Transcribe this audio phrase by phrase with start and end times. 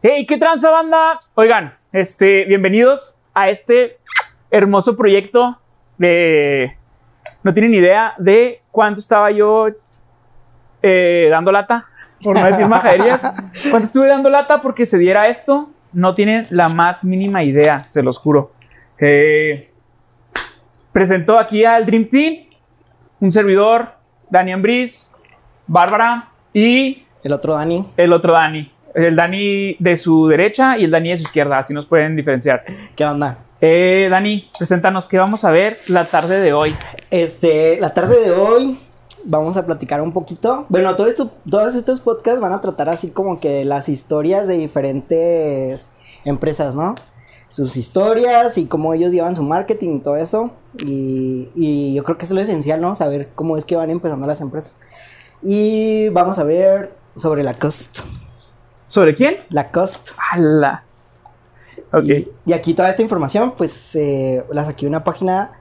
[0.00, 1.18] Hey, ¿qué tranza banda?
[1.34, 3.98] Oigan, este, bienvenidos a este
[4.48, 5.58] hermoso proyecto
[5.96, 6.76] de...
[7.42, 9.66] No tienen idea de cuánto estaba yo
[10.82, 11.86] eh, dando lata,
[12.22, 13.22] por no decir majaderías.
[13.70, 18.04] Cuánto estuve dando lata porque se diera esto, no tienen la más mínima idea, se
[18.04, 18.52] los juro.
[19.00, 19.72] Eh,
[20.92, 22.42] presentó aquí al Dream Team,
[23.18, 23.94] un servidor,
[24.30, 25.16] Dani Ambris,
[25.66, 27.84] Bárbara y El otro Dani.
[27.96, 28.77] el otro Dani.
[28.98, 32.64] El Dani de su derecha y el Dani de su izquierda, así nos pueden diferenciar.
[32.96, 33.38] ¿Qué onda?
[33.60, 36.74] Eh, Dani, preséntanos qué vamos a ver la tarde de hoy.
[37.12, 38.76] Este, la tarde de hoy
[39.24, 40.66] vamos a platicar un poquito.
[40.68, 44.58] Bueno, todo esto, todos estos podcasts van a tratar así como que las historias de
[44.58, 45.92] diferentes
[46.24, 46.96] empresas, ¿no?
[47.46, 50.50] Sus historias y cómo ellos llevan su marketing y todo eso.
[50.84, 52.96] Y, y yo creo que es lo esencial, ¿no?
[52.96, 54.80] Saber cómo es que van empezando las empresas.
[55.40, 58.00] Y vamos a ver sobre la cost.
[58.88, 59.36] ¿Sobre quién?
[59.50, 60.10] La cost.
[60.32, 60.84] ¡Hala!
[61.92, 62.04] Ok.
[62.04, 65.52] Y, y aquí toda esta información, pues eh, la saqué de una página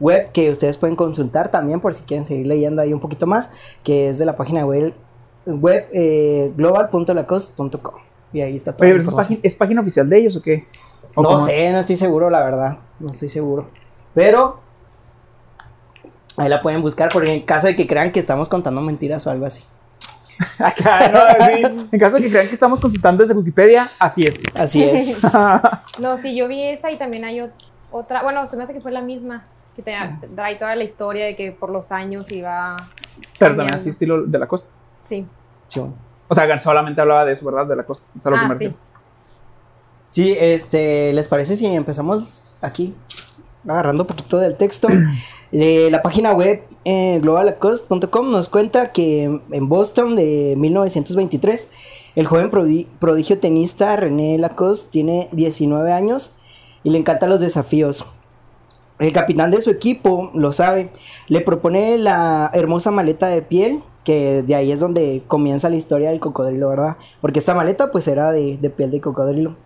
[0.00, 3.52] web que ustedes pueden consultar también por si quieren seguir leyendo ahí un poquito más,
[3.84, 4.94] que es de la página web,
[5.46, 7.94] web eh, global.lacost.com.
[8.32, 10.64] Y ahí está Oye, la ¿pero ¿es página, ¿es página oficial de ellos o qué?
[11.14, 12.78] ¿O No sé, no estoy seguro, la verdad.
[12.98, 13.68] No estoy seguro.
[14.14, 14.60] Pero
[16.36, 19.30] ahí la pueden buscar por en caso de que crean que estamos contando mentiras o
[19.30, 19.62] algo así.
[20.58, 21.86] Acá, no, sí.
[21.92, 24.42] En caso de que crean que estamos consultando desde Wikipedia, así es.
[24.54, 25.36] Así es.
[25.98, 27.52] No, sí, yo vi esa y también hay ot-
[27.90, 29.44] otra, bueno, se me hace que fue la misma,
[29.76, 29.92] que te,
[30.34, 32.76] trae toda la historia de que por los años iba...
[33.38, 34.68] Pero también así estilo de la costa.
[35.06, 35.26] Sí.
[35.66, 35.94] Sí, bueno.
[36.28, 37.66] O sea, solamente hablaba de eso, ¿verdad?
[37.66, 38.06] De la costa.
[38.18, 38.74] O sea, lo que Ah, me sí.
[40.06, 42.94] Sí, este, ¿les parece si empezamos aquí
[43.66, 44.88] agarrando un poquito del texto?
[45.52, 51.68] La página web eh, globalacost.com nos cuenta que en Boston de 1923
[52.14, 56.30] el joven prodi- prodigio tenista René Lacoste tiene 19 años
[56.84, 58.06] y le encantan los desafíos.
[59.00, 60.90] El capitán de su equipo lo sabe,
[61.26, 66.10] le propone la hermosa maleta de piel, que de ahí es donde comienza la historia
[66.10, 66.96] del cocodrilo, ¿verdad?
[67.20, 69.56] Porque esta maleta pues era de piel de cocodrilo.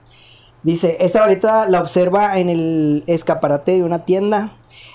[0.64, 4.50] Dice, esta maleta la observa en el escaparate de una tienda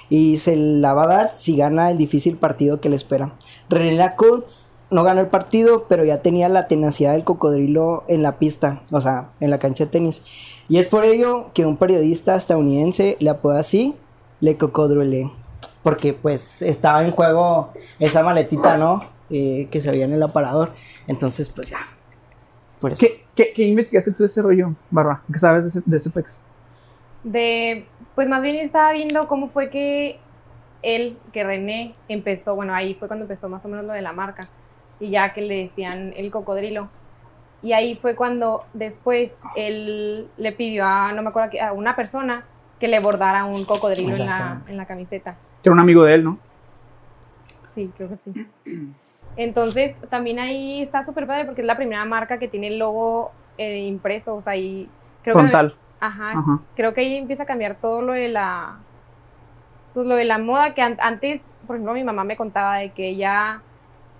[0.09, 3.35] y se la va a dar si gana el difícil partido que le espera.
[3.69, 8.39] René Lacoste no ganó el partido, pero ya tenía la tenacidad del cocodrilo en la
[8.39, 10.23] pista, o sea, en la cancha de tenis.
[10.67, 13.95] Y es por ello que un periodista estadounidense le apoda así,
[14.39, 15.29] Le Cocodrile.
[15.83, 17.69] Porque pues estaba en juego
[17.99, 19.03] esa maletita, ¿no?
[19.29, 20.73] Eh, que se veía en el aparador.
[21.07, 21.77] Entonces, pues ya.
[22.81, 23.05] Por eso.
[23.05, 25.21] ¿Qué, qué, qué investigaste tú de ese rollo, Barba?
[25.31, 26.43] ¿Qué sabes de ese, de ese pex?
[27.23, 27.85] De,
[28.15, 30.19] pues más bien estaba viendo cómo fue que
[30.81, 34.11] él, que René, empezó, bueno, ahí fue cuando empezó más o menos lo de la
[34.11, 34.49] marca,
[34.99, 36.89] y ya que le decían el cocodrilo.
[37.61, 42.43] Y ahí fue cuando después él le pidió a, no me acuerdo, a una persona
[42.77, 45.37] que le bordara un cocodrilo en la, en la camiseta.
[45.61, 46.39] Que era un amigo de él, ¿no?
[47.73, 48.33] Sí, creo que sí.
[49.41, 53.31] Entonces, también ahí está súper padre porque es la primera marca que tiene el logo
[53.57, 54.89] eh, impreso, o sea, ahí
[55.23, 55.41] creo que...
[55.43, 55.75] Frontal.
[56.01, 56.59] Ajá, Ajá.
[56.75, 58.77] creo que ahí empieza a cambiar todo lo de la
[59.93, 62.91] pues lo de la moda que an- antes por ejemplo mi mamá me contaba de
[62.91, 63.61] que ya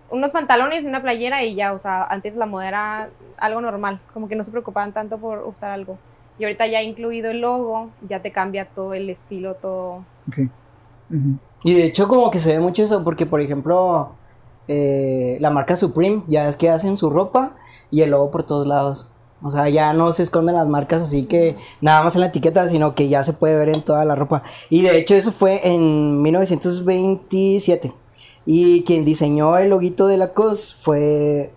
[0.09, 4.00] unos pantalones y una playera y ya o sea antes la moda era algo normal
[4.13, 5.97] como que no se preocupaban tanto por usar algo
[6.38, 10.40] y ahorita ya incluido el logo ya te cambia todo el estilo todo Ok.
[11.12, 11.38] Ujú.
[11.63, 14.12] Y de hecho como que se ve mucho eso porque, por ejemplo,
[14.72, 17.56] eh, la marca Supreme ya es que hacen su ropa
[17.90, 19.07] y el logo por todos lados.
[19.41, 22.68] O sea, ya no se esconden las marcas así que nada más en la etiqueta,
[22.68, 24.44] sino que ya se puede ver en toda la ropa.
[24.69, 27.94] Y de hecho eso fue en 1927.
[28.46, 31.52] Y quien diseñó el loguito de la COS fue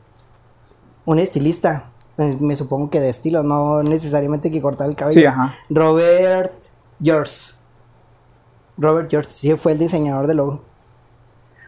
[1.04, 1.90] un estilista.
[2.16, 5.20] Eh, Me supongo que de estilo, no necesariamente que cortar el cabello.
[5.20, 5.54] Sí, ajá.
[5.68, 6.52] Robert
[7.02, 7.52] George.
[8.78, 10.71] Robert George, sí, fue el diseñador del logo.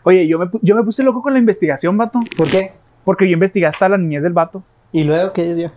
[0.04, 2.20] Oye, yo me, yo me puse loco con la investigación, vato.
[2.36, 2.72] ¿Por qué?
[3.04, 4.62] Porque yo investigué hasta la niñez del vato.
[4.92, 5.72] ¿Y luego qué decía?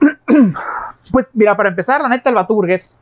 [1.10, 2.96] Pues mira, para empezar, la neta, el vato burgués.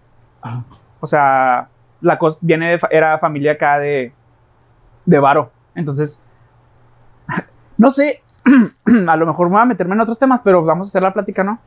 [1.00, 1.68] O sea,
[2.00, 4.12] la cosa viene de, era familia acá de,
[5.04, 5.52] de varo.
[5.74, 6.22] Entonces,
[7.78, 8.22] no sé,
[9.06, 11.12] a lo mejor me voy a meterme en otros temas, pero vamos a hacer la
[11.12, 11.60] plática, ¿no?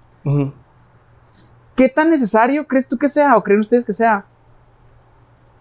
[1.76, 4.26] ¿Qué tan necesario crees tú que sea o creen ustedes que sea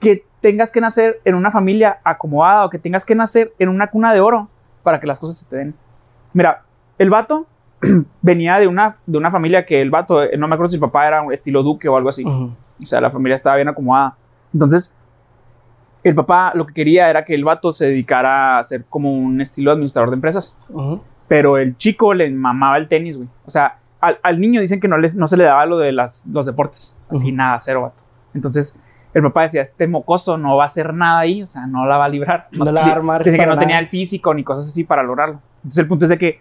[0.00, 3.86] que tengas que nacer en una familia acomodada o que tengas que nacer en una
[3.86, 4.48] cuna de oro
[4.82, 5.74] para que las cosas se te den?
[6.34, 6.64] Mira,
[6.98, 7.46] el vato
[8.22, 10.80] venía de una, de una familia que el vato, eh, no me acuerdo si el
[10.80, 12.24] papá era un estilo duque o algo así.
[12.24, 12.52] Ujú.
[12.82, 14.16] O sea, la familia estaba bien acomodada.
[14.52, 14.94] Entonces,
[16.02, 19.40] el papá lo que quería era que el vato se dedicara a ser como un
[19.40, 20.68] estilo administrador de empresas.
[21.28, 23.28] Pero el chico le mamaba el tenis, güey.
[23.46, 25.92] O sea, al, al niño dicen que no, les, no se le daba lo de
[25.92, 27.00] las, los deportes.
[27.08, 27.36] Así Ujú.
[27.36, 28.02] nada, cero, vato.
[28.34, 28.80] Entonces,
[29.14, 31.98] el papá decía, este mocoso no va a hacer nada ahí, o sea, no la
[31.98, 32.48] va a librar.
[32.52, 33.60] No la va a armar Dice que no nada.
[33.60, 35.40] tenía el físico ni cosas así para lograrlo.
[35.58, 36.40] Entonces, el punto es de que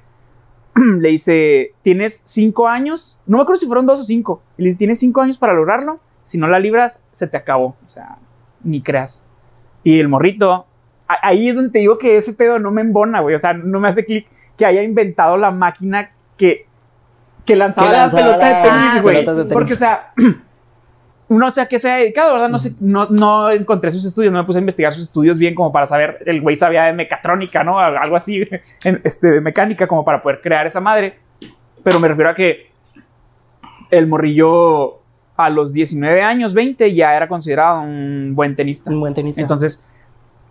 [0.99, 4.69] le dice, tienes cinco años, no me acuerdo si fueron dos o cinco, y le
[4.69, 8.17] dice, tienes cinco años para lograrlo, si no la libras, se te acabó, o sea,
[8.63, 9.25] ni creas.
[9.83, 10.65] Y el morrito,
[11.07, 13.79] ahí es donde te digo que ese pedo no me embona, güey, o sea, no
[13.79, 14.27] me hace clic
[14.57, 16.67] que haya inventado la máquina que,
[17.45, 19.47] que lanzaba, Que la lanzaba pelota de tenis, güey.
[19.51, 20.13] Porque, o sea,
[21.37, 22.49] no sé a qué se ha dedicado, ¿verdad?
[22.49, 25.55] No, sé, no, no encontré sus estudios, no me puse a investigar sus estudios bien
[25.55, 27.79] como para saber, el güey sabía de mecatrónica, ¿no?
[27.79, 28.41] Algo así,
[28.83, 31.17] en- este, de mecánica, como para poder crear esa madre.
[31.83, 32.69] Pero me refiero a que
[33.89, 34.99] el morrillo
[35.37, 38.89] a los 19 años, 20, ya era considerado un buen tenista.
[38.91, 39.41] Un buen tenista.
[39.41, 39.87] Entonces,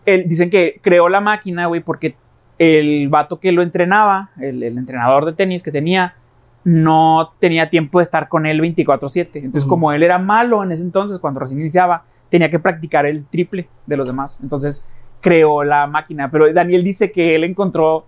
[0.04, 2.16] él, dicen que creó la máquina, güey, porque
[2.58, 6.14] el vato que lo entrenaba, el, el entrenador de tenis que tenía,
[6.64, 9.38] no tenía tiempo de estar con él 24/7.
[9.44, 13.26] Entonces, como él era malo en ese entonces, cuando recién iniciaba, tenía que practicar el
[13.26, 14.38] triple de los demás.
[14.42, 14.86] Entonces,
[15.20, 16.30] creó la máquina.
[16.30, 18.06] Pero Daniel dice que él encontró,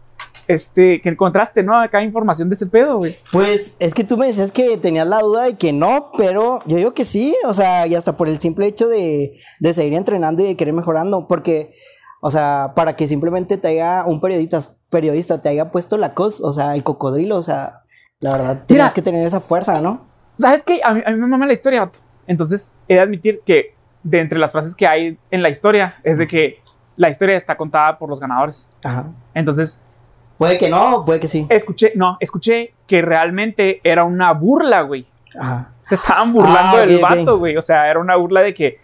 [0.49, 1.78] este, que encontraste, ¿no?
[1.78, 3.16] Acá información de ese pedo, güey.
[3.31, 6.76] Pues es que tú me decías que tenías la duda de que no, pero yo
[6.76, 10.43] digo que sí, o sea, y hasta por el simple hecho de, de seguir entrenando
[10.43, 11.72] y de querer mejorando, porque,
[12.20, 14.60] o sea, para que simplemente te haya un periodista,
[14.90, 17.81] periodista te haya puesto la cos, o sea, el cocodrilo, o sea,
[18.23, 20.01] la verdad, tienes que tener esa fuerza, ¿no?
[20.37, 20.81] ¿Sabes qué?
[20.83, 21.99] A mí, a mí me mama la historia, vato.
[22.27, 26.17] Entonces, he de admitir que de entre las frases que hay en la historia es
[26.19, 26.61] de que
[26.97, 28.71] la historia está contada por los ganadores.
[28.83, 29.07] Ajá.
[29.35, 29.85] Entonces,
[30.39, 31.47] Puede que no, puede que sí.
[31.51, 35.07] escuché, no, escuché que realmente era una burla, güey.
[35.39, 35.73] Ajá.
[35.83, 37.11] Se estaban burlando Ah, del ok, ok.
[37.11, 37.57] vato, güey.
[37.57, 38.79] O sea, era una burla de que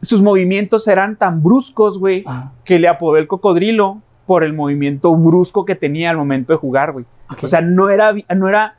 [0.00, 2.52] sus movimientos eran tan bruscos, güey, Ajá.
[2.64, 6.92] que le apodó el cocodrilo por el movimiento brusco que tenía al momento de jugar,
[6.92, 7.04] güey.
[7.42, 8.76] O sea, no era, no era,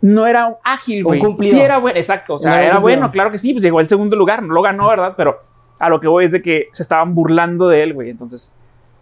[0.00, 1.20] no era ágil, güey.
[1.40, 2.34] Sí era bueno, exacto.
[2.34, 4.62] O sea, No era bueno, claro que sí, pues llegó al segundo lugar, no lo
[4.62, 5.14] ganó, ¿verdad?
[5.16, 5.40] Pero
[5.78, 8.10] a lo que voy es de que se estaban burlando de él, güey.
[8.10, 8.52] Entonces,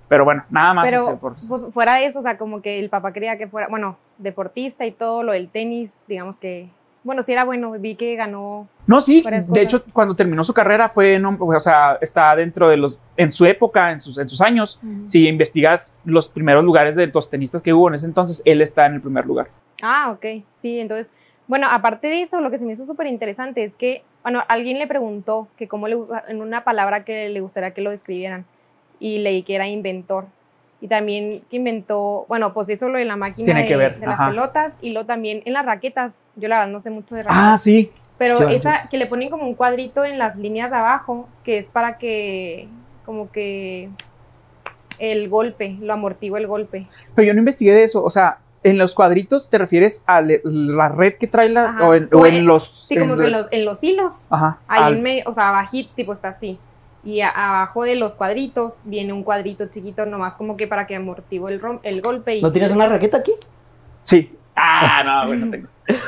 [0.08, 0.90] pero bueno, nada más.
[0.90, 3.66] Pero por- pues, fuera de eso, o sea, como que el papá quería que fuera,
[3.68, 6.68] bueno, deportista y todo, lo del tenis, digamos que,
[7.04, 8.68] bueno, sí era bueno, vi que ganó.
[8.86, 12.76] No, sí, de hecho, cuando terminó su carrera fue, no, o sea, está dentro de
[12.76, 14.80] los, en su época, en sus, en sus años.
[15.06, 18.86] Si investigas los primeros lugares de los tenistas que hubo en ese entonces, él está
[18.86, 19.48] en el primer lugar.
[19.82, 21.12] Ah, ok, sí, entonces,
[21.46, 24.78] bueno, aparte de eso, lo que se me hizo súper interesante es que, bueno, alguien
[24.78, 25.96] le preguntó que cómo le
[26.28, 28.44] en una palabra que le gustaría que lo describieran,
[29.00, 30.26] y leí que era inventor.
[30.82, 34.00] Y también que inventó, bueno, pues eso lo de la máquina Tiene de, que ver,
[34.00, 34.30] de las ajá.
[34.30, 37.24] pelotas, y lo también en las raquetas, yo la verdad no sé mucho de Ah,
[37.28, 37.62] raquetas.
[37.62, 37.92] sí.
[38.18, 41.28] Pero Sí, bueno, esa que le ponen como un cuadrito en las líneas de abajo,
[41.44, 42.68] que es para que,
[43.06, 43.88] como que
[44.98, 46.86] el golpe, lo amortigua el golpe.
[47.14, 48.04] Pero yo no investigué de eso.
[48.04, 51.70] O sea, en los cuadritos te refieres a la red que trae la.
[51.70, 51.88] Ajá.
[51.88, 52.86] O en, O o en en- los.
[52.88, 54.58] Sí, como que en los, en los hilos, Ajá.
[54.68, 56.58] ahí al- en medio, o sea, abajito, tipo está así.
[57.04, 60.94] Y a- abajo de los cuadritos viene un cuadrito chiquito, nomás como que para que
[60.96, 62.36] amortigue el, rom- el golpe.
[62.36, 63.32] Y, ¿No tienes una raqueta aquí?
[64.02, 64.30] Sí.
[64.54, 65.68] Ah, no, bueno, tengo.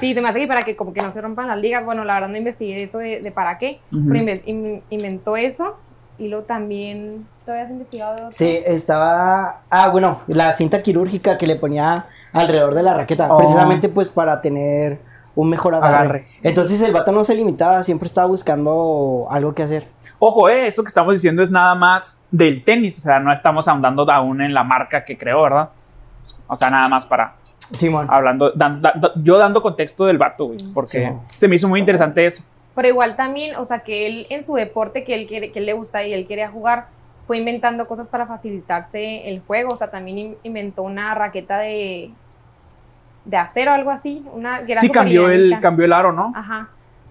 [0.00, 1.84] Sí, se me hace que para que como que no se rompan las ligas.
[1.84, 5.76] Bueno, la verdad no investigué eso de, de para qué, pero inve- in- inventó eso.
[6.20, 8.28] Y luego también, ¿todavía has investigado otro?
[8.30, 9.62] Sí, estaba.
[9.70, 13.38] Ah, bueno, la cinta quirúrgica que le ponía alrededor de la raqueta, Oh.
[13.38, 15.00] precisamente pues para tener
[15.34, 15.96] un mejor agarre.
[15.96, 16.26] Agarre.
[16.44, 19.88] Entonces el vato no se limitaba, siempre estaba buscando algo que hacer.
[20.20, 22.98] Ojo, eh, esto que estamos diciendo es nada más del tenis.
[22.98, 25.70] O sea, no estamos ahondando aún en la marca que creó, ¿verdad?
[26.46, 27.34] O sea, nada más para.
[27.72, 28.06] Simón.
[28.10, 28.50] Hablando.
[28.52, 30.58] dan- da- da- yo dando contexto del vato, güey.
[30.58, 30.70] Sí.
[30.74, 31.36] Porque Sí.
[31.36, 32.42] se me hizo muy interesante eso.
[32.74, 35.66] Pero igual también, o sea, que él en su deporte que él, quiere, que él
[35.66, 36.86] le gusta y él quería jugar,
[37.26, 39.68] fue inventando cosas para facilitarse el juego.
[39.74, 42.10] O sea, también in- inventó una raqueta de,
[43.24, 44.24] de acero, algo así.
[44.32, 46.32] Una, que era Sí, cambió el, cambió el aro, ¿no?
[46.34, 46.68] Ajá.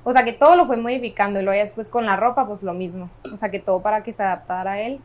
[0.10, 2.64] O sea, que todo lo fue modificando y luego ya después con la ropa, pues
[2.64, 3.10] lo mismo.
[3.34, 5.02] O sea, que todo para que se adaptara a él.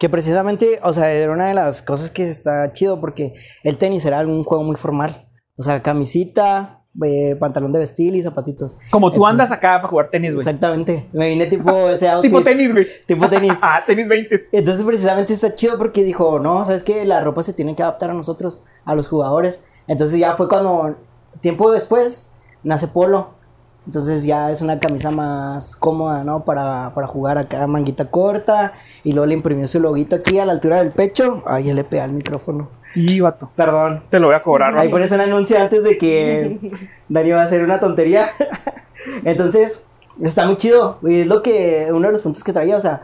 [0.00, 4.04] Que precisamente, o sea, era una de las cosas que está chido porque el tenis
[4.04, 5.28] era un juego muy formal.
[5.56, 8.78] O sea, camisita, eh, pantalón de vestir y zapatitos.
[8.90, 10.40] Como tú Entonces- andas acá para jugar tenis, güey.
[10.44, 11.08] Exactamente.
[11.12, 12.32] Me vine tipo ese outfit.
[12.32, 12.86] Tipo tenis, güey.
[13.06, 13.58] Tipo tenis.
[13.62, 14.40] Ah, tenis 20.
[14.50, 18.10] Entonces precisamente está chido porque dijo, no, sabes que la ropa se tiene que adaptar
[18.10, 19.62] a nosotros, a los jugadores.
[19.86, 20.96] Entonces ya fue cuando,
[21.40, 22.32] tiempo después,
[22.64, 23.40] nace Polo.
[23.86, 26.44] Entonces ya es una camisa más cómoda, ¿no?
[26.44, 28.72] Para, para jugar acá, manguita corta.
[29.02, 31.42] Y luego le imprimió su loguito aquí a la altura del pecho.
[31.46, 32.68] Ay, ya le pega el micrófono.
[32.94, 33.50] Y vato.
[33.56, 34.02] Perdón.
[34.10, 36.58] Te lo voy a cobrar, Ahí pones un anuncio antes de que
[37.08, 38.30] Dani va a hacer una tontería.
[39.24, 39.86] Entonces,
[40.20, 40.98] está muy chido.
[41.02, 43.02] Y es lo que, uno de los puntos que traía, o sea,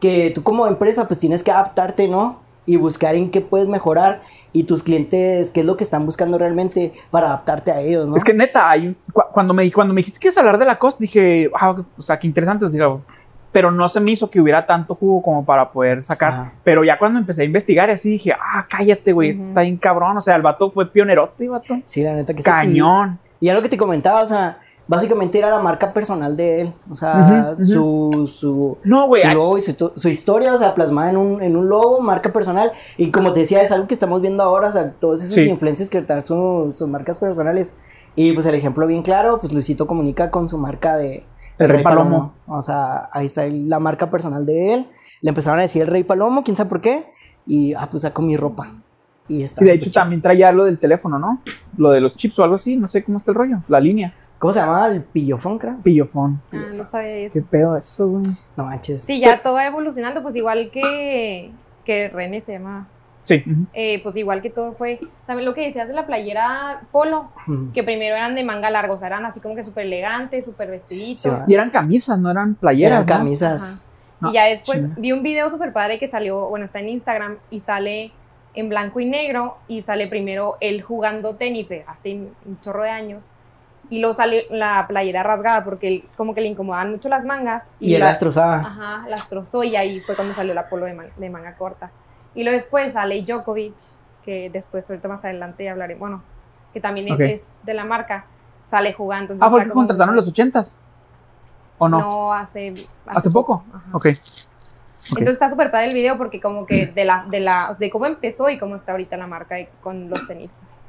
[0.00, 2.40] que tú como empresa pues tienes que adaptarte, ¿no?
[2.66, 4.20] Y buscar en qué puedes mejorar
[4.52, 8.16] y tus clientes qué es lo que están buscando realmente para adaptarte a ellos, ¿no?
[8.16, 10.64] Es que neta, hay cu- cuando, me, cuando me dijiste que ibas a hablar de
[10.64, 12.68] la costa, dije, ah, o sea, qué interesante.
[12.68, 13.02] Digo,
[13.52, 16.32] pero no se me hizo que hubiera tanto jugo como para poder sacar.
[16.32, 16.52] Ajá.
[16.62, 19.48] Pero ya cuando empecé a investigar, así dije, ah, cállate, güey, esto Ujú.
[19.50, 20.16] está bien cabrón.
[20.16, 21.74] O sea, el vato fue pionerote, vato.
[21.86, 22.50] Sí, la neta que sí.
[22.50, 23.18] Cañón.
[23.40, 24.58] Y, y era lo que te comentaba, o sea,
[24.90, 30.08] básicamente era la marca personal de él, o sea, su, su, No, logo y su,
[30.08, 32.72] historia, o sea, plasmada en un, en un logo, marca personal.
[32.96, 35.48] Y como te decía, es algo que estamos viendo ahora, o sea, todos esos Sí.
[35.48, 37.76] influencers que traen su- sus marcas personales.
[38.16, 41.24] Y pues el ejemplo bien claro, pues Luisito comunica con su marca de
[41.58, 42.34] El Rey Palomo.
[42.48, 44.90] O sea, ahí está la marca personal de él.
[45.20, 47.06] Le empezaron a decir el Rey Palomo, quién sabe por qué.
[47.46, 48.66] Y ah, pues saco mi ropa.
[49.30, 49.94] Y está Y de hecho chido.
[49.94, 51.40] también traía lo del teléfono, ¿no?
[51.76, 53.58] Lo de los chips o algo así, no sé cómo está el rollo.
[53.68, 54.12] La línea.
[54.40, 54.88] ¿Cómo se llama?
[54.88, 55.76] El pillofón, creo.
[55.84, 56.42] Pillofón.
[56.52, 57.34] Ah, no sabía eso.
[57.34, 58.22] ¿Qué pedo eso, güey?
[58.56, 59.04] No manches.
[59.04, 61.52] Sí, ya todo va evolucionando, pues igual que,
[61.84, 62.88] que René se llama.
[63.22, 63.44] Sí.
[63.72, 64.98] Eh, pues igual que todo fue.
[65.26, 67.28] También lo que decías de la playera polo,
[67.72, 70.70] que primero eran de manga larga, o sea, eran así como que súper elegantes, súper
[70.70, 71.22] vestiditos.
[71.22, 71.44] Sí.
[71.46, 73.04] Y eran camisas, no eran playeras.
[73.04, 73.06] Eran ¿no?
[73.06, 73.62] camisas.
[73.62, 73.84] Ajá.
[74.20, 77.36] No, y ya después vi un video súper padre que salió, bueno, está en Instagram
[77.50, 78.12] y sale
[78.54, 83.26] en blanco y negro y sale primero él jugando tenis hace un chorro de años
[83.90, 87.66] y luego sale la playera rasgada porque él, como que le incomodaban mucho las mangas
[87.80, 88.56] Y él la- las trozaba.
[88.56, 91.90] Ajá, las trozó y ahí fue cuando salió la polo de, man- de manga corta.
[92.34, 93.74] Y luego después sale Djokovic,
[94.24, 96.22] que después ahorita más adelante hablaré, bueno,
[96.72, 98.26] que también es- de la marca,
[98.68, 99.34] sale jugando.
[99.40, 100.76] Ah, ¿fue que como- contrataron en los ochentas?
[101.78, 101.98] ¿O no?
[101.98, 102.74] No, hace,
[103.06, 103.64] ¿Hace poco?
[103.72, 103.86] Ajá.
[103.92, 104.08] Ok.
[105.12, 105.18] Ok.
[105.18, 108.06] Entonces está súper padre el video porque como que de la, de la, de cómo
[108.06, 110.82] empezó y cómo está ahorita la marca y con los tenistas.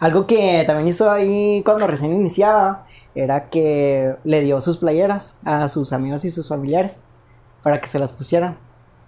[0.00, 2.84] Algo que también hizo ahí cuando recién iniciaba
[3.14, 7.04] era que le dio sus playeras a sus amigos y sus familiares
[7.62, 8.56] para que se las pusieran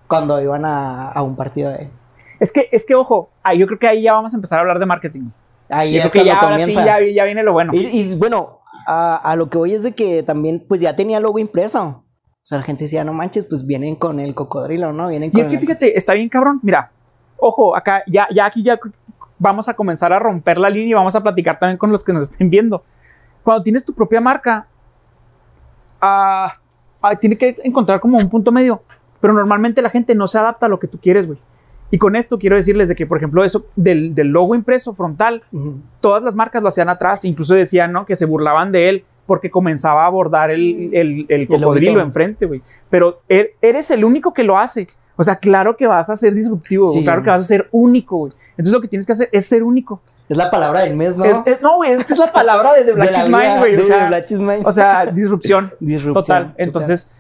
[0.07, 1.91] cuando iban a, a un partido de él.
[2.39, 4.79] Es que, es que, ojo, yo creo que ahí ya vamos a empezar a hablar
[4.79, 5.31] de marketing.
[5.69, 6.85] Ahí es que ya, ahora sí, comienza.
[6.85, 7.73] ya, ya viene lo bueno.
[7.75, 11.21] Y, y, bueno, a, a lo que voy es de que también pues ya tenía
[11.21, 12.04] logo impreso.
[12.45, 15.09] O sea, la gente decía, no manches, pues vienen con el cocodrilo, ¿no?
[15.09, 16.61] Vienen Y con es que fíjate, está bien cabrón.
[16.63, 16.91] Mira,
[17.39, 18.79] ojo, acá ya, ya aquí ya
[19.39, 22.13] vamos a comenzar a romper la línea y vamos a platicar también con los que
[22.13, 22.85] nos estén viendo.
[23.43, 24.69] Cuando tienes tu propia marca,
[26.03, 26.53] ah,
[27.19, 28.83] tiene que encontrar como un punto medio.
[29.23, 31.39] Pero normalmente la gente no se adapta a lo que tú quieres, güey.
[31.91, 35.45] Y con esto quiero decirles de que, por ejemplo, eso del, del logo impreso frontal,
[36.03, 38.05] todas las marcas lo hacían atrás, incluso decían, ¿no?
[38.05, 42.63] Que se burlaban de él porque comenzaba a abordar el, el, el cocodrilo enfrente, güey.
[42.91, 44.87] Pero er- eres el único que lo hace.
[45.17, 47.03] O sea, claro que vas a ser disruptivo, Sí.
[47.05, 48.33] claro que vas a ser único, güey.
[48.51, 50.01] Entonces lo que tienes que hacer es ser único.
[50.29, 51.25] Es la palabra del mes, ¿no?
[51.25, 53.77] Es- es- No, güey, esta es la palabra de The Black is Mine, güey.
[53.77, 54.63] de O sea, Black is Mine.
[54.65, 55.73] o sea, disrupción.
[55.81, 56.55] Disrupción, Total.
[56.59, 57.11] Entonces,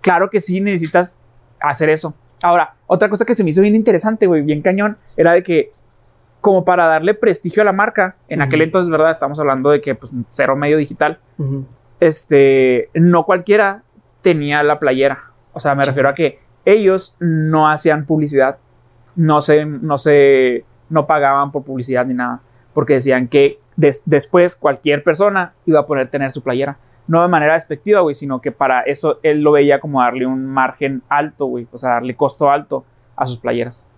[0.00, 1.16] claro que sí necesitas
[1.60, 2.14] hacer eso.
[2.42, 5.72] Ahora, otra cosa que se me hizo bien interesante, güey, bien cañón, era de que,
[6.42, 8.64] como para darle prestigio a la marca, en aquel Ujú.
[8.66, 9.10] entonces, ¿verdad?
[9.10, 11.18] Estamos hablando de que, pues, cero medio digital,
[12.00, 13.82] este, no cualquiera
[14.22, 15.30] tenía la playera.
[15.52, 15.90] O sea, me Sí.
[15.90, 18.58] refiero a que ellos no hacían publicidad,
[19.16, 22.40] no se, no se, no pagaban por publicidad ni nada,
[22.74, 26.78] porque decían que des- después cualquier persona iba a poder tener su playera.
[27.08, 30.46] No de manera despectiva, güey, sino que para eso él lo veía como darle un
[30.46, 32.84] margen alto, güey, o sea, darle costo alto
[33.16, 33.88] a sus playeras.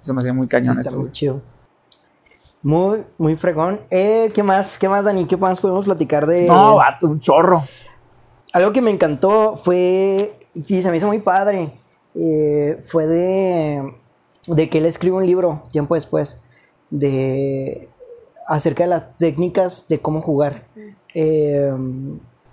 [0.00, 1.40] Eso me hacía muy cañón Está eso, muy chido.
[2.64, 3.80] Muy, muy fregón.
[3.90, 4.78] Eh, ¿Qué más?
[4.78, 5.26] ¿Qué más, Dani?
[5.26, 6.46] ¿Qué más podemos platicar de...?
[6.46, 7.62] No, vato, un chorro.
[8.54, 10.38] Algo que me encantó fue...
[10.64, 11.70] Sí, se me hizo muy padre.
[12.14, 13.94] eh, fue de...
[14.46, 16.38] De que él escribe un libro tiempo después.
[16.88, 17.88] De...
[18.48, 20.62] Acerca de las técnicas de cómo jugar.
[21.14, 21.70] Eh,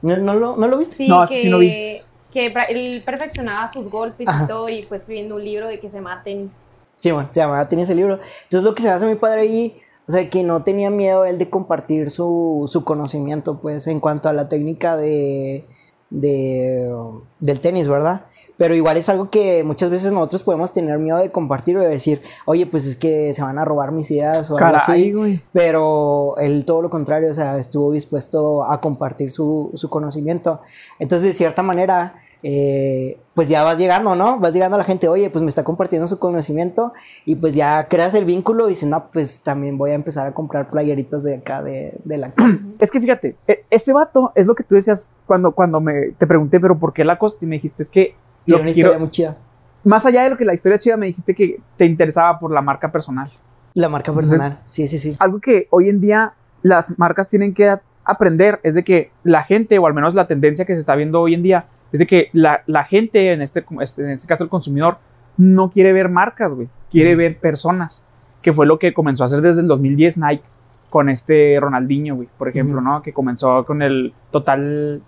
[0.01, 0.97] ¿no, no lo, ¿No lo viste?
[0.97, 2.01] Sí, No, que, sí, lo vi.
[2.33, 4.43] que él perfeccionaba sus golpes Ajá.
[4.43, 6.51] y todo y fue escribiendo un libro de que se llama tenis.
[6.97, 8.19] Sí, bueno, se llamaba Tenía ese libro.
[8.43, 11.23] Entonces lo que se me hace muy padre ahí, o sea, que no tenía miedo
[11.23, 15.65] él de compartir su, su conocimiento, pues, en cuanto a la técnica de,
[16.09, 16.93] de,
[17.39, 18.25] del tenis, ¿verdad?
[18.57, 21.87] Pero igual es algo que muchas veces nosotros podemos tener miedo de compartir o de
[21.87, 25.13] decir, oye, pues es que se van a robar mis ideas o algo así.
[25.13, 25.41] güey.
[25.53, 30.59] Pero él todo lo contrario, o sea, estuvo dispuesto a compartir su, su conocimiento.
[30.99, 34.39] Entonces, de cierta manera, eh, pues ya vas llegando, ¿no?
[34.39, 36.91] Vas llegando a la gente, oye, pues me está compartiendo su conocimiento
[37.25, 40.33] y pues ya creas el vínculo y dices, no, pues también voy a empezar a
[40.33, 42.57] comprar playeritas de acá, de, de la casa.
[42.79, 46.25] Es que fíjate, e- ese vato es lo que tú decías cuando, cuando me, te
[46.27, 47.45] pregunté, pero ¿por qué la costa?
[47.45, 49.37] Y me dijiste, es que Tiene una historia quiero- muy chida.
[49.83, 52.61] más allá de lo que la historia chida, me dijiste que te interesaba por la
[52.61, 53.29] marca personal.
[53.75, 55.15] La marca Entonces- personal, sí, sí, sí.
[55.19, 56.33] Algo que hoy en día
[56.63, 60.65] las marcas tienen que aprender es de que la gente, o al menos la tendencia
[60.65, 63.65] que se está viendo hoy en día, es de que la, la gente, en este,
[63.81, 64.97] este- en este caso el consumidor,
[65.37, 66.69] no quiere ver marcas, güey.
[66.89, 68.07] Quiere ver personas.
[68.41, 70.43] Que fue lo que comenzó a hacer desde el 2010 Nike
[70.89, 72.81] con este Ronaldinho, güey, por ejemplo.
[72.81, 73.01] ¿no?
[73.01, 75.01] Que comenzó con el total.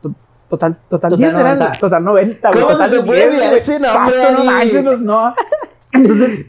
[0.00, 0.14] to-
[0.48, 1.78] Total, total, Total 10 era el 90.
[1.78, 2.62] total 90, güey.
[2.62, 3.60] ¿Cómo se total te puede 10, olvidar güey.
[3.60, 5.34] ese nombre, no manches, no.
[5.92, 6.46] Entonces,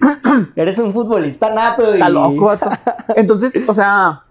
[0.56, 1.94] Eres un futbolista nato y...
[1.94, 2.52] Está loco.
[3.16, 4.22] Entonces, o sea,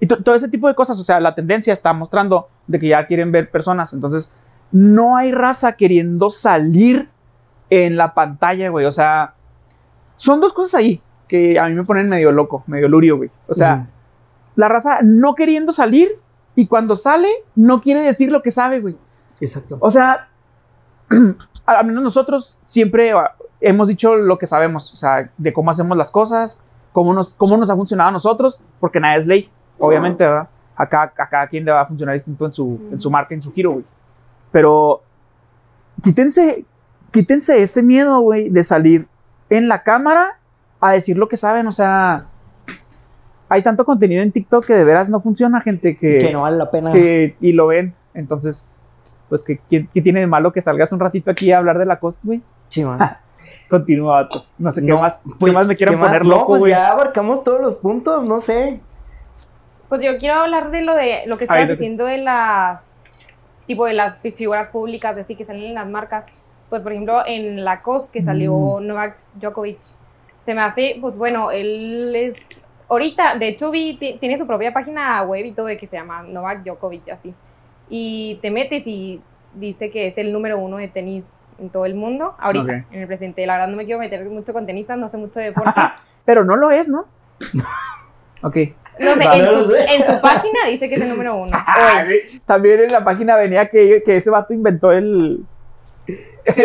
[0.00, 2.88] y to- todo ese tipo de cosas, o sea, la tendencia está mostrando de que
[2.88, 3.92] ya quieren ver personas.
[3.92, 4.30] Entonces,
[4.74, 7.08] no hay raza queriendo salir
[7.70, 8.84] en la pantalla, güey.
[8.86, 9.34] O sea,
[10.16, 13.30] son dos cosas ahí que a mí me ponen medio loco, medio lurio, güey.
[13.48, 13.86] O sea,
[14.56, 16.18] la raza no queriendo salir
[16.56, 18.96] y cuando sale no quiere decir lo que sabe, güey.
[19.40, 19.78] Exacto.
[19.80, 20.28] O sea,
[21.66, 25.70] a- al menos nosotros siempre ah, hemos dicho lo que sabemos, o sea, de cómo
[25.70, 26.60] hacemos las cosas,
[26.92, 30.48] cómo nos, cómo nos ha funcionado a nosotros, porque nada es ley, obviamente, ¿verdad?
[30.76, 33.34] A cada, a cada quien le va a funcionar distinto en su, en su marca,
[33.34, 33.84] en su giro, güey.
[34.54, 35.02] Pero
[36.00, 36.64] quítense,
[37.10, 39.08] quítense ese miedo, güey, de salir
[39.50, 40.38] en la cámara
[40.80, 42.26] a decir lo que saben, o sea,
[43.48, 46.56] hay tanto contenido en TikTok que de veras no funciona, gente, que, que no vale
[46.56, 46.92] la pena.
[46.92, 47.96] que- y lo ven.
[48.14, 48.70] Entonces,
[49.28, 51.86] pues, ¿qué, qué, qué tiene de malo que salgas un ratito aquí a hablar de
[51.86, 52.40] la cosa, güey?
[52.68, 52.98] Sí, man.
[53.68, 54.46] Continúa, vato.
[54.58, 56.08] No sé qué No, más, pues, qué más me quieren ¿qué más?
[56.10, 56.70] poner No, loco, pues güey.
[56.72, 58.78] ya abarcamos todos los puntos, no sé.
[59.88, 63.03] Pues yo quiero hablar de lo de lo que estabas te- diciendo de las
[63.66, 66.26] tipo de las figuras públicas, así que salen en las marcas.
[66.70, 68.86] Pues por ejemplo en la COS que salió Mm.
[68.86, 69.78] Novak Djokovic.
[70.44, 72.36] Se me hace, pues bueno, él es
[72.88, 75.96] ahorita, de hecho vi ti- tiene su propia página web y todo de que se
[75.96, 77.34] llama Novak Djokovic así.
[77.88, 79.20] Y te metes y
[79.54, 82.92] dice que es el número uno de tenis en todo el mundo, ahorita, Ok.
[82.92, 83.46] en el presente.
[83.46, 85.74] La verdad no me quiero meter mucho con tenistas, no sé mucho de deportes.
[86.24, 87.04] Pero no lo es, ¿no?
[88.42, 88.56] ok.
[89.00, 91.50] No sé, en no su, en su página dice que es el número uno.
[91.54, 92.04] Ah.
[92.46, 95.40] También en la página venía que, que ese vato inventó el.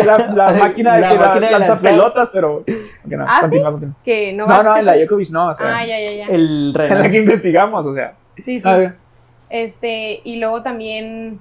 [0.04, 1.90] La, la máquina de La que máquina de lanza lanzar.
[1.92, 2.64] pelotas, pero.
[3.06, 3.62] no, ¿Ah, sí?
[4.04, 5.78] Que No, Novak no, en la Djokovic- no, o sea.
[5.78, 6.26] Ah, ya, ya, ya.
[6.26, 7.10] El en la Renan.
[7.10, 8.12] que investigamos, o sea.
[8.44, 8.68] Sí, sí.
[8.68, 8.94] A ver.
[9.48, 11.40] Este, y luego también,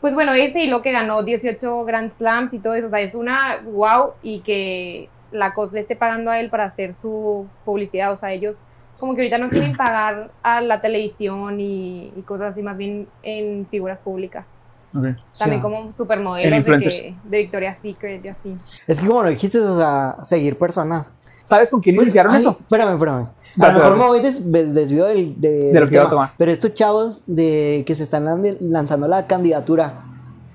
[0.00, 3.00] pues bueno, ese y lo que ganó 18 Grand Slams y todo eso, o sea,
[3.00, 7.46] es una wow y que la COS le esté pagando a él para hacer su
[7.64, 8.62] publicidad, o sea, ellos
[8.98, 13.08] como que ahorita no quieren pagar a la televisión y, y cosas así, más bien
[13.22, 14.54] en figuras públicas.
[14.96, 15.02] Ok.
[15.38, 15.60] También Sí.
[15.60, 18.54] como supermodelos de, que, de Victoria's Secret y así.
[18.86, 21.12] Es que como lo dijiste, o sea, seguir personas.
[21.44, 22.56] ¿Sabes con quién Pues, iniciaron ay, eso?
[22.60, 23.26] Espérame, espérame.
[23.60, 26.04] A lo mejor me voy des, des- desvío del, de, De del lo que iba
[26.04, 26.30] a tema, tomar.
[26.38, 30.04] Pero estos chavos de que se están lan- lanzando la candidatura,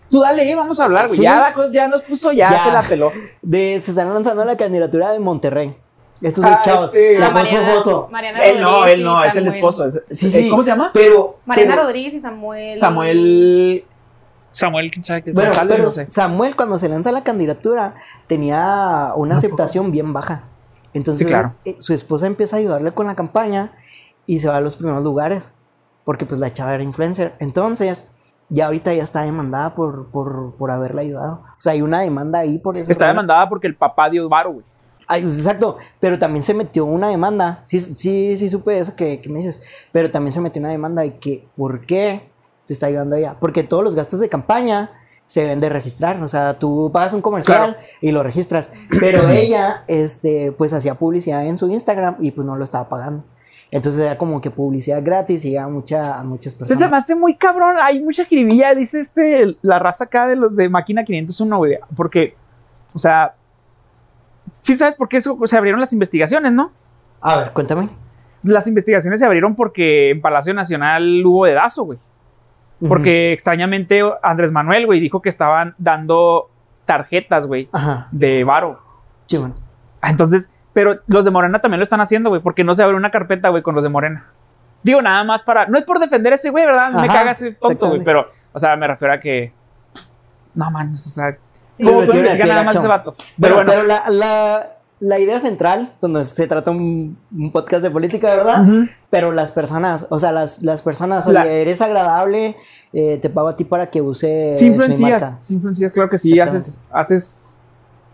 [0.10, 1.18] Tú dale, vamos a hablar, güey.
[1.18, 1.22] Sí.
[1.24, 2.64] Ya la cosa ya nos puso, ya, Ya.
[2.64, 3.12] se la peló.
[3.44, 5.76] de se están lanzando la candidatura de Monterrey.
[6.22, 6.92] Estos Ah, chavos.
[6.92, 6.98] sí.
[7.18, 8.08] La Ah, Foso.
[8.12, 9.56] Mariana Él no, él no, es el Samuel.
[9.56, 9.86] esposo.
[9.86, 10.50] es- Sí, sí.
[10.50, 10.92] ¿Cómo se llama?
[10.94, 11.38] Pero.
[11.46, 12.78] Mariana pero- Rodríguez y Samuel.
[12.80, 13.86] Samuel.
[14.52, 16.06] Samuel, quién sabe qué Bueno, González, pero no sé.
[16.06, 17.94] Samuel cuando se lanza la candidatura
[18.28, 20.44] tenía una aceptación bien baja.
[20.94, 21.54] Entonces Sí, claro.
[21.66, 23.74] eh, su esposa empieza a ayudarle con la campaña
[24.26, 25.54] y se va a los primeros lugares
[26.04, 27.36] porque pues la chava era influencer.
[27.40, 28.10] Entonces
[28.50, 31.44] ya ahorita ya está demandada por, por, por haberla ayudado.
[31.44, 32.92] O sea, hay una demanda ahí por eso.
[32.92, 34.66] Está demandada porque el papá dio varo, güey.
[35.18, 37.62] Exacto, pero también se metió una demanda.
[37.66, 39.62] Sí, sí, sí supe eso que, que me dices.
[39.92, 42.30] Pero también se metió una demanda de que ¿por qué
[42.66, 43.36] te está ayudando ella?
[43.40, 44.92] Porque todos los gastos de campaña
[45.26, 46.22] se deben de registrar.
[46.24, 48.72] O sea, tú pagas un comercial y lo registras.
[49.00, 53.24] Pero ella, este, pues hacía publicidad en su Instagram y pues no lo estaba pagando.
[53.72, 56.92] Entonces era como que publicidad gratis y a, mucha, a muchas Entonces se personas.
[56.92, 57.76] me hace muy cabrón.
[57.80, 61.78] Hay mucha jiribilla, dice este, la raza acá de los de máquina 501, güey.
[61.96, 62.36] Porque,
[62.96, 63.36] o sea,
[64.62, 66.72] sí sabes por qué eso, se abrieron las investigaciones, ¿no?
[67.22, 67.90] A ver, cuéntame.
[68.44, 72.00] Las investigaciones se abrieron porque en Palacio Nacional hubo dedazo, güey.
[72.88, 76.50] Porque extrañamente Andrés Manuel, güey, dijo que estaban dando
[76.86, 77.70] tarjetas, güey,
[78.12, 78.80] de varo.
[79.26, 79.56] sí, bueno.
[80.02, 83.12] Entonces, pero los de Morena también lo están haciendo, güey, porque no se abre una
[83.12, 84.28] carpeta, güey, con los de Morena.
[84.82, 85.66] Digo, nada más para.
[85.66, 86.92] No es por defender a ese güey, ¿verdad?
[86.92, 89.52] me Ajá, caga ese tonto, güey, pero, o sea, me refiero a que.
[90.56, 91.38] No mames, o sea,
[91.86, 91.92] Pero
[93.40, 97.90] Pero, bueno, pero la, la, la idea central, cuando se trata un, un podcast de
[97.92, 98.64] política, ¿verdad?
[99.10, 102.56] Pero las personas, o sea, las, las personas, La- oye, eres agradable,
[102.94, 104.02] eh, te pago a ti para que
[104.62, 104.70] mi
[105.12, 105.40] marca.
[105.50, 107.58] influencias, claro que sí, haces, haces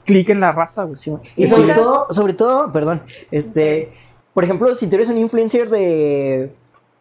[0.06, 0.98] clic en la raza, güey.
[0.98, 3.02] Sí, y sobre todo, sobre todo, perdón,
[3.32, 3.92] este,
[4.34, 6.54] por ejemplo, si tú eres un influencer de,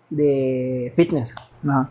[0.09, 1.35] de fitness,
[1.69, 1.91] Ajá.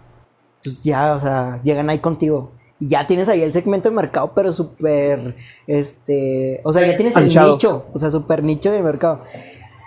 [0.63, 2.51] pues ya, o sea, llegan ahí contigo.
[2.79, 5.35] Y ya tienes ahí el segmento de mercado, pero súper,
[5.67, 7.51] este, o sea, ya tienes el Anchado.
[7.53, 9.21] nicho, o sea, súper nicho de mercado.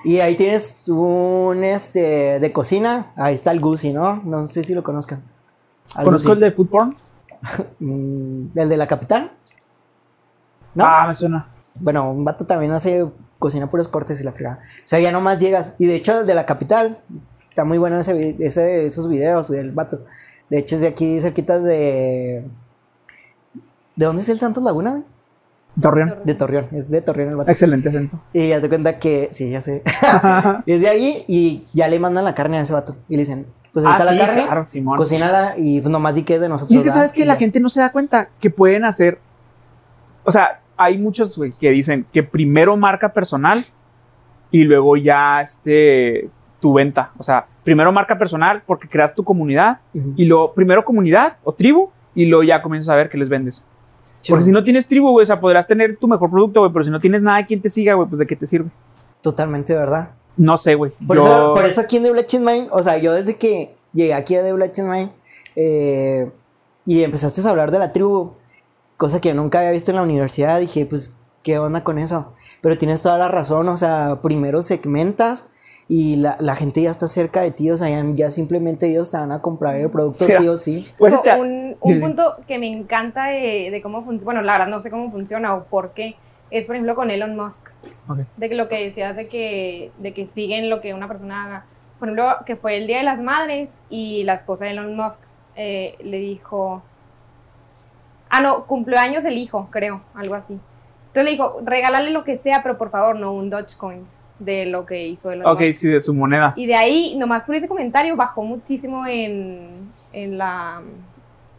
[0.04, 4.22] Y ahí tienes un, este, de cocina, ahí está el Gucci, ¿no?
[4.24, 5.22] No sé si lo conozcan.
[5.96, 6.96] Al ¿Conozco el de Food Porn?
[7.80, 9.30] Mm, ¿El de la capital?
[10.74, 10.84] ¿No?
[10.86, 11.48] Ah, me suena.
[11.78, 13.06] bueno, un vato también hace
[13.38, 14.60] cocina puros cortes y la fregada.
[14.62, 15.74] O sea, ya nomás llegas.
[15.78, 16.98] Y de hecho, el de la capital,
[17.36, 20.04] está muy bueno ese, ese- esos videos del vato.
[20.48, 22.46] De hecho, es de aquí cerquitas de.
[23.96, 25.02] ¿De dónde es el Santos Laguna?
[25.80, 26.14] Torreón.
[26.24, 26.68] De Torreón.
[26.72, 27.50] Es de Torreón el vato.
[27.50, 28.20] Excelente acento.
[28.32, 29.28] Y ya se cuenta que.
[29.30, 29.82] Sí, ya sé.
[30.66, 32.96] es de ahí y ya le mandan la carne a ese vato.
[33.08, 34.42] Y le dicen: Pues ahí Ah, está sí, la carne.
[34.44, 34.96] claro, Simón.
[34.96, 36.72] Cocínala y pues nomás di que es de nosotros.
[36.74, 37.38] Y es que sabes que la ya.
[37.40, 39.18] gente no se da cuenta que pueden hacer.
[40.24, 43.66] O sea, hay muchos que dicen que primero marca personal
[44.50, 46.30] y luego ya este
[46.60, 47.10] tu venta.
[47.18, 51.90] O sea, primero marca personal porque creas tu comunidad y luego primero comunidad o tribu
[52.14, 53.64] y luego ya comienzas a ver que les vendes.
[54.28, 56.84] Porque si no tienes tribu, güey, o sea, podrás tener tu mejor producto, güey, pero
[56.84, 58.70] si no tienes nada quien te siga, güey, pues de qué te sirve.
[59.20, 60.10] Totalmente, ¿verdad?
[60.36, 60.92] No sé, güey.
[61.06, 63.74] Por, Yo- eso, por eso aquí en The Blockchain Mind, o sea, yo desde que
[63.92, 65.10] llegué aquí a The Blockchain Mind
[65.56, 66.30] eh,
[66.84, 68.32] y empezaste a hablar de la tribu,
[68.96, 72.32] cosa que yo nunca había visto en la universidad, dije, pues, ¿qué onda con eso?
[72.60, 75.46] Pero tienes toda la razón, o sea, primero segmentas
[75.88, 79.10] y la, la gente ya está cerca de ti, o sea, ya, ya simplemente ellos
[79.10, 80.86] te van a comprar el producto sí o sí.
[81.80, 85.10] Un, punto que me encanta de, de cómo funciona, bueno, la verdad no sé cómo
[85.10, 86.16] funciona o por qué,
[86.50, 87.68] es por ejemplo con Elon Musk,
[88.08, 88.20] Ok.
[88.36, 91.64] de que lo que decías de que, de que siguen lo que una persona haga.
[91.98, 95.18] Por ejemplo, que fue el Día de las Madres y la esposa de Elon Musk
[95.56, 96.82] eh, le dijo,
[98.28, 100.52] ah, no, cumplió años el hijo, creo, algo así.
[101.08, 104.06] Entonces le dijo, regálale lo que sea, pero por favor no un Dogecoin
[104.38, 105.72] de lo que hizo Elon Ok, Musk.
[105.72, 106.52] sí, de su moneda.
[106.56, 110.82] Y de ahí, nomás por ese comentario, bajó muchísimo en, en la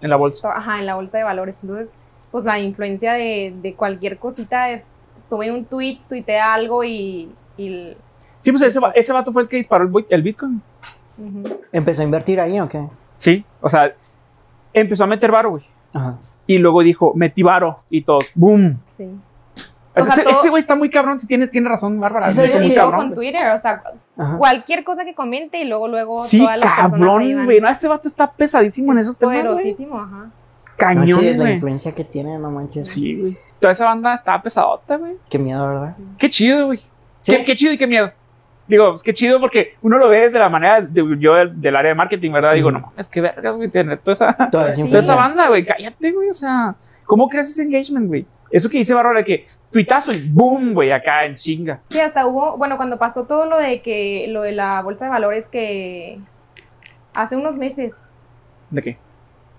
[0.01, 0.51] En la bolsa.
[0.55, 1.59] ajá, en la bolsa de valores.
[1.61, 1.89] Entonces,
[2.31, 4.83] pues la influencia de, de cualquier cosita, eh,
[5.27, 7.31] sube un tweet, tuitea algo y...
[7.57, 7.95] y
[8.39, 10.61] Sí, pues ese, va- ese vato fue el que disparó el, bit- el Bitcoin.
[11.71, 12.87] ¿Empezó a invertir ahí o qué?
[13.17, 13.91] Sí, o sea,
[14.73, 15.63] empezó a meter varo, güey.
[15.93, 16.17] Ajá.
[16.45, 17.79] Y luego dijo, metí varo.
[17.89, 18.77] Y todos, ¡boom!
[18.85, 19.09] Sí.
[20.01, 21.19] O sea, ese todo- ese güey está muy cabrón.
[21.19, 22.25] Si tienes, tiene razón, Bárbara.
[22.25, 23.15] Sí, es que- luego cabrón, con.
[23.15, 23.83] Twitter, o sea,
[24.17, 24.37] Ajá.
[24.37, 27.59] cualquier cosa que comente y luego, luego Sí, todas las cabrón, güey.
[27.61, 29.45] No, este vato está pesadísimo en esos temas, güey.
[29.47, 30.15] Poderosísimo, ajá.
[30.25, 30.31] No
[30.77, 32.87] Cañón, manches, la influencia que tiene, no manches.
[32.87, 33.37] Sí, güey.
[33.59, 35.13] Toda esa banda está pesadota, güey.
[35.29, 35.97] Qué miedo, ¿verdad?
[36.19, 36.79] Qué chido, güey.
[37.21, 37.35] Sí.
[37.35, 38.11] Qué, qué chido y qué miedo.
[38.67, 41.75] Digo, pues qué chido porque uno lo ve desde la manera de, yo del, del
[41.75, 42.53] área de marketing, ¿verdad?
[42.53, 44.87] Digo, no, es que vergas, güey, tener toda esa, Toda esa Sí.
[44.87, 45.65] toda esa banda, güey.
[45.65, 46.27] Cállate, güey.
[46.29, 48.25] O sea, ¿cómo creas ese engagement, güey?
[48.51, 51.81] Eso que dice Bárbara de que tuitazo y boom, güey, acá en chinga.
[51.89, 55.11] Sí, hasta hubo, bueno, cuando pasó todo lo de que, lo de la bolsa de
[55.11, 56.19] valores que
[57.13, 58.07] hace unos meses,
[58.69, 58.97] ¿De qué?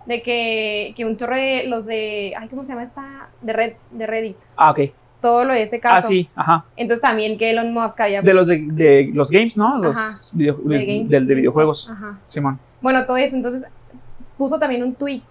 [0.06, 3.28] de que, que un chorro de los de, ay, ¿cómo se llama esta?
[3.42, 4.36] De, Red, de Reddit.
[4.56, 4.80] Ah, ok.
[5.20, 5.96] Todo lo de ese caso.
[5.96, 6.64] Ah, sí, ajá.
[6.76, 8.22] Entonces también que Elon Musk había...
[8.22, 9.76] De los de, de los games, ¿no?
[9.78, 10.16] Los Ajá.
[10.32, 11.90] video- de games- de videojuegos.
[11.90, 12.18] Ajá.
[12.24, 12.58] Simón.
[12.80, 13.34] Bueno, todo eso.
[13.34, 13.64] Entonces
[14.38, 15.22] puso también un tweet.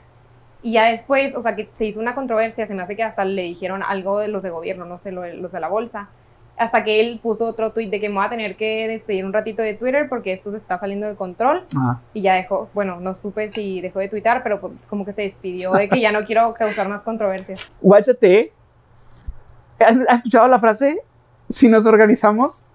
[0.67, 3.23] Y ya después, o sea, que se hizo una controversia, se me hace que hasta
[3.23, 6.09] le dijeron algo de los de gobierno, no sé, los de la bolsa.
[6.57, 9.31] Hasta que él puso otro tweet de que me voy a tener que despedir un
[9.31, 11.63] ratito de Twitter porque esto se está saliendo de control.
[11.73, 12.01] Ajá.
[12.13, 15.21] Y ya dejó, bueno, no supe si dejó de tuitar, pero pues, como que se
[15.21, 17.61] despidió de que ya no quiero causar más controversias.
[17.81, 18.51] Guáchate.
[19.79, 21.01] ¿Has, has escuchado la frase?
[21.47, 22.65] Si nos organizamos,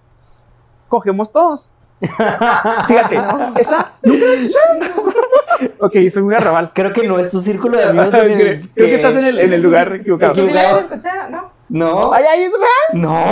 [0.89, 1.71] cogemos todos.
[2.01, 3.55] Fíjate, No.
[3.55, 3.93] esa.
[5.79, 6.73] Ok, soy muy arrabal.
[6.75, 8.15] Creo que no es tu círculo de amigos.
[8.15, 10.35] en creo, el creo que estás en el, en el lugar equivocado.
[10.35, 10.77] ¿Sí lo Equivocado.
[10.77, 11.31] habías escuchado?
[11.31, 11.53] No.
[11.69, 13.01] No, Ay, ay, es real.
[13.03, 13.25] no.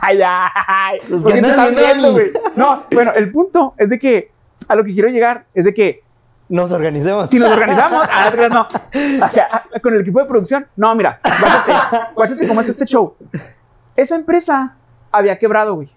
[0.00, 0.98] Ay, ay.
[1.08, 2.30] Pues, ¿Por ¿qué qué te andas estás viendo, güey?
[2.54, 4.30] No, bueno, el punto es de que
[4.68, 6.04] a lo que quiero llegar es de que
[6.48, 7.28] Nos organicemos.
[7.30, 8.68] si nos organizamos, ah, no
[9.82, 13.16] Con el equipo de producción, no, mira, guáchate, guáchate cómo está este show.
[13.96, 14.76] Esa empresa
[15.10, 15.90] había quebrado, güey.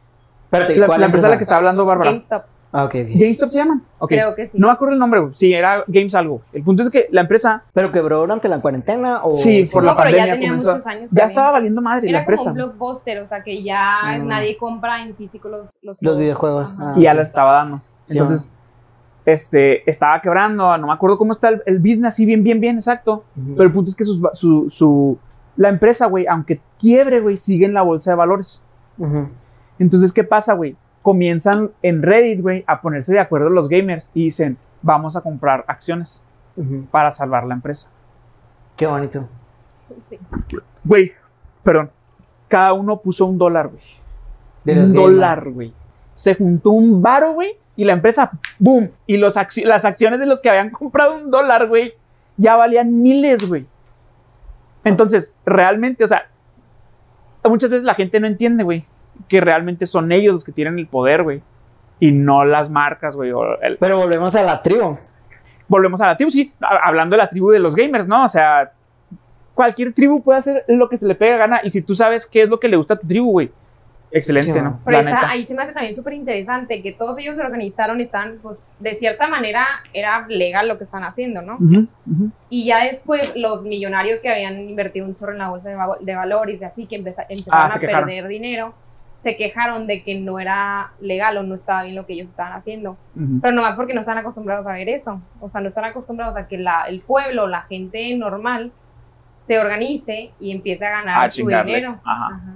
[0.45, 1.37] Espérate, La, ¿cuál la empresa de la empresa?
[1.37, 2.09] que está hablando Bárbara.
[2.09, 2.43] GameStop.
[2.75, 2.93] Ah, ok.
[3.13, 3.83] GameStop se llaman.
[4.07, 4.57] Creo que sí.
[4.59, 5.33] No me acuerdo el nombre, güey.
[5.35, 6.41] Sí, era Games algo.
[6.51, 9.31] El punto es que la empresa, ¿Pero quebró durante la cuarentena o...?
[9.31, 10.71] sí, por la No, pero ya pandemia tenía comenzó.
[10.71, 11.29] muchos años ya también.
[11.29, 12.49] estaba valiendo madre la Era como empresa.
[12.49, 14.27] un blockbuster, o sea que ya Mm.
[14.27, 16.17] nadie compra en físico los, los, Los juegos.
[16.17, 16.75] videojuegos.
[16.79, 16.93] Ah.
[16.97, 17.77] y ya la estaba dando.
[18.05, 18.51] Sí, Entonces,
[19.25, 20.75] este, estaba quebrando.
[20.79, 23.23] No me acuerdo cómo está el, el business, así bien, bien, bien, exacto.
[23.35, 25.17] Pero el punto es que sus- su, su,
[25.55, 28.63] la empresa, güey, aunque quiebre, güey, sigue en la bolsa de valores.
[29.79, 30.75] Entonces, ¿qué pasa, güey?
[31.03, 35.63] Comienzan en Reddit, güey, a ponerse de acuerdo los gamers y dicen, vamos a comprar
[35.67, 36.25] acciones
[36.91, 37.91] para salvar la empresa.
[38.75, 39.29] Qué bonito.
[39.99, 40.17] Sí.
[40.83, 41.11] Güey,
[41.61, 41.91] perdón.
[42.47, 43.83] Cada uno puso un dólar, güey.
[44.63, 45.13] De los un gamers.
[45.13, 45.73] dólar, güey.
[46.15, 48.91] Se juntó un varo, güey, y la empresa, ¡boom!
[49.07, 51.93] Y los acci- las acciones de los que habían comprado un dólar, güey,
[52.37, 53.65] ya valían miles, güey.
[54.83, 56.29] Entonces, realmente, o sea,
[57.43, 58.85] muchas veces la gente no entiende, güey,
[59.27, 61.41] que realmente son ellos los que tienen el poder, güey,
[61.99, 63.31] y no las marcas, güey.
[63.61, 64.97] el- Pero volvemos a la tribu.
[65.67, 68.25] Volvemos a la tribu, sí, hablando de la tribu de los gamers, ¿no?
[68.25, 68.71] O sea,
[69.55, 72.41] cualquier tribu puede hacer lo que se le pega gana y si tú sabes qué
[72.43, 73.51] es lo que le gusta a tu tribu, güey,
[74.11, 74.79] excelente, Sí, ¿no?
[74.83, 75.29] Pero La está- neta.
[75.31, 78.63] ahí se me hace también súper interesante que todos ellos se organizaron y están, pues,
[78.79, 81.57] de cierta manera era legal lo que están haciendo, ¿no?
[82.49, 85.97] Y ya después los millonarios que habían invertido un chorro en la bolsa de, va-
[85.99, 88.05] de valores y así, que empeza- empezaron Ah, a quejaron.
[88.05, 88.73] perder dinero,
[89.15, 92.53] se quejaron de que no era legal o no estaba bien lo que ellos estaban
[92.53, 92.97] haciendo.
[93.15, 93.39] Ujú.
[93.41, 95.21] Pero nomás porque no están acostumbrados a ver eso.
[95.39, 98.71] O sea, no están acostumbrados a que la, el pueblo, la gente normal,
[99.39, 101.81] se organice y empiece a ganar A su chingarles.
[101.81, 102.01] dinero.
[102.05, 102.27] Ajá.
[102.35, 102.53] Ajá.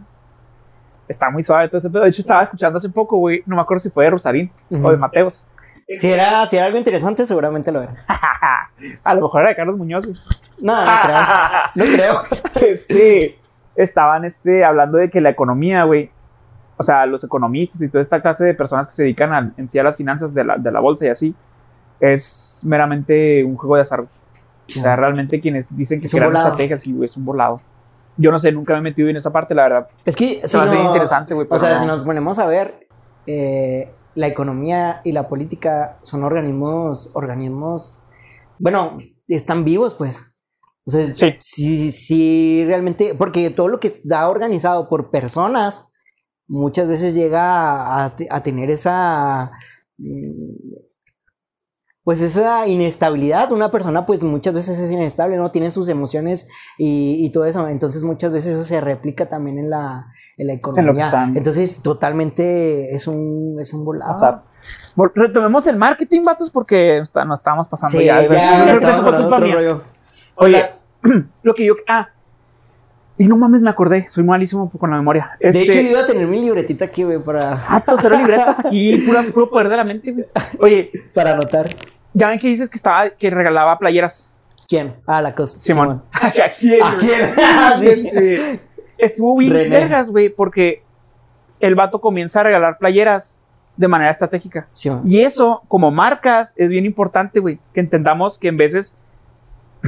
[1.08, 2.04] Está muy suave todo ese pedo.
[2.04, 3.41] De hecho, estaba escuchando hace poco, güey.
[3.46, 5.48] No me acuerdo si fue de Rosarín o de Mateos.
[5.96, 7.96] Si era, si era algo interesante, seguramente lo era.
[9.06, 10.17] a lo mejor era de Carlos Muñoz, güey.
[10.62, 11.17] No, no creo.
[11.76, 12.22] No creo.
[12.70, 13.39] este,
[13.78, 16.12] estaban este, hablando de que la economía, güey,
[16.78, 19.70] o sea, los economistas y toda esta clase de personas que se dedican a, en
[19.70, 21.36] sí a las finanzas de la, de la bolsa y así,
[22.00, 24.02] es meramente un juego de azar.
[24.02, 24.10] güey.
[24.80, 27.60] O sea, realmente quienes dicen que Es crean estrategias, sí, güey, es un volado.
[28.18, 29.88] Yo no sé, nunca me he metido en esa parte, la verdad.
[30.06, 31.48] Es que Se si hace no- interesante, güey.
[31.50, 31.80] O sea, no.
[31.80, 32.88] si nos ponemos a ver,
[33.28, 38.04] eh, la economía y la política son organismos, organismos,
[38.60, 40.24] bueno, están vivos, pues.
[40.86, 41.36] O sea, Sí.
[41.38, 45.90] sí, sí, realmente, porque todo lo que está organizado por personas,
[46.48, 49.52] muchas veces llega a, a tener esa,
[49.98, 50.76] mm,
[52.04, 53.52] pues esa inestabilidad.
[53.52, 55.50] Una persona, pues muchas veces es inestable, ¿no?
[55.50, 57.68] Tiene sus emociones y, y todo eso.
[57.68, 60.06] Entonces, muchas veces eso se replica también en la,
[60.38, 61.12] en la economía.
[61.36, 64.44] Entonces, totalmente es un, es un volado.
[65.16, 68.22] Retomemos el marketing, vatos, porque está- nos estamos pasando Sí, ya.
[68.22, 69.56] ya, culpa mía.
[69.56, 69.82] rollo.
[70.36, 70.66] Oye,
[71.44, 71.74] lo que yo.
[71.90, 72.08] Ah.
[73.18, 74.08] Y no mames, me acordé.
[74.10, 75.32] Soy malísimo con la memoria.
[75.40, 78.60] De Este, hecho, yo iba a tener mi libretita aquí, güey, para, Vato, cero libretas
[78.60, 80.12] aquí, pura, puro poder de la mente.
[80.14, 80.26] güey.
[80.60, 81.68] Oye, para anotar.
[82.14, 84.32] ya ven que dices que estaba, que regalaba playeras.
[84.68, 84.96] ¿Quién?
[85.08, 85.58] Ah, la cosa.
[85.60, 86.04] Simón.
[86.12, 86.84] ¿A quién?
[86.84, 87.34] ¿A quién?
[87.80, 87.88] Sí.
[87.90, 88.60] Este,
[88.98, 89.70] estuvo bien René.
[89.70, 90.84] vergas, güey, porque
[91.60, 93.40] el vato comienza a regalar playeras
[93.78, 94.68] de manera estratégica.
[94.72, 95.02] Simón.
[95.06, 98.96] Y eso, como marcas, es bien importante, güey, que entendamos que en veces.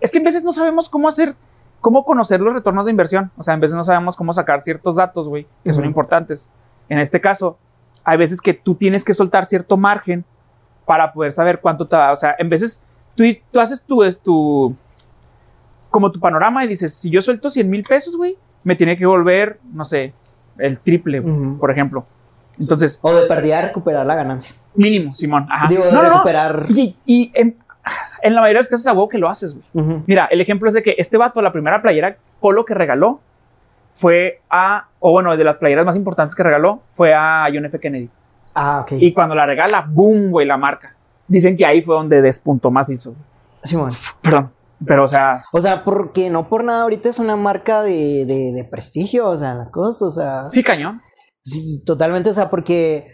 [0.00, 1.34] Es que en veces no sabemos cómo hacer,
[1.80, 3.30] cómo conocer los retornos de inversión.
[3.36, 5.88] O sea, en veces no sabemos cómo sacar ciertos datos, güey, que son Ujú.
[5.88, 6.48] importantes.
[6.88, 7.58] En este caso,
[8.04, 10.24] hay veces que tú tienes que soltar cierto margen
[10.86, 12.12] para poder saber cuánto te da.
[12.12, 12.82] O sea, en veces
[13.14, 14.74] tú, tú haces tu, tu.
[15.90, 19.06] Como tu panorama y dices, si yo suelto 100 mil pesos, güey, me tiene que
[19.06, 20.12] volver, no sé,
[20.58, 21.58] el triple, güey, Ujú.
[21.58, 22.04] por ejemplo.
[22.60, 24.54] Entonces, O de perdida recuperar la ganancia.
[24.74, 25.46] mínimo, Simón.
[25.50, 25.66] Ajá.
[25.68, 26.14] Digo, de no, no, no.
[26.14, 26.66] recuperar.
[26.68, 27.56] Y, y en,
[28.22, 30.02] en la mayoría de los casos a huevo que lo haces, güey.
[30.06, 33.20] Mira, el ejemplo es de que este vato, la primera playera polo que regaló
[33.92, 37.78] fue a, o bueno, de las playeras más importantes que regaló fue a John F.
[37.78, 38.08] Kennedy.
[38.54, 38.92] Ah, ok.
[38.98, 40.94] Y cuando la regala, boom, güey, la marca.
[41.28, 43.10] Dicen que ahí fue donde despuntó más hizo.
[43.10, 43.22] güey.
[43.62, 43.90] Simón.
[44.22, 44.50] Perdón.
[44.86, 48.52] Pero, o sea, O sea, porque no por nada ahorita es una marca de, de,
[48.52, 50.48] de prestigio, o sea, la cosa, o sea.
[50.48, 51.00] sí, cañón.
[51.42, 53.08] Sí, totalmente, o sea, porque...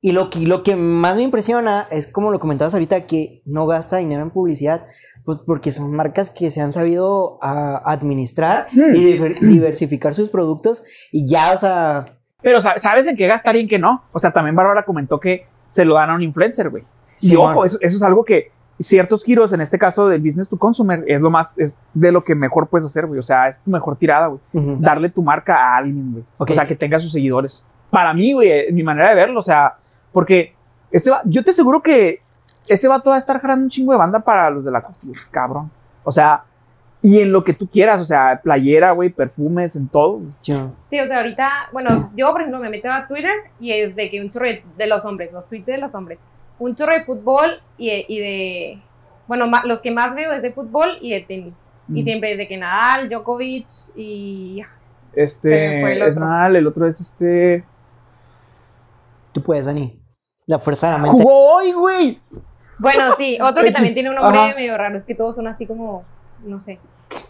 [0.00, 3.66] Y lo que, lo que más me impresiona es, como lo comentabas ahorita, que no
[3.66, 4.86] gasta dinero en publicidad,
[5.24, 8.94] pues porque son marcas que se han sabido ah, administrar Mm.
[8.94, 12.06] y diver- diversificar sus productos y ya, o sea...
[12.40, 14.04] Pero, sa- ¿sabes en qué gastar y en qué no?
[14.12, 16.84] O sea, también Bárbara comentó que se lo dan a un influencer, güey.
[17.20, 17.50] Y Simón.
[17.52, 21.02] ojo, eso, eso es algo que ciertos giros, en este caso del business to consumer,
[21.08, 23.18] es lo más, es de lo que mejor puedes hacer, güey.
[23.18, 24.40] O sea, es tu mejor tirada, güey.
[24.52, 24.76] ujú.
[24.78, 26.24] Darle tu marca a alguien, güey.
[26.38, 26.50] Ok.
[26.52, 27.64] O sea, que tenga sus seguidores.
[27.90, 29.74] Para mí, güey, eh, mi manera de verlo, o sea,
[30.18, 30.52] porque
[30.90, 32.18] este va- yo te aseguro que
[32.68, 35.06] ese vato va a estar jalando un chingo de banda para los de la costa,
[35.30, 35.70] cabrón.
[36.02, 36.42] O sea,
[37.00, 40.20] y en lo que tú quieras, o sea, playera, güey, perfumes, en todo.
[40.40, 40.52] Sí.
[40.52, 44.20] O sea, ahorita, bueno, yo por ejemplo me meto a Twitter y es de que
[44.20, 46.18] un chorro de, de los hombres, los tweets de los hombres,
[46.58, 48.82] un chorro de fútbol y, de- y de,
[49.28, 51.64] bueno, ma- los que más veo es de fútbol y de tenis.
[51.94, 54.62] Y siempre es de que Nadal, Djokovic y...
[55.14, 56.16] Este fue el es.
[56.18, 57.64] Nadal, el otro es este.
[59.32, 59.97] Tú puedes, Dani.
[60.48, 61.22] La fuerza de la mente.
[61.22, 62.20] ¡Jugó hoy, güey!
[62.78, 64.54] Bueno, sí, otro que también tiene un nombre Ajá.
[64.56, 66.04] medio raro, es que todos son así como,
[66.42, 66.78] no sé.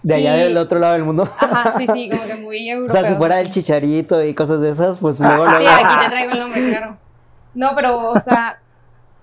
[0.03, 1.29] De allá y- del otro lado del mundo.
[1.39, 2.89] Ajá, sí, sí, como que muy O europeo.
[2.89, 5.71] sea, si fuera el chicharito y cosas de esas, pues Ah, luego, Sí, luego.
[5.85, 6.97] aquí te traigo el nombre, claro.
[7.55, 8.61] No, pero, o sea,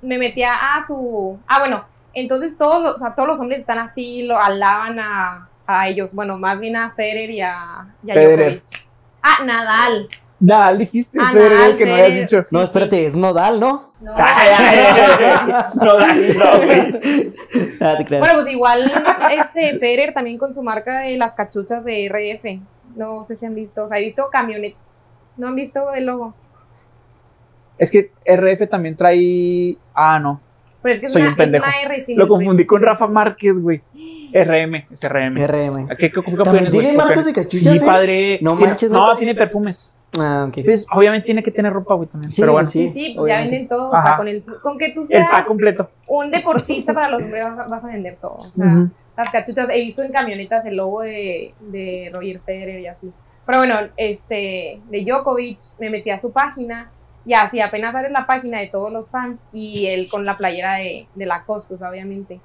[0.01, 1.39] me metía a su...
[1.47, 5.47] Ah, bueno, entonces todos, los- o sea, todos los hombres están así, lo alaban a,
[5.65, 6.09] a ellos.
[6.11, 8.61] Bueno, más bien a Federer y a, y a Federer.
[8.61, 8.87] Djokovic.
[9.23, 10.09] Ah, Nadal.
[10.45, 11.31] Nadal, dijiste, Ah,
[11.77, 12.37] que no habías dicho.
[12.51, 13.93] No, Sí, espérate, es nodal, ¿no?
[14.01, 14.13] No.
[14.17, 15.63] Ay, ay, ay, ay.
[15.75, 17.33] No, no, güey.
[17.81, 18.19] Ah, te creas.
[18.21, 18.91] Bueno, pues igual
[19.31, 22.61] este Federer también con su marca de las cachuchas de RF.
[22.95, 24.77] No sé si han visto, o sea, he visto camioneta.
[25.37, 26.33] ¿No han visto el logo?
[27.77, 29.77] Es que RF también trae.
[29.93, 30.39] Ah, no.
[30.81, 31.65] Pero es que es, Soy una, un pendejo.
[31.65, 33.81] es una R sin Lo confundí con Rafa Márquez, güey.
[34.33, 35.35] RM, es RM.
[35.47, 35.87] RM.
[35.89, 36.97] ¿Qué, qué, qué ¿También opiones, tiene güey?
[36.97, 37.85] marcas ¿Qué de cachuchas, Sí, eh?
[37.85, 38.39] padre.
[38.41, 39.17] No Tiene- manches, No, ¿neta?
[39.17, 39.94] tiene perfumes.
[40.19, 40.63] Ah, ok.
[40.63, 42.31] Pues, obviamente tiene que tener ropa, güey, también.
[42.31, 43.89] Sí, pero bueno, Sí, sí, pues ya venden todo.
[43.91, 44.07] O Ajá.
[44.09, 45.89] sea, con, el, con que tú el seas pack completo.
[46.07, 48.35] un deportista para los hombres vas a, vas a vender todo.
[48.35, 48.89] O sea, Ujú.
[49.17, 53.11] las cachuchas, he visto en camionetas el logo de, de Roger Federer y así.
[53.45, 56.91] Pero bueno, este, de Djokovic, me metí a su página
[57.25, 60.75] y así apenas abres la página de todos los fans y él con la playera
[60.75, 62.39] de, de la Costos, obviamente.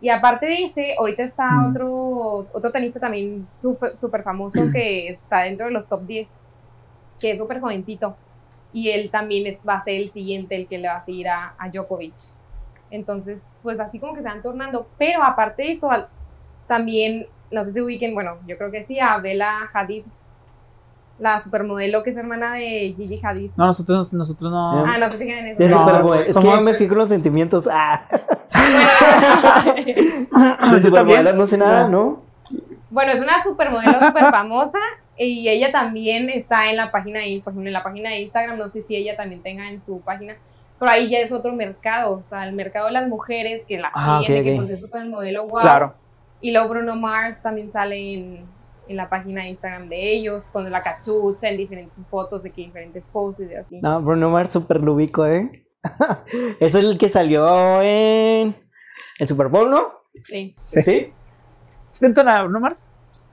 [0.00, 1.70] Y aparte de ese, ahorita está Mm.
[1.70, 6.28] otro, otro tenista también súper famoso que está dentro de los top 10,
[7.20, 8.16] que es súper jovencito.
[8.72, 11.28] Y él también es, va a ser el siguiente, el que le va a seguir
[11.28, 12.14] a, a Djokovic.
[12.90, 14.86] Entonces, pues así como que se van tornando.
[14.98, 16.08] Pero aparte de eso, al-
[16.66, 20.04] también, no sé si ubiquen, bueno, yo creo que sí, a Bella Hadid,
[21.18, 23.50] la supermodelo que es hermana de Gigi Hadid.
[23.56, 24.84] No, nosotros, nosotros no.
[24.86, 25.58] Ah, no se fijan en eso.
[25.58, 26.18] De No, Superboy.
[26.20, 27.68] Es que yo me fijo en los sentimientos.
[27.70, 28.02] Ah,
[30.72, 31.36] de también.
[31.36, 32.22] no sé nada, ¿no?
[32.90, 34.78] Bueno, es una supermodelo súper famosa
[35.26, 38.58] y ella también está en la página de, por ejemplo, en la página de Instagram,
[38.58, 40.36] no sé si ella también tenga en su página,
[40.78, 43.90] pero ahí ya es otro mercado, o sea, el mercado de las mujeres que la
[43.94, 44.58] Ah, siguen, ok, de que ok.
[44.58, 45.60] por ser supermodelo, wow.
[45.60, 45.94] Claro.
[46.40, 48.46] Y luego Bruno Mars también sale en,
[48.86, 52.62] en la página de Instagram de ellos, con la cachucha, en diferentes fotos, de que
[52.62, 53.80] diferentes poses y así.
[53.80, 55.64] No, Bruno Mars super lubico, ¿eh?
[56.60, 58.54] es el que salió en
[59.18, 59.92] el Super Bowl, ¿no?
[60.22, 60.54] Sí.
[60.58, 61.12] Sí.
[61.90, 62.84] ¿Sí te entona Bruno Mars?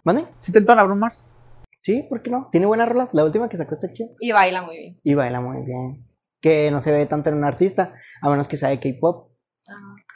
[0.03, 0.25] ¿Mande?
[0.41, 1.23] ¿Sí te entona Bruno Mars?
[1.85, 2.49] Sí, ¿por qué no?
[2.51, 3.13] Tiene buenas rolas.
[3.13, 4.07] La última que sacó está chida.
[4.19, 4.99] Y baila muy bien.
[5.03, 6.03] Y baila muy bien.
[6.41, 7.93] Que no se ve tanto en un artista,
[8.23, 9.29] a menos que sea de K-pop.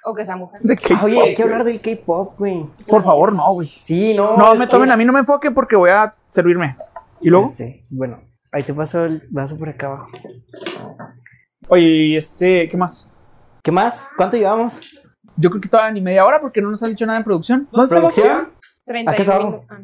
[0.04, 0.62] O que esa mujer.
[0.64, 0.96] ¿De qué?
[0.96, 2.66] Ah, Oye, hay que hablar del K-pop, güey.
[2.88, 3.68] Por favor, no, güey.
[3.68, 4.36] Sí, no.
[4.36, 6.76] No, me que- tomen, a mí no me enfoque porque voy a servirme.
[7.22, 7.46] ¿Y luego?
[7.46, 8.20] Este, bueno,
[8.52, 10.08] ahí te paso el vaso por acá abajo.
[11.68, 13.12] Oye, y este, ¿qué más?
[13.62, 14.10] ¿Qué más?
[14.18, 14.82] ¿Cuánto llevamos?
[15.38, 17.70] Yo creo que todavía ni media hora porque no nos han dicho nada en producción.
[17.72, 18.54] ¿Dónde está la ¿Producción?
[18.86, 19.66] 31 Aquí está abajo.
[19.70, 19.80] Ah.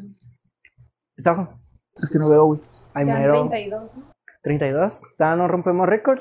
[1.15, 1.59] ¿Está abajo?
[2.01, 2.59] Es que no veo, güey.
[2.93, 3.33] Ahí Quedan mero.
[3.49, 4.03] 32, ¿no?
[4.41, 5.01] 32.
[5.19, 6.19] ¿Ya no rompemos récord?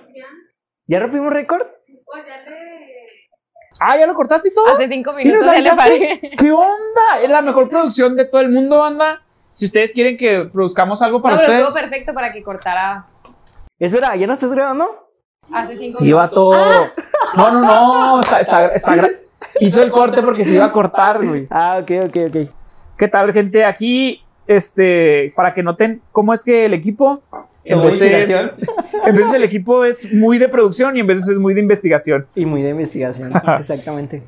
[0.87, 1.67] ¿Ya rompimos récord?
[3.81, 4.69] Ah, ¿ya lo cortaste y todo?
[4.69, 6.21] Hace cinco ¿Y nos minutos ya le paré.
[6.39, 7.21] ¿Qué onda?
[7.23, 9.23] Es la mejor producción de todo el mundo, banda.
[9.51, 11.69] Si ustedes quieren que produzcamos algo para no, pero ustedes.
[11.69, 13.21] estuvo perfecto para que cortaras.
[13.79, 15.11] Espera, ¿ya no estás grabando?
[15.55, 16.35] Hace cinco Sí, va minutos.
[16.35, 16.87] todo.
[17.37, 18.21] No, no, no.
[18.21, 19.19] Está, está, está gra-
[19.61, 21.47] Hizo el corte porque se iba a cortar, güey.
[21.51, 22.51] Ah, ok, ok, ok.
[22.97, 23.65] ¿Qué tal, gente?
[23.65, 27.23] Aquí, este, para que noten cómo es que el equipo.
[27.65, 28.29] En veces,
[29.07, 32.27] en veces el equipo es muy de producción y en veces es muy de investigación.
[32.35, 34.23] Y muy de investigación, exactamente.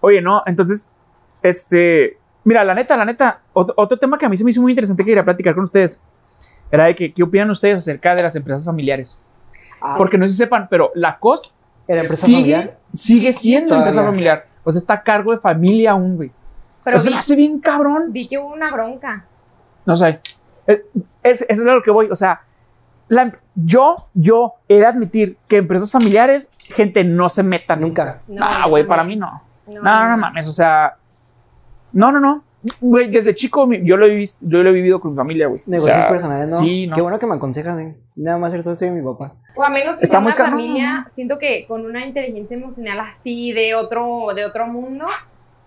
[0.00, 0.90] Oye, no, entonces,
[1.42, 4.60] este, mira, la neta, la neta, otro, otro tema que a mí se me hizo
[4.60, 6.02] muy interesante que quería platicar con ustedes
[6.72, 9.22] era de que, ¿qué opinan ustedes acerca de las empresas familiares?
[9.80, 11.54] Ah, Porque no sé si sepan, pero la COS
[11.86, 12.78] ¿Era empresa sigue, familiar?
[12.94, 13.88] sigue siendo Todavía.
[13.88, 14.46] empresa familiar.
[14.64, 16.32] O sea, está a cargo de familia aún, güey.
[16.84, 18.12] Pero o sea, vi, me hace bien cabrón.
[18.12, 19.24] vi que hubo una bronca.
[19.86, 20.20] No sé.
[20.66, 20.82] Es,
[21.22, 22.08] es, eso es a lo que voy.
[22.10, 22.42] O sea,
[23.08, 27.80] la- yo, yo he de admitir que empresas familiares, gente, no se metan.
[27.80, 28.22] Nunca.
[28.28, 28.88] No, Ah, güey, también.
[28.88, 29.42] para mí no.
[29.66, 30.96] No, No, no, no mames, o sea.
[31.92, 32.42] No, no, no.
[32.80, 35.58] Güey, desde chico yo lo, he visto, yo lo he vivido con mi familia, güey.
[35.66, 36.58] O Negocios sea, personales, ¿no?
[36.58, 36.94] Sí, no.
[36.94, 37.96] Qué bueno que me aconsejas, eh.
[38.16, 39.34] Nada más ser socio de mi papá.
[39.56, 40.54] O a menos que Está sea muy una cabrón.
[40.60, 45.06] familia, siento que con una inteligencia emocional así de otro, de otro mundo,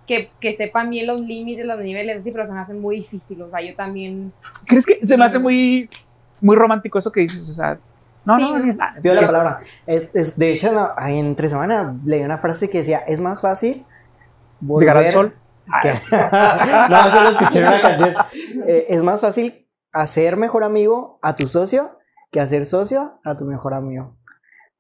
[0.07, 3.41] que, que sepan bien los límites, los niveles, así, pero se me hace muy difícil.
[3.41, 4.31] O sea, yo también.
[4.65, 5.89] ¿Crees que se me hace muy,
[6.41, 7.49] muy romántico eso que dices?
[7.49, 7.77] O sea,
[8.25, 8.43] no, Sí.
[8.43, 9.59] no, ni- ah, Pido la palabra.
[9.85, 13.85] Es, es- de hecho, no, entre semana leí una frase que decía, es más fácil
[14.79, 15.35] Llegar al sol.
[15.67, 16.15] Es que-
[16.89, 18.15] no, solo escuché en una canción.
[18.67, 21.89] Eh, es más fácil hacer mejor amigo a tu socio
[22.31, 24.15] que hacer socio a tu mejor amigo.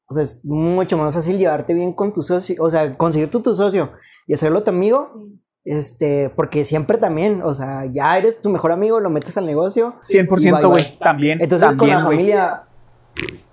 [0.07, 3.41] O sea, es mucho más fácil llevarte bien con tu socio, o sea, conseguir tu,
[3.41, 3.91] tu socio
[4.27, 5.19] y hacerlo tu amigo,
[5.63, 9.95] este, porque siempre también, o sea, ya eres tu mejor amigo, lo metes al negocio.
[10.07, 10.97] y 100% bye, güey.
[10.99, 11.41] También.
[11.41, 12.63] Entonces con la familia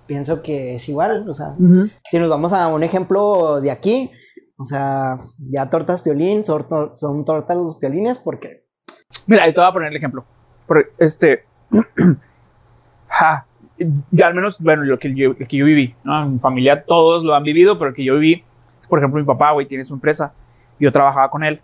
[0.05, 1.55] pienso que es igual, o sea,
[2.03, 4.11] si nos vamos a un ejemplo de aquí,
[4.57, 5.17] o sea,
[5.49, 8.63] ya tortas piolín, son, tor- son tortas los piolines porque
[9.25, 10.25] Mira, yo te voy a poner el ejemplo.
[10.67, 11.45] Por- este.
[13.07, 13.45] ja,
[13.79, 16.23] al menos, bueno, lo que yo, que yo viví, ¿no?
[16.23, 18.43] En mi familia todos lo han vivido, pero el que yo viví,
[18.87, 20.33] por ejemplo, mi papá, güey, tiene su empresa.
[20.79, 21.61] Yo trabajaba con él.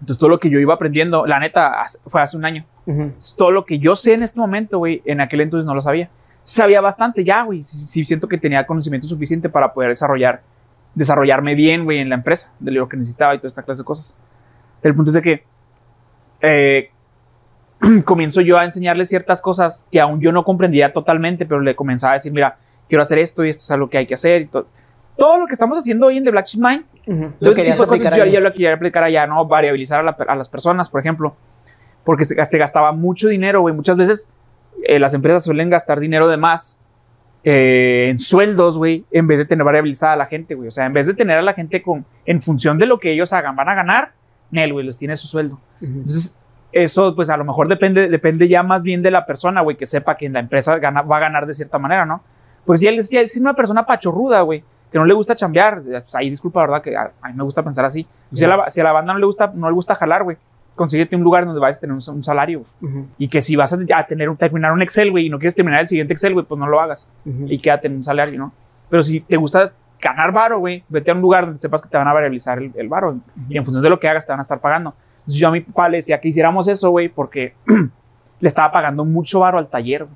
[0.00, 2.64] Entonces, todo lo que yo iba aprendiendo, la neta, fue hace un año.
[2.86, 5.80] ujú, Todo lo que yo sé en este momento, güey, en aquel entonces no lo
[5.80, 6.10] sabía.
[6.42, 7.62] Sabía bastante ya, güey.
[7.64, 10.42] Sí, sí siento que tenía conocimiento suficiente para poder desarrollar,
[10.94, 13.84] desarrollarme bien, güey, en la empresa, de lo que necesitaba y toda esta clase de
[13.86, 14.16] cosas.
[14.82, 15.44] El punto es de que
[16.42, 16.90] eh,
[18.04, 22.12] comienzo yo a enseñarle ciertas cosas que aún yo no comprendía totalmente, pero le comenzaba
[22.12, 22.56] a decir, mira,
[22.88, 24.42] quiero hacer esto y esto es algo que hay que hacer.
[24.42, 24.66] Y, to-
[25.16, 27.80] todo lo que estamos haciendo hoy en The Black Sheep Mind, Ujú, Lo entonces, querías
[27.80, 29.46] de cosas aplicar yo, yo lo quería aplicar allá, ¿no?
[29.46, 31.36] Variabilizar a, la- a las personas, por ejemplo.
[32.04, 33.74] Porque se, se gastaba mucho dinero, güey.
[33.74, 34.30] Muchas veces
[34.84, 36.78] eh, las empresas suelen gastar dinero de más
[37.44, 40.68] eh, en sueldos, güey, en vez de tener variabilizada a la gente, güey.
[40.68, 43.12] O sea, en vez de tener a la gente con, en función de lo que
[43.12, 44.12] ellos hagan, van a ganar,
[44.50, 45.54] Nel, güey, les tiene su sueldo.
[45.80, 45.86] Ujú.
[45.92, 46.38] Entonces,
[46.82, 49.86] eso, pues a lo mejor depende, depende ya más bien de la persona, güey, que
[49.86, 52.22] sepa que en la empresa gana- va a ganar de cierta manera, ¿no?
[52.64, 56.14] Porque si él si es una persona pachorruda, güey, que no le gusta chambear, pues
[56.14, 56.82] ahí disculpa, ¿verdad?
[56.82, 58.06] Que a, a mí me gusta pensar así.
[58.30, 60.36] Si, a la, si a la banda no le gusta, no le gusta jalar, güey,
[60.74, 62.64] consíguete un lugar donde vayas a tener un, un salario,
[63.18, 65.54] Y que si vas a, a tener un, terminar un Excel, güey, y no quieres
[65.54, 67.10] terminar el siguiente Excel, güey, pues no lo hagas
[67.50, 68.52] y quédate en un salario, ¿no?
[68.90, 71.96] Pero si te gusta ganar varo, güey, vete a un lugar donde sepas que te
[71.96, 73.16] van a variabilizar el, el varo
[73.48, 74.94] y en función de lo que hagas te van a estar pagando.
[75.26, 77.54] Yo a mi papá le decía que hiciéramos eso, güey, porque
[78.40, 80.06] le estaba pagando mucho varo al taller.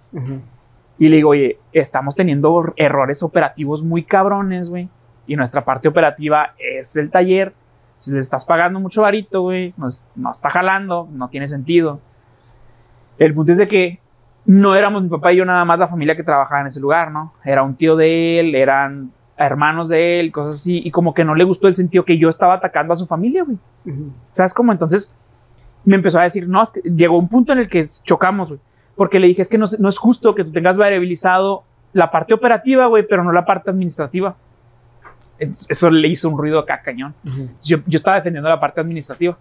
[0.98, 4.88] Y le digo, oye, estamos teniendo errores operativos muy cabrones, güey.
[5.26, 7.54] Y nuestra parte operativa es el taller.
[7.96, 12.00] Si le estás pagando mucho varito, güey, no, es- no está jalando, no tiene sentido.
[13.18, 13.98] El punto es de que
[14.46, 17.10] no éramos mi papá y yo nada más la familia que trabajaba en ese lugar,
[17.10, 17.32] ¿no?
[17.44, 19.12] Era un tío de él, eran
[19.46, 20.80] hermanos de él, cosas así.
[20.84, 23.44] Y como que no le gustó el sentido que yo estaba atacando a su familia,
[23.44, 23.58] güey.
[24.32, 24.72] ¿Sabes cómo?
[24.72, 25.14] Entonces
[25.84, 28.60] me empezó a decir, no, es que llegó un punto en el que chocamos, güey.
[28.96, 32.10] Porque le dije, es que no, es- no es justo que tú tengas variabilizado la
[32.10, 34.36] parte operativa, güey, pero no la parte administrativa.
[35.38, 37.14] Es- Eso le hizo un ruido acá, cañón.
[37.64, 39.38] Yo, yo estaba defendiendo la parte administrativa.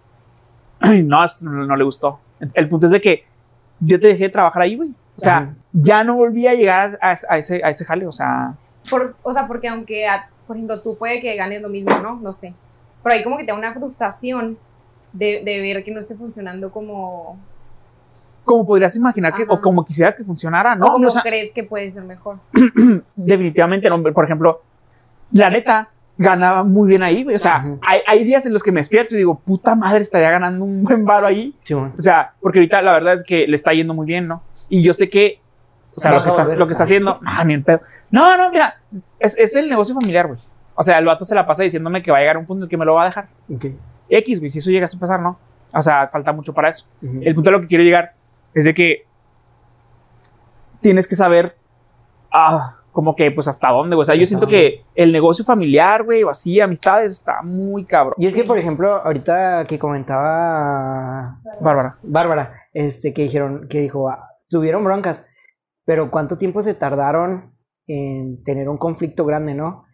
[0.82, 2.20] Y no, no, no le gustó.
[2.54, 3.24] El punto es de que
[3.80, 4.88] yo te dejé de trabajar ahí, güey.
[4.90, 5.54] O sea, Ajá.
[5.72, 8.06] ya no volví a llegar a, a ese, a ese jale.
[8.06, 8.54] O sea,
[8.88, 12.16] Por, o sea, porque aunque, a- por ejemplo, tú puede que ganes lo mismo, ¿no?
[12.16, 12.54] No sé.
[13.02, 14.58] Pero ahí como que te da una frustración
[15.12, 17.38] de, de ver que no esté funcionando como...
[18.44, 20.86] como podrías imaginar que, o como quisieras que funcionara, ¿no?
[20.86, 22.38] o como O sea, crees que puede ser mejor.
[23.16, 24.02] definitivamente no.
[24.02, 24.62] Por ejemplo,
[25.32, 27.36] la neta ganaba muy bien ahí, güey.
[27.36, 30.30] O sea, hay, hay días en los que me despierto y digo, puta madre, estaría
[30.30, 31.54] ganando un buen varo ahí.
[31.62, 31.92] Sí, bueno.
[31.96, 34.42] O sea, porque ahorita la verdad es que le está yendo muy bien, ¿no?
[34.68, 35.40] Y yo sé que,
[35.96, 36.58] o sea, lo que, está, volver.
[36.58, 37.80] lo que está haciendo, no, ni en pedo.
[38.10, 38.80] No, no, mira,
[39.18, 40.38] es, es el negocio familiar, güey.
[40.74, 42.60] O sea, el vato se la pasa diciéndome que va a llegar a un punto
[42.60, 43.28] en el que me lo va a dejar.
[43.54, 43.66] Ok.
[44.08, 45.38] X, güey, si eso llega a pasar, ¿no?
[45.74, 46.86] O sea, falta mucho para eso.
[47.02, 47.20] Ujú.
[47.22, 48.14] El punto a lo que quiero llegar
[48.54, 49.06] es de que
[50.80, 51.56] tienes que saber,
[52.32, 54.02] ah, como que, pues, hasta dónde, güey.
[54.02, 54.58] O sea, yo siento dónde.
[54.58, 58.14] que el negocio familiar, güey, o así, amistades, está muy cabrón.
[58.18, 61.98] Y es que, por ejemplo, ahorita que comentaba Bárbara.
[62.02, 65.28] Bárbara, este, que dijeron, que dijo, ah, tuvieron broncas,
[65.90, 67.52] pero ¿cuánto tiempo se tardaron
[67.88, 69.86] en tener un conflicto grande, no?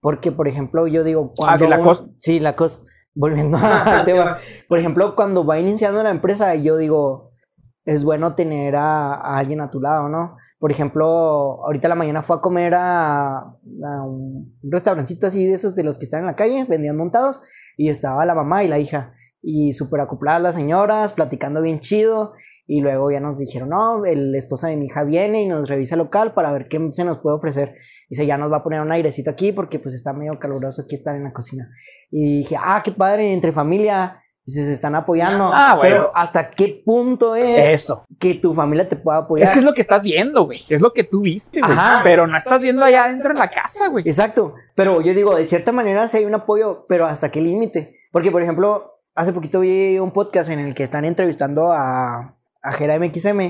[0.00, 1.66] Porque, por ejemplo, yo digo, cuando...
[1.66, 2.82] Ah, de la Sí, la cos...
[3.14, 4.38] Volviendo al tema.
[4.68, 7.30] Por ejemplo, cuando va iniciando la empresa, yo digo,
[7.84, 10.36] es bueno tener a, a alguien a tu lado, ¿no?
[10.58, 15.76] Por ejemplo, ahorita la mañana fue a comer a, a un restaurancito así de esos
[15.76, 17.44] de los que están en la calle, vendían montados,
[17.76, 22.32] y estaba la mamá y la hija y súper acopladas las señoras, platicando bien chido.
[22.66, 25.96] Y luego ya nos dijeron, no, el esposo de mi hija viene y nos revisa
[25.96, 27.74] el local para ver qué se nos puede ofrecer.
[28.08, 30.94] Dice, ya nos va a poner un airecito aquí porque pues está medio caluroso aquí
[30.94, 31.68] estar en la cocina.
[32.10, 34.20] Y dije, ah, qué padre, entre familia.
[34.46, 35.50] Dice, se están apoyando.
[35.52, 35.94] Ah, bueno.
[35.96, 38.04] Pero ¿hasta qué punto es Eso.
[38.18, 39.52] que tu familia te pueda Es apoyar?
[39.54, 40.64] que es lo que estás viendo, güey.
[40.68, 41.76] Es lo que tú viste, güey.
[42.02, 44.06] Pero no estás viendo allá adentro en la casa, güey.
[44.06, 47.96] Exacto, pero yo digo, de cierta manera sí hay un apoyo, pero ¿hasta qué límite?
[48.12, 52.72] Porque, por ejemplo, hace poquito vi un podcast en el que están entrevistando a, a
[52.72, 53.40] Jera MXM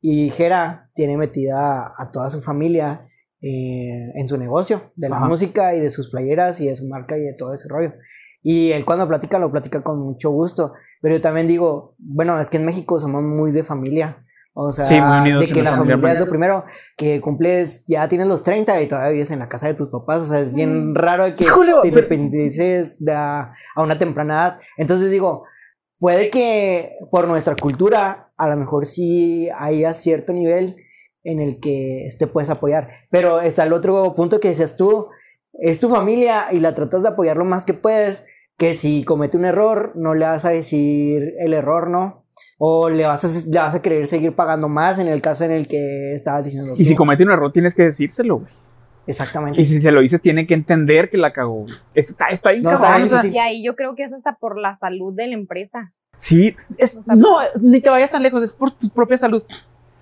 [0.00, 3.06] y Jera tiene metida a toda su familia
[3.42, 5.26] eh, en su negocio de la Ajá.
[5.26, 7.92] música y de sus playeras y de su marca y de todo ese rollo.
[8.42, 12.48] Y él cuando platica lo platica con mucho gusto, pero yo también digo, bueno, es
[12.48, 14.24] que en México somos muy de familia.
[14.54, 16.64] O sea, Sí, unidos de que la familia, familia es lo primero,
[16.96, 20.22] que cumples, ya tienes los 30 y todavía vives en la casa de tus papás.
[20.22, 24.58] O sea, es bien raro que Híjole, te independices de a, a una temprana edad.
[24.78, 25.44] Entonces digo,
[25.98, 30.76] puede que por nuestra cultura, a lo mejor sí haya cierto nivel
[31.24, 32.88] en el que te puedes apoyar.
[33.10, 35.08] Pero está el otro punto que decías tú,
[35.52, 38.26] es tu familia y la tratas de apoyar lo más que puedes,
[38.56, 42.24] que si comete un error, no le vas a decir el error, ¿no?
[42.58, 45.50] O le vas a, le vas a querer seguir pagando más en el caso en
[45.50, 46.74] el que estabas diciendo.
[46.74, 46.90] Y tú.
[46.90, 48.52] si comete un error, tienes que decírselo, güey.
[49.06, 49.60] Exactamente.
[49.60, 51.64] Y si se lo dices, tiene que entender que la cagó.
[51.94, 53.30] Está, está bien No, está o sea.
[53.30, 55.92] Y ahí yo creo que es hasta por la salud de la empresa.
[56.14, 59.42] Sí, es- O sea, no, ni te vayas tan lejos, es por tu propia salud.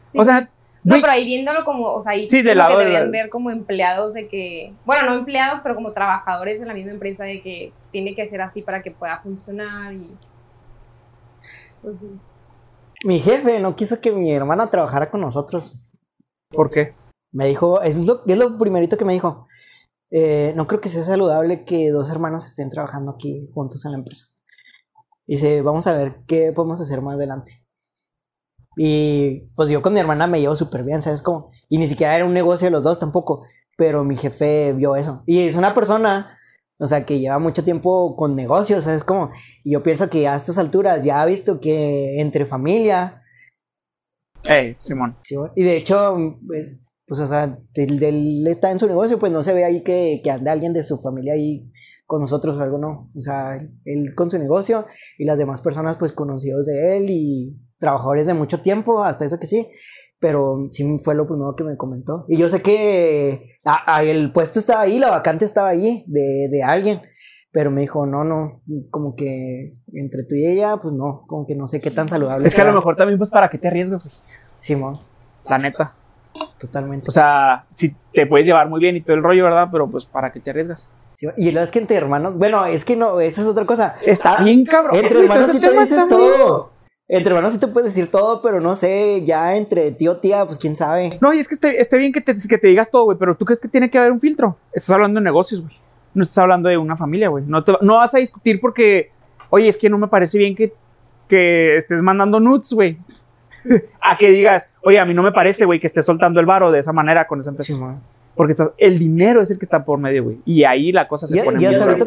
[0.06, 0.18] Sí.
[0.18, 0.48] O sea,
[0.84, 4.12] No, pero ahí viéndolo como, o sea, ahí Sí, que de deberían ver como empleados
[4.12, 8.14] de que, bueno, no empleados, pero como trabajadores en la misma empresa de que tiene
[8.14, 10.14] que ser así para que pueda funcionar y
[11.80, 12.10] pues sí.
[13.04, 15.80] Mi jefe no quiso que mi hermana trabajara con nosotros.
[16.50, 16.94] ¿por qué?
[17.34, 19.48] Me dijo, eso es lo, es lo primerito que me dijo.
[20.10, 23.98] eh, no creo que sea saludable que dos hermanos estén trabajando aquí juntos en la
[23.98, 24.26] empresa.
[25.26, 27.52] Dice, vamos a ver qué podemos hacer más adelante.
[28.76, 31.50] Y pues yo con mi hermana me llevo súper bien, ¿sabes cómo?
[31.68, 33.44] Y ni siquiera era un negocio de los dos tampoco,
[33.76, 35.22] pero mi jefe vio eso.
[35.26, 36.38] Y es una persona,
[36.78, 39.30] o sea, que lleva mucho tiempo con negocios, ¿sabes cómo?
[39.64, 43.22] Y yo pienso que a estas alturas ya ha visto que entre familia...
[44.44, 45.16] Ey, Simón.
[45.22, 46.16] Sí, y de hecho,
[47.06, 50.20] pues, o sea, él, él está en su negocio, pues no se ve ahí que,
[50.24, 51.70] que ande alguien de su familia ahí
[52.06, 53.10] con nosotros o algo, no.
[53.14, 54.86] O sea, él con su negocio
[55.18, 59.38] y las demás personas, pues conocidos de él y trabajadores de mucho tiempo, hasta eso
[59.38, 59.68] que sí.
[60.18, 62.24] Pero sí fue lo primero que me comentó.
[62.28, 66.48] Y yo sé que a, a el puesto estaba ahí, la vacante estaba ahí de,
[66.50, 67.02] de alguien.
[67.52, 71.54] Pero me dijo, no, no, como que entre tú y ella, pues no, como que
[71.54, 72.48] no sé qué tan saludable.
[72.48, 74.16] Es que a lo mejor también, pues, ¿para qué te arriesgas, güey?
[74.58, 74.98] Simón,
[75.48, 75.94] La neta.
[76.58, 77.06] Totalmente.
[77.08, 79.68] O sea, si te puedes llevar muy bien y todo el rollo, ¿verdad?
[79.70, 80.88] Pero, pues, ¿para qué te arriesgas?
[81.12, 83.94] Sí, y lo es que entre hermanos, bueno, es que no, esa es otra cosa.
[84.04, 84.96] Está Ah, bien, cabrón.
[84.96, 86.70] Entre hermanos sí te dices todo.
[87.06, 90.58] Entre hermanos sí te puedes decir todo, pero no sé, ya entre tío tía, pues
[90.58, 91.18] quién sabe.
[91.20, 93.36] No, y es que esté, esté bien que te, que te digas todo, güey, pero
[93.36, 94.56] ¿tú crees que tiene que haber un filtro?
[94.72, 95.76] Estás hablando de negocios, güey.
[96.14, 97.44] No estás hablando de una familia, güey.
[97.46, 99.10] No, te- no vas a discutir porque,
[99.50, 100.72] oye, es que no me parece bien que,
[101.28, 102.96] que estés mandando nudes, güey.
[104.00, 106.70] a que digas, oye, a mí no me parece, güey, que estés soltando el varo
[106.70, 107.72] de esa manera con esa empresa.
[107.72, 108.00] Simón.
[108.36, 110.40] Porque estás, el dinero es el que está por medio, güey.
[110.44, 112.06] Y ahí la cosa se ¿Y, pone y hasta ahorita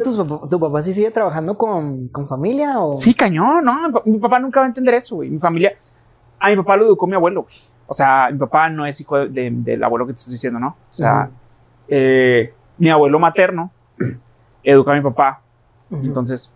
[0.50, 2.94] tu, papá sí sigue trabajando con, con familia o...?
[2.98, 3.88] Sí, cañón, no.
[3.88, 5.30] mi pa- Mi papá nunca va a entender eso, güey.
[5.30, 5.74] Mi familia.
[6.40, 7.56] A mi papá lo educó mi abuelo, güey.
[7.88, 10.60] O sea, mi papá no es hijo de- de- del abuelo que te estoy diciendo,
[10.60, 10.76] ¿no?
[10.90, 11.32] O sea, Ujú.
[11.88, 13.72] eh, mi abuelo materno
[14.64, 15.42] educó a mi papá.
[15.90, 16.52] Entonces,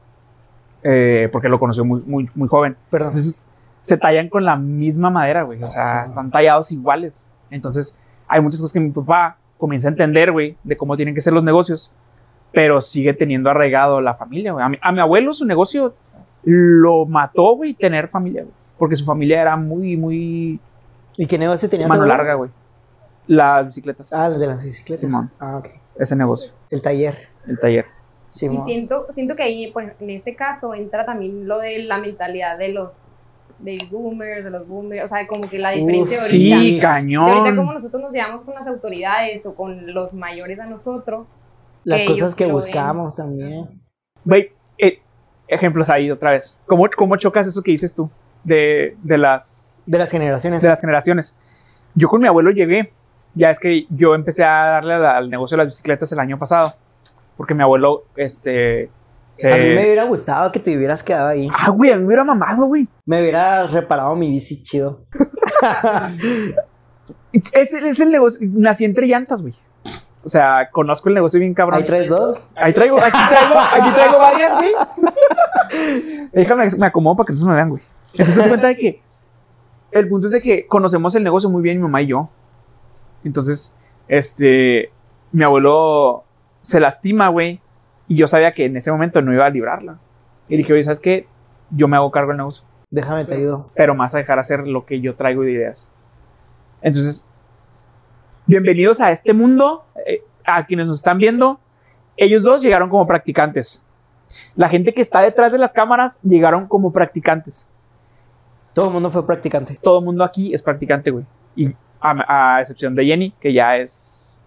[0.84, 2.76] eh, porque lo conoció muy, muy, muy joven.
[2.90, 3.08] Perdón.
[3.10, 3.48] Entonces,
[3.82, 5.62] se tallan con la misma madera, güey.
[5.62, 7.28] O sea, están tallados iguales.
[7.50, 11.22] Entonces, hay muchas cosas que mi papá comienza a entender, güey, de cómo tienen que
[11.22, 11.92] ser los negocios,
[12.52, 14.66] pero sigue teniendo arraigado la familia, güey.
[14.66, 15.96] A mi, a mi abuelo su negocio
[16.44, 18.54] lo mató, güey, tener familia, güey.
[18.78, 20.60] Porque su familia era muy, muy
[21.18, 22.50] ¿Y qué negocio tenía mano larga, güey.
[23.28, 25.02] Las bicicletas, Ah, el de las bicicletas.
[25.02, 25.32] Simón.
[25.40, 25.68] Ah, ok.
[25.98, 27.16] ese negocio, El taller.
[27.48, 27.86] el taller.
[28.30, 28.66] Y Simón.
[28.66, 32.70] siento, siento que ahí, pues, en ese caso, entra también lo de la mentalidad de
[32.70, 33.04] los
[33.62, 36.30] baby boomers, de los boomers, o sea, como que la diferencia Uf, ahorita.
[36.30, 37.56] Sí, de ahorita cañón.
[37.56, 41.28] como nosotros nos llevamos con las autoridades o con los mayores a nosotros.
[41.84, 42.56] Las ellos cosas que lo ven.
[42.56, 43.82] buscamos también.
[44.24, 45.00] Güey, eh,
[45.48, 46.60] ejemplos ahí otra vez.
[46.66, 48.10] ¿Cómo, ¿Cómo chocas eso que dices tú
[48.44, 50.62] de, de las De las generaciones.
[50.62, 51.38] de las generaciones.
[51.96, 52.92] Yo con mi abuelo llegué,
[53.36, 56.38] ya es que yo empecé a darle al, al negocio de las bicicletas el año
[56.40, 56.74] pasado,
[57.38, 58.90] porque mi abuelo, este,
[59.32, 59.52] se...
[59.52, 61.50] A mí me hubiera gustado que te hubieras quedado ahí.
[61.58, 62.86] Ah, güey, a mí me hubiera mamado, güey.
[63.06, 65.06] Me hubieras reparado mi bici chido.
[67.54, 69.54] Es, es el negocio, nací entre llantas, güey.
[70.22, 71.80] O sea, conozco el negocio bien cabrón.
[71.80, 72.46] Ahí traes dos.
[72.58, 74.74] Ahí traigo, aquí traigo, aquí traigo varias, güey.
[76.34, 77.82] Déjame, me acomodo para que no se me vean, güey.
[78.12, 79.02] Entonces te cuenta de que
[79.92, 82.30] el punto es de que conocemos el negocio muy bien mi mamá y yo.
[83.24, 83.74] Entonces,
[84.10, 84.92] este,
[85.32, 86.26] mi abuelo
[86.60, 87.62] se lastima, güey,
[88.12, 89.98] y yo sabía que en ese momento no iba a librarla.
[90.50, 91.28] Y dije, oye, ¿sabes qué?
[91.70, 93.70] Yo me hago cargo del negocio, Déjame te ayudo.
[93.74, 95.90] pero más a dejar hacer lo que yo traigo de ideas.
[96.82, 97.26] Entonces,
[98.48, 101.62] bienvenidos a este mundo, eh, a quienes nos están viendo.
[102.18, 103.86] Ellos dos llegaron como practicantes.
[104.58, 107.70] La gente que está detrás de las cámaras llegaron como practicantes.
[108.74, 109.80] Todo el mundo fue practicante.
[109.82, 111.26] Todo el mundo aquí es practicante, güey.
[111.56, 114.41] Y a, a excepción de Jenny, que ya es.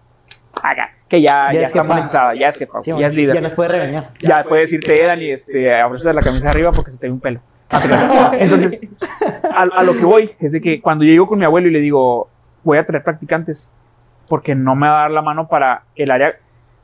[1.07, 3.35] Que ya, Ya ya, es está monetizada, ya es jefa, Sí, ya es líder.
[3.35, 4.11] Ya nos puede regañar.
[4.19, 7.19] Ya puede decirte, eh, Dani, este, abróchate la camisa arriba porque se te ve un
[7.19, 7.39] pelo.
[7.69, 8.79] Ah, Entonces,
[9.53, 11.71] a, a lo que voy es de que cuando yo llego con mi abuelo y
[11.71, 12.29] le digo,
[12.63, 13.71] voy a traer practicantes,
[14.27, 16.35] porque no me va a dar la mano para el área.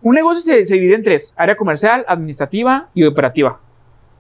[0.01, 3.59] Un negocio se, se divide en tres: área comercial, administrativa y operativa.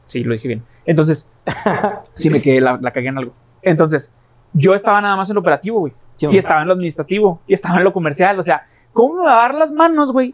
[0.05, 0.63] Sí, lo dije bien.
[0.85, 1.31] Entonces,
[2.09, 3.33] sí me quedé, la, la cagué en algo.
[3.61, 4.13] Entonces,
[4.53, 5.93] yo estaba nada más en lo operativo, güey.
[6.15, 8.39] Sí, Y estaba en lo administrativo, y estaba en lo comercial.
[8.39, 10.33] O sea, ¿cómo me va a dar las manos, güey?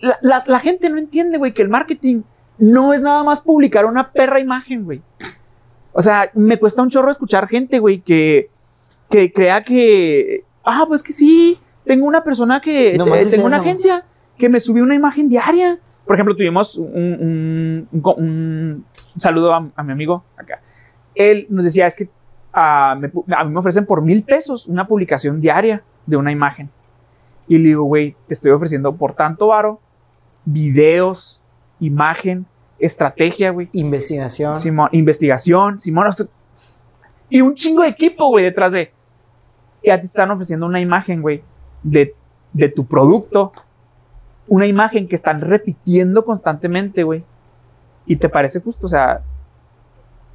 [0.00, 2.22] La, la- la gente no entiende, güey, que el marketing
[2.58, 5.02] no es nada más publicar una perra imagen, güey.
[5.92, 8.48] O sea, me cuesta un chorro escuchar gente, güey, que,
[9.10, 13.64] que crea que, ah, pues que sí, tengo una persona que, eh, tengo una eso.
[13.64, 14.04] agencia
[14.38, 15.78] que me subió una imagen diaria.
[16.06, 18.84] Por ejemplo, tuvimos un, un- un co- un
[19.16, 20.60] saludo a, a mi amigo acá.
[21.14, 22.08] Él nos decía, es que
[22.52, 26.70] ah, me a mí me ofrecen por mil pesos una publicación diaria de una imagen.
[27.50, 29.80] Y le digo, güey, te estoy ofreciendo por tanto varo,
[30.44, 31.40] videos,
[31.80, 32.46] imagen,
[32.78, 33.68] estrategia, güey.
[33.72, 34.60] Investigación.
[34.60, 36.06] Simón, investigación, Simón.
[36.06, 36.26] o sea,
[37.28, 38.92] y un chingo de equipo, güey, detrás de.
[39.82, 41.42] Y a ti te están ofreciendo una imagen, güey,
[41.82, 42.14] de,
[42.52, 43.50] de tu producto.
[44.46, 47.24] una imagen que están repitiendo constantemente, güey.
[48.06, 49.22] Y te parece justo, o sea,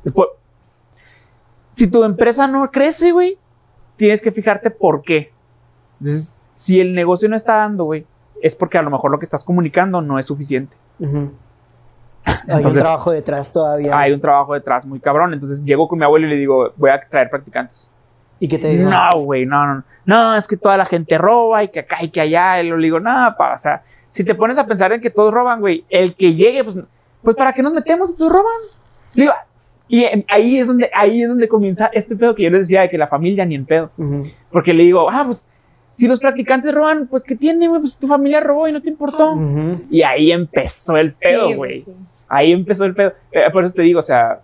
[0.03, 0.29] después-
[1.71, 3.37] si tu empresa no crece, güey,
[3.97, 5.31] tienes que fijarte por qué.
[5.99, 8.05] Entonces, si el negocio no está dando, güey,
[8.41, 10.75] es porque a lo mejor lo que estás comunicando no es suficiente.
[12.47, 13.97] Hay un trabajo detrás todavía.
[13.97, 15.33] Hay un trabajo detrás muy cabrón.
[15.33, 17.91] Entonces llego con mi abuelo y le digo, voy a traer practicantes.
[18.39, 18.89] ¿Y qué te digo?
[18.89, 19.83] No, güey, no, no.
[20.05, 22.61] No, es que toda la gente roba y que acá y que allá.
[22.61, 25.33] Y le digo, nada, pa, o sea, si te pones a pensar en que todos
[25.33, 26.77] roban, güey, el que llegue, pues,
[27.21, 28.53] pues ¿para qué nos metemos si todos roban?
[29.15, 29.33] Le digo,
[29.87, 32.89] y ahí es donde, ahí es donde comienza este pedo que yo les decía de
[32.89, 33.91] que la familia ni en pedo.
[34.51, 35.49] Porque le digo, ah, pues,
[35.95, 37.79] si los practicantes roban, pues, ¿qué tiene, güey?
[37.79, 39.35] Pues tu familia robó y no te importó.
[39.89, 41.83] Y ahí empezó el pedo, güey.
[41.83, 41.93] sí.
[42.27, 43.13] Ahí empezó el pedo.
[43.31, 44.41] Eh, por eso te digo, o sea,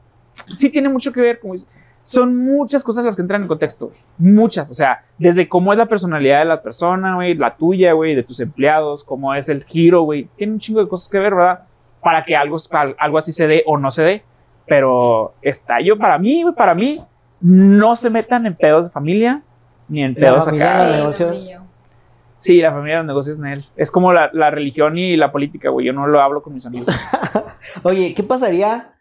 [0.56, 1.56] sí tiene mucho que ver, como
[2.04, 4.00] son muchas cosas las que entran en contexto, güey.
[4.18, 8.16] Muchas, o sea, desde cómo es la personalidad de la persona, güey, la tuya, güey,
[8.16, 10.30] de tus empleados, cómo es el giro, güey.
[10.36, 11.64] Tiene un chingo de cosas que ver, ¿verdad?
[12.02, 12.58] Para que algo,
[12.98, 14.24] algo así se dé o no se dé.
[14.68, 17.04] Pero está yo, para mí, güey, para mí,
[17.42, 19.44] no se metan en pedos de familia,
[19.92, 20.98] ni en La pedos familia acá.
[20.98, 21.62] los Sí, negocios.
[22.40, 23.66] sí, la familia de los negocios en él.
[23.76, 25.86] Es como la, la religión y la política, güey.
[25.86, 26.88] Yo no lo hablo con mis amigos.
[27.84, 28.94] Oye, ¿qué pasaría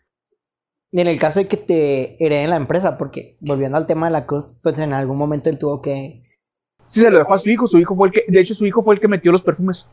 [0.93, 2.99] en el caso de que te hereden la empresa?
[2.99, 6.23] Porque volviendo al tema de la COS, pues en algún momento él tuvo que.
[6.87, 7.67] Sí, se lo dejó a su hijo.
[7.69, 9.89] Su hijo fue el que, de hecho, su hijo fue el que metió los perfumes.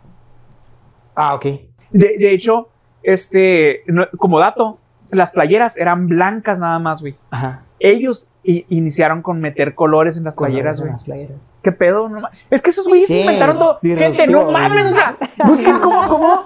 [1.15, 1.45] Ah, ok.
[1.91, 2.69] De, de hecho,
[3.03, 4.79] este, no- como dato,
[5.11, 7.15] las playeras eran blancas nada más, güey.
[7.29, 7.63] Ajá.
[7.79, 10.91] Ellos iniciaron con meter colores en las playeras, Colores en güey.
[10.93, 11.49] las playeras.
[11.61, 12.09] ¿Qué pedo?
[12.09, 13.77] No es que esos güeyes Sí, inventaron todo.
[13.81, 15.15] sí, Gente, no mames, o sea,
[15.45, 16.43] busquen cómo, cómo,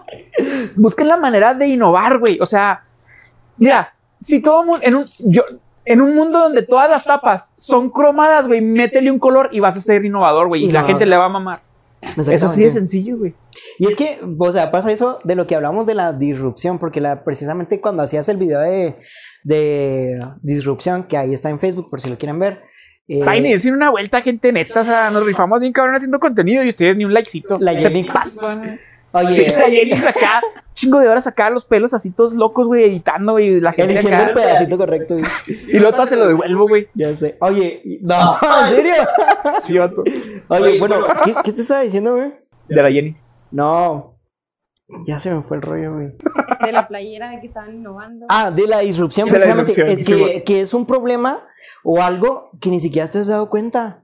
[0.75, 2.39] busquen la manera de innovar, güey.
[2.41, 2.84] O sea,
[3.57, 5.43] mira, si todo mundo, en un, yo,
[5.86, 9.77] en un mundo donde todas las tapas son cromadas, güey, métele un color y vas
[9.77, 10.65] a ser innovador, güey.
[10.65, 11.61] Y la gente le va a mamar.
[12.01, 13.36] Es así de sencillo, güey.
[13.77, 16.99] Y es que, o sea, pasa eso de lo que hablamos de la disrupción, porque
[16.99, 18.95] la, precisamente cuando hacías el video de,
[19.44, 22.62] de disrupción, que ahí está en Facebook por si lo quieren ver.
[23.08, 24.82] eh, Ay, ni decir una vuelta, gente neta.
[24.82, 27.58] O sea, nos rifamos bien cabrón haciendo contenido y ustedes ni un likecito.
[27.60, 28.14] La Yenix.
[29.14, 30.42] oye, Sí, la Yenix acá,
[30.74, 33.94] chingo de horas acá, los pelos así todos locos, güey, editando, güey, y la gente
[33.94, 34.28] eligiendo acá.
[34.30, 35.16] el pedacito correcto.
[35.18, 35.26] güey.
[35.68, 36.88] Y luego se lo devuelvo, güey.
[36.94, 37.38] Ya sé.
[37.42, 38.38] Oye, no,
[38.68, 38.94] ¿en serio?
[39.62, 40.04] Sí, vato.
[40.48, 42.32] Oye, bueno, ¿qué, qué te estaba diciendo, güey?
[42.70, 43.16] De la Jenny.
[43.52, 44.18] No.
[45.06, 46.08] Ya se me fue el rollo, güey.
[46.66, 48.26] De la playera de que estaban innovando.
[48.30, 49.95] Ah, de la disrupción, Sí, de la precisamente.
[49.95, 51.39] disrupción, es que, que es un problema
[51.84, 54.03] o algo que ni siquiera te has dado cuenta.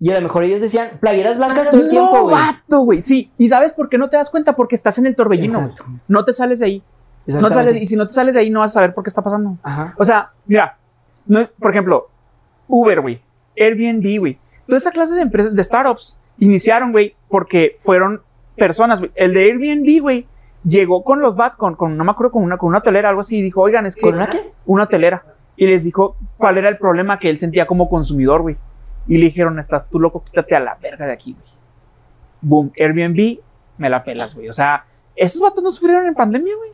[0.00, 2.34] Y a lo mejor ellos decían playeras blancas todo el tiempo, no, güey.
[2.36, 3.02] vato, güey.
[3.02, 4.54] Sí, ¿y sabes por qué no te das cuenta?
[4.54, 5.58] Porque estás en el torbellino.
[5.58, 5.84] Exacto.
[6.06, 6.82] No te sales de ahí.
[7.26, 9.10] No sales y si no te sales de ahí, no vas a saber por qué
[9.10, 9.58] está pasando.
[9.62, 9.94] Ajá.
[9.98, 10.78] O sea, mira,
[11.26, 12.08] no es, por ejemplo,
[12.68, 13.20] Uber, güey,
[13.56, 14.38] Airbnb, güey.
[14.66, 18.22] Toda esa clase de empresas, de startups, iniciaron, güey, porque fueron
[18.56, 19.10] personas, güey.
[19.14, 20.26] El de Airbnb, güey,
[20.68, 23.22] llegó con los bat, con, con, no me acuerdo, con una, con una telera, algo
[23.22, 24.02] así, y dijo, oigan, es que.
[24.02, 24.40] ¿Con una qué?
[24.66, 25.24] Una telera.
[25.56, 28.56] Y les dijo cuál era el problema que él sentía como consumidor, güey.
[29.06, 31.50] Y le dijeron, estás tú loco, quítate a la verga de aquí, güey.
[32.40, 33.40] Boom, Airbnb,
[33.78, 34.48] me la pelas, güey.
[34.48, 34.84] O sea,
[35.16, 36.70] esos vatos no sufrieron en pandemia, güey.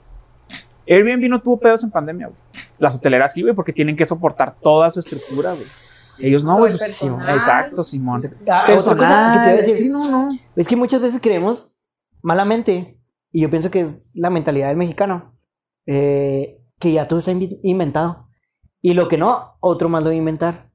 [0.87, 2.39] Airbnb no tuvo pedos en pandemia, güey.
[2.79, 5.65] Las hoteleras sí, güey, porque tienen que soportar toda su estructura, güey.
[6.21, 6.77] Ellos no, güey.
[6.77, 7.03] pues.
[7.03, 8.21] Exacto, Simón.
[8.49, 9.75] Ah, otra cosa que te voy a decir.
[9.75, 10.29] Sí, no, no.
[10.55, 11.75] Es que muchas veces creemos
[12.23, 12.99] malamente,
[13.35, 15.35] y yo pienso que es la mentalidad del mexicano,
[15.87, 18.29] eh, que ya todo está invi- inventado.
[18.81, 20.71] Y lo que no, otro más lo va a inventar.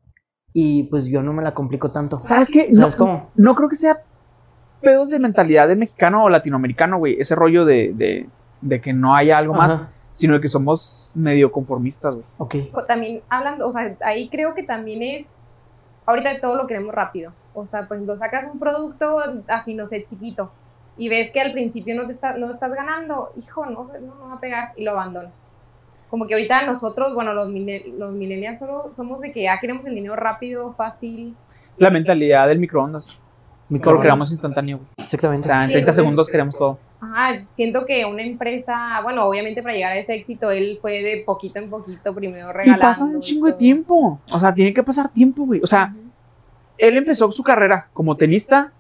[0.51, 2.19] Y pues yo no me la complico tanto.
[2.19, 2.67] ¿Sabes qué?
[2.69, 3.29] No, ¿Sabes cómo?
[3.35, 4.03] no creo que sea
[4.81, 7.15] pedos de mentalidad de mexicano o latinoamericano, güey.
[7.19, 8.29] Ese rollo de, de,
[8.61, 9.91] de que no haya algo más, Ajá.
[10.11, 12.25] sino de que somos medio conformistas, güey.
[12.39, 12.55] Ok.
[12.73, 15.35] O También hablando, o sea, ahí creo que también es,
[16.05, 17.31] ahorita todo lo queremos rápido.
[17.53, 20.51] O sea, por ejemplo, sacas un producto así, no sé, chiquito,
[20.97, 24.27] y ves que al principio no te está, no estás ganando, hijo, no, no, no
[24.29, 25.53] va a pegar, y lo abandonas.
[26.09, 29.95] Como que ahorita nosotros, bueno, los, los millennials solo somos de que ya queremos el
[29.95, 31.35] dinero rápido, fácil.
[31.77, 33.07] La mentalidad del microondas.
[33.07, 34.01] Todo lo Microondas.
[34.03, 34.87] queremos instantáneo, güey.
[34.97, 35.47] O Exactamente.
[35.47, 36.79] sea, en Sí, 30 entonces- segundos queremos todo.
[37.01, 41.23] Ajá, siento que una empresa, bueno, obviamente para llegar a ese éxito, él fue de
[41.25, 42.81] poquito en poquito, primero Y regalando.
[42.81, 44.19] pasa un y chingo de tiempo.
[44.31, 45.61] O sea, tiene que pasar tiempo, güey.
[45.63, 46.09] O sea, Ujú.
[46.79, 48.73] él empezó su carrera como tenista,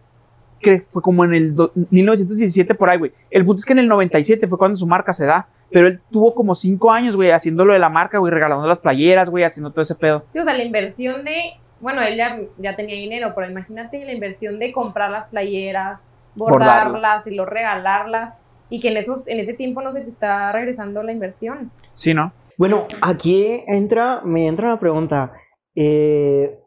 [0.59, 3.11] que fue como en el do- 1917 por ahí, güey.
[3.31, 5.47] El punto es que en el 97 fue cuando su marca se da.
[5.71, 9.29] Pero él tuvo como cinco años, güey, haciéndolo de la marca, güey, regalando las playeras,
[9.29, 10.23] güey, haciendo todo ese pedo.
[10.29, 11.37] Sí, o sea, la inversión de,
[11.79, 16.03] bueno, él ya, ya tenía dinero, pero imagínate la inversión de comprar las playeras,
[16.33, 17.27] bordarlas, Bordarlas.
[17.27, 18.33] y luego regalarlas,
[18.71, 21.71] y que en, esos, en ese tiempo no se te está regresando la inversión.
[21.93, 22.33] Sí, ¿no?
[22.57, 25.33] Bueno, aquí entra, me entra una pregunta.
[25.75, 26.57] Eh,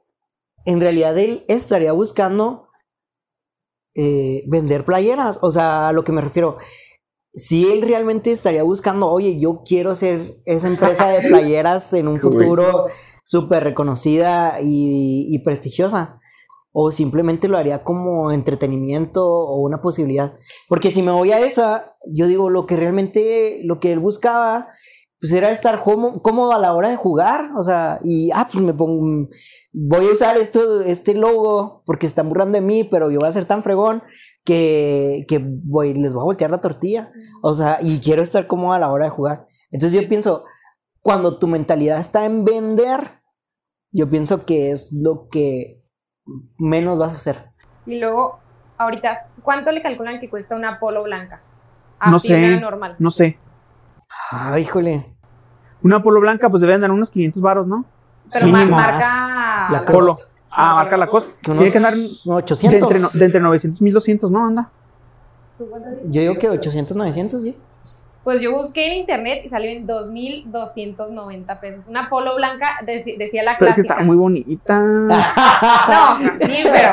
[0.65, 2.69] en realidad él estaría buscando
[3.95, 5.39] eh, vender playeras.
[5.43, 6.59] O sea, a lo que me refiero.
[7.35, 12.21] Si él realmente estaría buscando, oye, yo quiero ser esa empresa de playeras en un
[12.21, 12.87] futuro
[13.25, 16.19] súper reconocida y, y prestigiosa.
[16.75, 20.35] O simplemente lo haría como entretenimiento o una posibilidad.
[20.69, 24.69] Porque si me voy a esa, yo digo, lo que realmente, lo que él buscaba,
[25.21, 27.51] pues era estar cómo- cómodo a la hora de jugar.
[27.59, 29.29] O sea, y, ah, pues me pongo,
[29.73, 33.29] voy a usar esto, este logo porque se están burlando de mí, pero yo voy
[33.29, 34.03] a ser tan fregón
[34.45, 37.11] que, que voy, les voy a voltear la tortilla.
[37.43, 39.47] O sea, y quiero estar cómodo a la hora de jugar.
[39.71, 40.45] Entonces yo pienso,
[41.01, 43.21] cuando tu mentalidad está en vender,
[43.91, 45.83] yo pienso que es lo que
[46.59, 47.51] menos vas a hacer.
[47.87, 48.39] Y luego,
[48.79, 51.43] ahorita, ¿cuánto le calculan que cuesta una polo blanca?
[51.99, 52.61] A No sé.
[52.61, 52.97] normal.
[52.99, 53.39] No sé.
[54.31, 55.07] Ah, híjole.
[55.83, 57.85] Una polo blanca, pues deben dar unos 500 varos, ¿no?
[58.33, 59.99] Pero Sí, mar- marca La Polo.
[60.09, 60.25] costa.
[60.51, 61.33] Ah, marca la costa.
[61.43, 62.83] Que unos Tiene que andar de 800.
[62.83, 64.47] entre, no- de entre 900 y 1200, ¿no?
[64.47, 64.71] Anda.
[65.59, 65.69] ¿Tú?
[66.05, 67.57] Yo digo que 800, 900, sí.
[68.25, 71.87] Pues yo busqué en internet y salió en 2.290 pesos.
[71.89, 73.95] Una polo blanca, decía la Pero es que clásica.
[73.95, 74.79] está muy bonita.
[74.79, 76.31] No, sí,
[76.63, 76.93] pero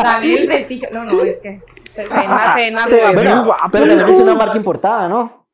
[0.00, 0.88] también el prestigio.
[0.92, 1.60] No, no, es que
[1.94, 2.28] se ven
[2.74, 5.45] más, se ven guapa, pero pero- también es una marca importada, ¿no?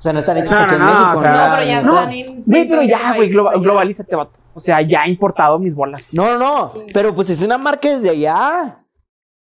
[0.00, 1.18] O sea, no están hechos No, aquí en no, no, México.
[1.18, 1.92] o sea, No, pero ya No.
[1.98, 2.42] están en.
[2.46, 4.32] Güey, pero ya, 120 güey, globa- globalízate, vato.
[4.54, 6.06] O sea, ya he importado mis bolas.
[6.12, 6.72] No, no, no.
[6.94, 8.78] Pero pues es una marca desde allá.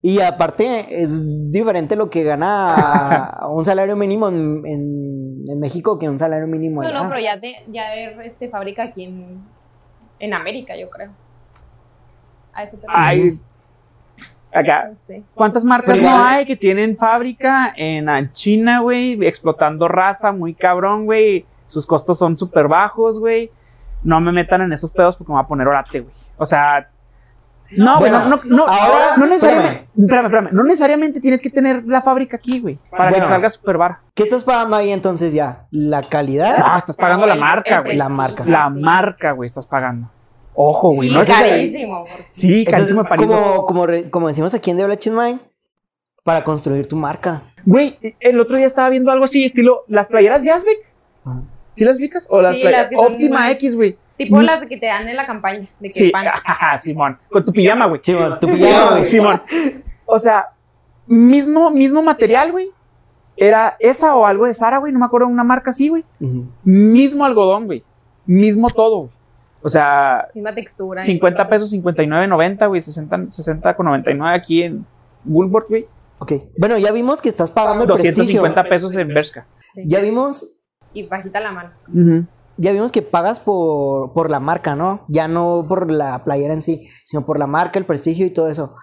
[0.02, 6.08] Y aparte es diferente lo que gana un salario mínimo en, en- en México que
[6.08, 7.02] un salario mínimo No, allá.
[7.04, 7.94] no, pero ya, te, ya
[8.24, 9.40] este, fábrica aquí en,
[10.18, 11.10] en América, yo creo.
[12.52, 13.38] A eso te Ay.
[14.52, 14.86] Acá.
[14.88, 15.22] No sé.
[15.34, 19.24] ¿Cuántas marcas Pero no hay que tienen fábrica en ah, China, güey?
[19.26, 21.44] Explotando raza muy cabrón, güey.
[21.66, 23.50] Sus costos son súper bajos, güey.
[24.02, 26.14] No me metan en esos pedos porque me va a poner orate, güey.
[26.38, 26.88] O sea.
[27.76, 31.50] No, güey, Bueno, no, no, no, ahora, no necesariamente, espérame, espérame, no necesariamente tienes que
[31.50, 33.28] tener la fábrica aquí, güey, para que Bueno.
[33.28, 33.98] salga súper bar.
[34.14, 35.66] ¿Qué estás pagando ahí entonces ya?
[35.70, 36.66] ¿La calidad?
[36.66, 37.98] No, estás pagando la marca, güey.
[37.98, 38.44] La marca.
[38.46, 38.80] La sí.
[38.80, 40.08] marca, güey, estás pagando.
[40.60, 42.04] Ojo, güey, Sí, no carísimo.
[42.04, 43.26] porque- Sí, Entonces, carísimo París.
[43.26, 45.40] como, como, re- como decimos aquí en The Black Mind,
[46.24, 47.42] para construir tu marca.
[47.64, 50.78] Güey, el otro día estaba viendo algo así, estilo las playeras Jazzbeck.
[51.70, 52.26] ¿Sí las ubicas?
[52.28, 53.96] O las Sí, playeras las Optima X, güey.
[54.16, 55.68] Tipo las que te dan en la campaña.
[55.78, 56.26] De que Sí, pan.
[56.26, 57.18] ajá, Simón.
[57.30, 58.00] Con tu pijama, güey.
[58.02, 59.04] Sí, bueno, tu pijama, güey.
[59.04, 59.40] Simón.
[60.06, 60.46] O sea,
[61.06, 62.68] mismo, mismo material, güey.
[63.36, 64.92] Era esa o algo de Sara, güey.
[64.92, 66.04] No me acuerdo de una marca así, güey.
[66.64, 67.84] Mismo algodón, güey.
[68.26, 69.10] Mismo todo, güey.
[69.62, 71.02] O sea, Misma textura.
[71.02, 72.80] 50 pesos, 59.90, güey.
[72.80, 74.86] 60, 60 con 99 aquí en
[75.24, 75.86] Woolworth, güey.
[76.20, 76.32] Ok.
[76.58, 78.42] Bueno, ya vimos que estás pagando el prestigio.
[78.42, 79.46] 250 pesos en Bershka.
[79.74, 79.82] Sí.
[79.86, 80.50] Ya vimos
[80.92, 81.70] Y bajita la mano.
[82.56, 85.04] ya vimos que pagas por, por la marca, ¿no?
[85.08, 88.48] Ya no por la playera en sí, sino por la marca, el prestigio y todo
[88.48, 88.74] eso.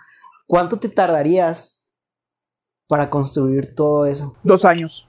[0.47, 1.85] ¿Cuánto te tardarías
[2.87, 4.35] para construir todo eso?
[4.43, 5.07] Dos años.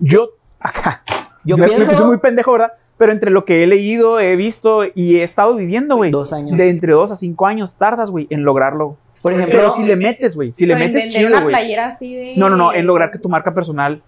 [0.00, 0.28] Yo,
[0.60, 1.02] acá.
[1.44, 2.72] Yo me pienso- puse muy pendejo, ¿verdad?
[2.98, 6.10] Pero entre lo que he leído, he visto y he estado viviendo, güey.
[6.10, 6.56] Dos años.
[6.56, 8.96] De entre dos a cinco años tardas, güey, en lograrlo.
[9.22, 10.52] Por Pero ejemplo, si le metes, güey.
[10.52, 11.54] Si le Pero en metes vender chido, una güey.
[11.54, 12.34] playera así de.
[12.36, 14.02] No, no, no, en lograr que tu marca personal.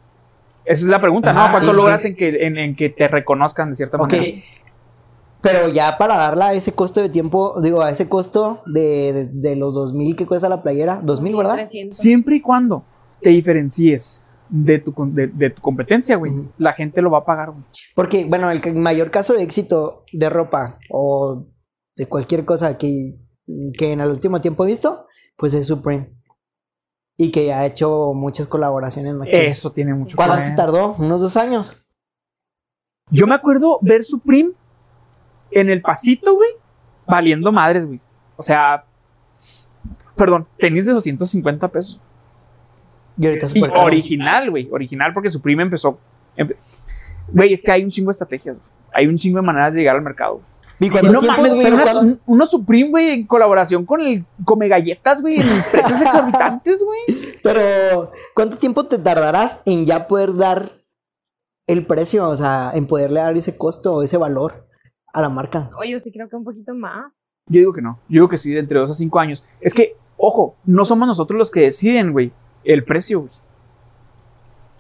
[0.65, 1.51] Esa es la pregunta, Ajá, ¿no?
[1.53, 2.09] ¿Cuánto sí, logras sí.
[2.09, 4.13] En, que, en, en que te reconozcan de cierta Ok.
[4.13, 4.39] manera?
[5.41, 9.27] pero ya para darla a ese costo de tiempo, digo, a ese costo de, de,
[9.51, 11.55] de los 2000 que cuesta la playera, 2000, ¿verdad?
[11.55, 11.97] 300.
[11.97, 12.83] Siempre y cuando
[13.23, 17.51] te diferencies de tu, de, de tu competencia, güey, la gente lo va a pagar,
[17.51, 17.65] güey.
[17.95, 21.47] Porque, bueno, el mayor caso de éxito de ropa o
[21.97, 23.19] de cualquier cosa que,
[23.77, 26.15] que en el último tiempo he visto, pues es Supreme.
[27.17, 29.17] Y que ha hecho muchas colaboraciones.
[29.27, 30.95] Eso tiene mucho ¿Cuánto se tardó?
[30.95, 31.77] ¿Unos dos años?
[33.11, 34.53] Yo me acuerdo ver Supreme
[35.51, 36.51] en el pasito, güey,
[37.07, 38.01] valiendo madres, güey.
[38.37, 38.85] O sea,
[40.15, 42.01] perdón, tenis de 250 pesos.
[43.19, 43.87] Y ahorita es Y súper caro.
[43.87, 45.99] original, güey, original porque Supreme empezó.
[46.37, 46.57] empe-
[47.33, 48.69] Güey, es que hay un chingo de estrategias, güey.
[48.93, 50.41] Hay un chingo de maneras de llegar al mercado.
[50.81, 55.21] ¿Y cuánto no mames, güey, cuán- unos Supreme, güey, en colaboración con el Come Galletas,
[55.21, 57.01] güey, en precios exorbitantes, güey.
[57.43, 60.71] Pero, ¿cuánto tiempo te tardarás en ya poder dar
[61.67, 62.29] el precio?
[62.29, 64.67] O sea, en poderle dar ese costo o ese valor
[65.13, 65.69] a la marca.
[65.79, 67.29] Oye, yo sí creo que un poquito más.
[67.47, 67.99] Yo digo que no.
[68.09, 69.45] Yo digo que sí, de entre dos a cinco años.
[69.61, 72.31] Es que, ojo, no somos nosotros los que deciden, güey,
[72.65, 73.33] el precio, güey.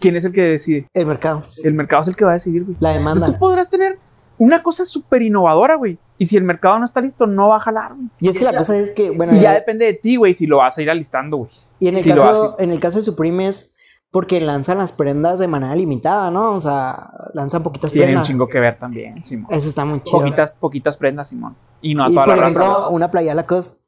[0.00, 0.86] ¿Quién es el que decide?
[0.94, 2.76] El mercado, El mercado es el que va a decidir, güey.
[2.80, 3.26] la Entonces, demanda.
[3.34, 3.98] tú podrás tener
[4.38, 5.98] una cosa súper innovadora, güey.
[6.18, 8.08] Y si el mercado no está listo, no va a jalar, güey.
[8.20, 10.46] Y es que la cosa es que, bueno, Y ya depende de ti, güey, si
[10.46, 11.50] lo vas a ir alistando, güey.
[11.80, 13.74] y en el si caso, en el caso de Supreme es
[14.10, 16.52] porque lanzan las prendas de manera limitada, ¿no?
[16.54, 18.28] O sea, lanzan poquitas Tiene un prendas.
[18.28, 19.52] chingo que ver también, Simón.
[19.52, 20.20] Eso está muy chido.
[20.20, 21.56] Poquitas, poquitas prendas, Simón.
[21.82, 22.88] Y no a y toda por la ejemplo, raza.
[22.88, 23.80] una playa Lacoste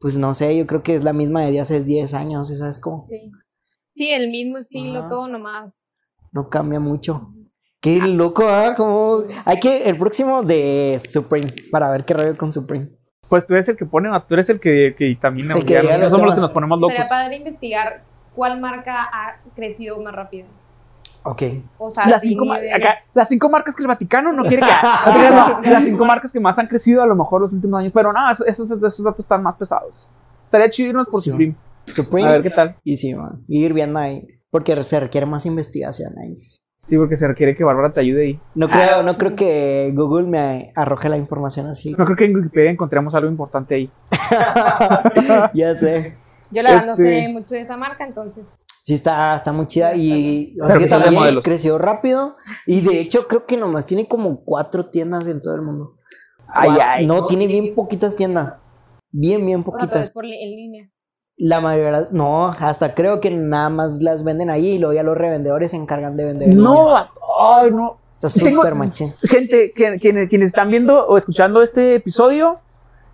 [0.00, 3.06] pues no sé, yo creo que es la misma de hace 10 años, ¿sabes cómo?
[3.08, 3.30] Sí.
[3.88, 5.08] Sí, el mismo estilo, Ajá.
[5.08, 5.96] todo nomás.
[6.32, 7.32] No cambia mucho.
[7.80, 8.74] Qué loco, ¿ah?
[8.76, 9.22] Como...
[9.44, 12.90] Hay que, el próximo de Supreme, para ver qué rollo con Supreme.
[13.28, 15.80] Pues tú eres el que pone, tú eres el que, que también El que ya
[15.80, 16.94] diga no somos los que nos ponemos locos.
[16.94, 20.46] Sería padre investigar cuál marca ha crecido más rápido.
[21.26, 21.42] Ok.
[21.78, 24.72] O sea, Las sí, cinco, acá, las cinco marcas que el Vaticano no quiere que.
[24.72, 27.92] no las cinco marcas que más han crecido a lo mejor los últimos años.
[27.94, 30.08] Pero no, esos, esos, esos datos están más pesados.
[30.44, 31.30] Estaría chido irnos por Sí.
[31.30, 31.54] Supreme.
[31.86, 32.28] Supreme.
[32.28, 32.76] A ver qué tal.
[32.84, 33.44] Y sí, man.
[33.48, 34.26] Ir viendo ahí.
[34.50, 36.38] Porque se requiere más investigación ahí.
[36.76, 38.40] Sí, porque se requiere que Bárbara te ayude ahí.
[38.54, 41.94] No creo, no creo que Google me arroje la información así.
[41.98, 43.90] No creo que en Wikipedia encontremos algo importante ahí.
[45.54, 46.14] ya sé.
[46.50, 48.46] Yo la verdad no Este- sé mucho de esa marca, entonces.
[48.82, 52.36] Sí, está, está muy chida y o Pero sea que también creció rápido
[52.66, 55.96] y de hecho creo que nomás tiene como cuatro tiendas en todo el mundo.
[56.46, 57.06] Ay, ay.
[57.06, 58.54] no, tiene bien poquitas tiendas.
[59.10, 60.10] Bien, bien poquitas.
[60.10, 60.90] por en línea.
[61.38, 65.18] La mayoría, no, hasta creo que nada más las venden ahí y luego ya los
[65.18, 66.54] revendedores se encargan de vender.
[66.54, 67.98] No, ay, no.
[68.12, 69.12] Está súper machín.
[69.28, 72.60] Gente, quienes, quienes están viendo o escuchando este episodio,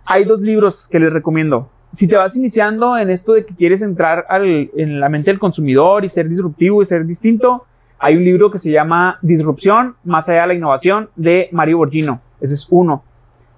[0.05, 1.69] hay dos libros que les recomiendo.
[1.93, 5.39] Si te vas iniciando en esto de que quieres entrar al- en la mente del
[5.39, 7.65] consumidor y ser disruptivo y ser distinto,
[7.99, 12.19] hay un libro que se llama Disrupción, más allá de la innovación, de Mario Borgino.
[12.41, 13.03] Ese es uno.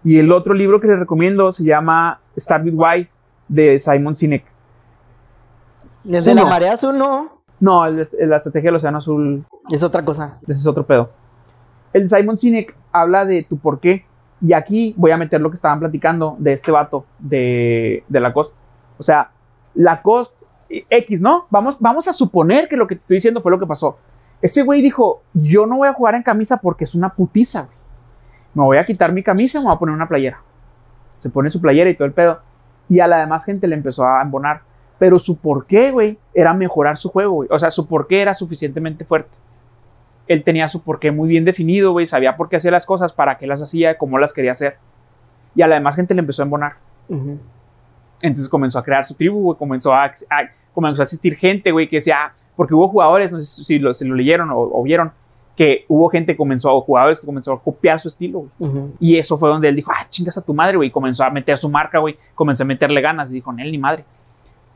[0.04, 3.10] Y el otro libro que les recomiendo se llama Start with Why,
[3.48, 4.46] de Simon Sinek.
[6.08, 10.04] El de la marea azul no, No, el la estrategia del océano azul es otra
[10.04, 10.38] cosa.
[10.44, 11.10] ese es otro pedo.
[11.94, 14.06] El Simon Sinek habla de tu por qué.
[14.46, 18.56] Y aquí voy a meter lo que estaban platicando de este vato de, de Lacoste.
[19.00, 19.32] O sea,
[19.74, 21.48] Lacoste eh, X, ¿no?
[21.50, 23.98] Vamos, vamos a suponer que lo que te estoy diciendo fue lo que pasó.
[24.44, 27.78] Este güey dijo: Yo no voy a jugar en camisa porque es una putiza, güey.
[28.54, 30.40] Me voy a quitar mi camisa y me voy a poner una playera.
[31.18, 32.40] Se pone su playera y todo el pedo.
[32.88, 34.62] Y a la demás gente le empezó a embonar.
[35.00, 37.50] Pero su por qué, güey, era mejorar su juego, güey.
[37.52, 39.36] O sea, su por qué era suficientemente fuerte
[40.28, 43.38] él tenía su porqué muy bien definido, güey, sabía por qué hacía las cosas, para
[43.38, 44.78] qué las hacía, cómo las quería hacer.
[45.56, 46.74] Y a la demás gente le empezó a embonar.
[48.22, 50.12] Entonces comenzó a crear su tribu, güey, comenzó a, a-
[50.74, 54.06] comenzó a existir gente, güey, que decía, porque hubo jugadores, no sé si lo, si
[54.06, 55.12] lo leyeron o, o vieron,
[55.56, 58.72] que hubo gente que comenzó, jugadores que comenzó a copiar su estilo, güey.
[59.00, 60.92] Y eso fue donde él dijo, ah, chingas a tu madre, güey.
[60.92, 62.18] Comenzó a meter su marca, güey.
[62.34, 63.32] Comenzó a meterle ganas.
[63.32, 64.04] Y dijo, él ni madre.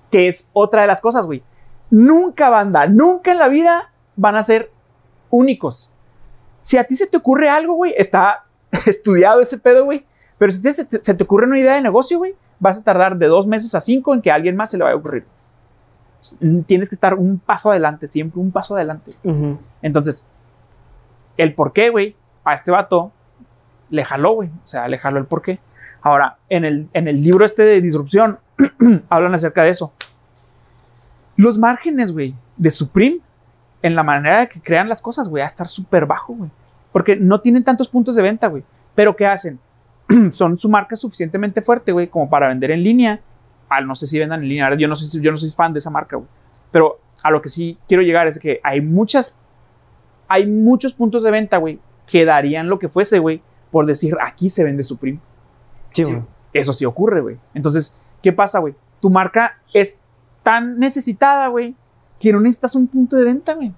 [0.10, 1.44] Que es otra de las cosas, güey.
[1.90, 4.72] Nunca, banda, nunca en la vida van a ser
[5.30, 5.92] únicos.
[6.62, 8.46] Si a ti se te ocurre algo, güey, está
[8.86, 10.06] estudiado ese pedo, güey.
[10.38, 12.84] Pero si te- se, te- se te ocurre una idea de negocio, güey, vas a
[12.84, 14.98] tardar de dos meses a cinco en que a alguien más se le vaya a
[15.00, 15.26] ocurrir.
[16.66, 19.14] Tienes que estar un paso adelante, siempre un paso adelante.
[19.82, 20.28] Entonces,
[21.38, 23.12] el por qué, güey, a este vato
[23.90, 24.50] le jaló, güey.
[24.50, 25.60] O sea, le jaló el por qué.
[26.02, 28.40] Ahora, en el, en el libro este de disrupción,
[29.10, 29.94] hablan acerca de eso.
[31.38, 33.20] Los márgenes, güey, de Supreme,
[33.82, 36.50] en la manera de que crean las cosas, güey, a estar súper bajo, güey.
[36.92, 38.64] Porque no tienen tantos puntos de venta, güey.
[38.96, 39.60] Pero ¿qué hacen?
[40.32, 43.22] Son su marca suficientemente fuerte, güey, como para vender en línea.
[43.70, 44.74] Ah, no sé si vendan en línea.
[44.76, 46.28] Yo no, soy, yo no soy fan de esa marca, güey.
[46.72, 49.36] Pero a lo que sí quiero llegar es que hay muchas
[50.30, 54.50] hay muchos puntos de venta, güey, que darían lo que fuese, güey, por decir, aquí
[54.50, 55.20] se vende Supreme.
[55.90, 56.22] Sí, güey.
[56.54, 57.38] Eso sí ocurre, güey.
[57.56, 58.76] Entonces, ¿qué pasa, güey?
[59.02, 59.98] Tu marca es
[60.44, 61.76] tan necesitada, güey,
[62.20, 63.74] que no necesitas un punto de venta, güey.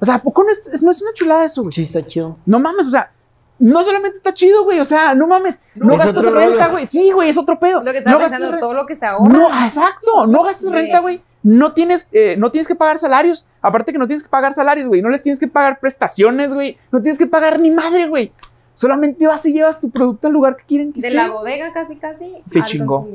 [0.00, 1.72] O sea, ¿a poco no es, no es una chulada eso, güey?
[1.72, 2.36] Sí, está chido.
[2.46, 3.12] No mames, o sea,
[3.58, 6.86] no solamente está chido, güey, o sea, no mames, no Es gastas renta, güey.
[6.86, 7.82] Sí, güey, es otro pedo.
[7.82, 9.32] Lo que estaba no gastas pensando, todo lo que se ahorra.
[9.32, 11.22] no, exacto, no gastas renta, güey.
[11.44, 13.48] No tienes, eh, no tienes que pagar salarios.
[13.60, 15.02] Aparte que no tienes que pagar salarios, güey.
[15.02, 16.78] No les tienes que pagar prestaciones, güey.
[16.92, 18.32] No tienes que pagar ni madre, güey.
[18.74, 21.16] Solamente vas y llevas tu producto al lugar que quieren que De esté.
[21.16, 22.32] la bodega casi, casi.
[22.46, 23.08] Se chingó.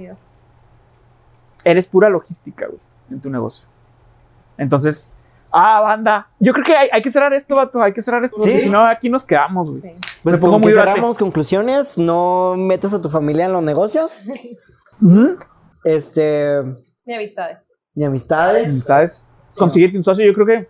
[1.64, 3.68] Eres pura logística, güey, en tu negocio.
[4.58, 5.14] Entonces,
[5.52, 6.28] ah, banda.
[6.40, 7.82] Yo creo que hay, hay que cerrar esto, vato.
[7.82, 8.42] Hay que cerrar esto.
[8.42, 8.62] Sí.
[8.62, 9.82] si no, aquí nos quedamos, güey.
[9.82, 9.90] Sí.
[10.24, 13.64] Pues Me pongo como muy que cerramos conclusiones, no metas a tu familia en los
[13.64, 14.18] negocios,
[15.84, 16.62] este,
[17.06, 17.72] Ni amistades.
[17.96, 18.68] ni amistades.
[18.70, 19.28] Amistades.
[19.58, 20.70] Consíguete un socio, yo creo que.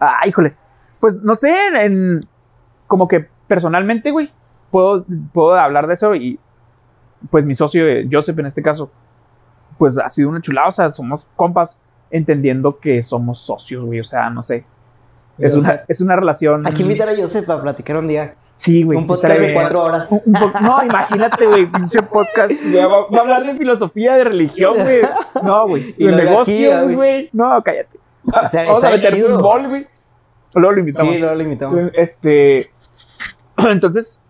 [0.00, 0.56] Ah, híjole.
[1.00, 2.20] Pues no sé, en, en-
[2.86, 4.32] como que personalmente, güey,
[4.70, 6.38] puedo, puedo hablar de eso y
[7.30, 8.90] pues mi socio, eh, Joseph, en este caso,
[9.78, 10.68] pues ha sido una chulada.
[10.68, 11.78] O sea, somos compas
[12.16, 14.00] entendiendo que somos socios, güey.
[14.00, 14.64] O sea, no sé.
[15.38, 16.66] Es, O una, sea, es una relación.
[16.66, 18.34] Hay que invitar a Joseph a platicar un día.
[18.56, 18.96] Sí, güey.
[18.96, 20.12] un podcast de cuatro horas.
[20.12, 22.52] Un- un po- no, imagínate, güey, pinche podcast.
[22.52, 25.00] güey, Va, va a hablar de filosofía, de religión, güey.
[25.42, 25.94] No, güey.
[25.98, 27.30] Y De aquí, negocios, güey.
[27.32, 27.98] No, cállate.
[28.26, 29.36] O sea, Vamos a meter chido.
[29.36, 29.86] fútbol, güey.
[30.54, 31.12] O Luego lo invitamos.
[31.14, 31.84] Sí, luego lo invitamos.
[31.94, 32.70] Este.
[33.56, 34.20] Entonces,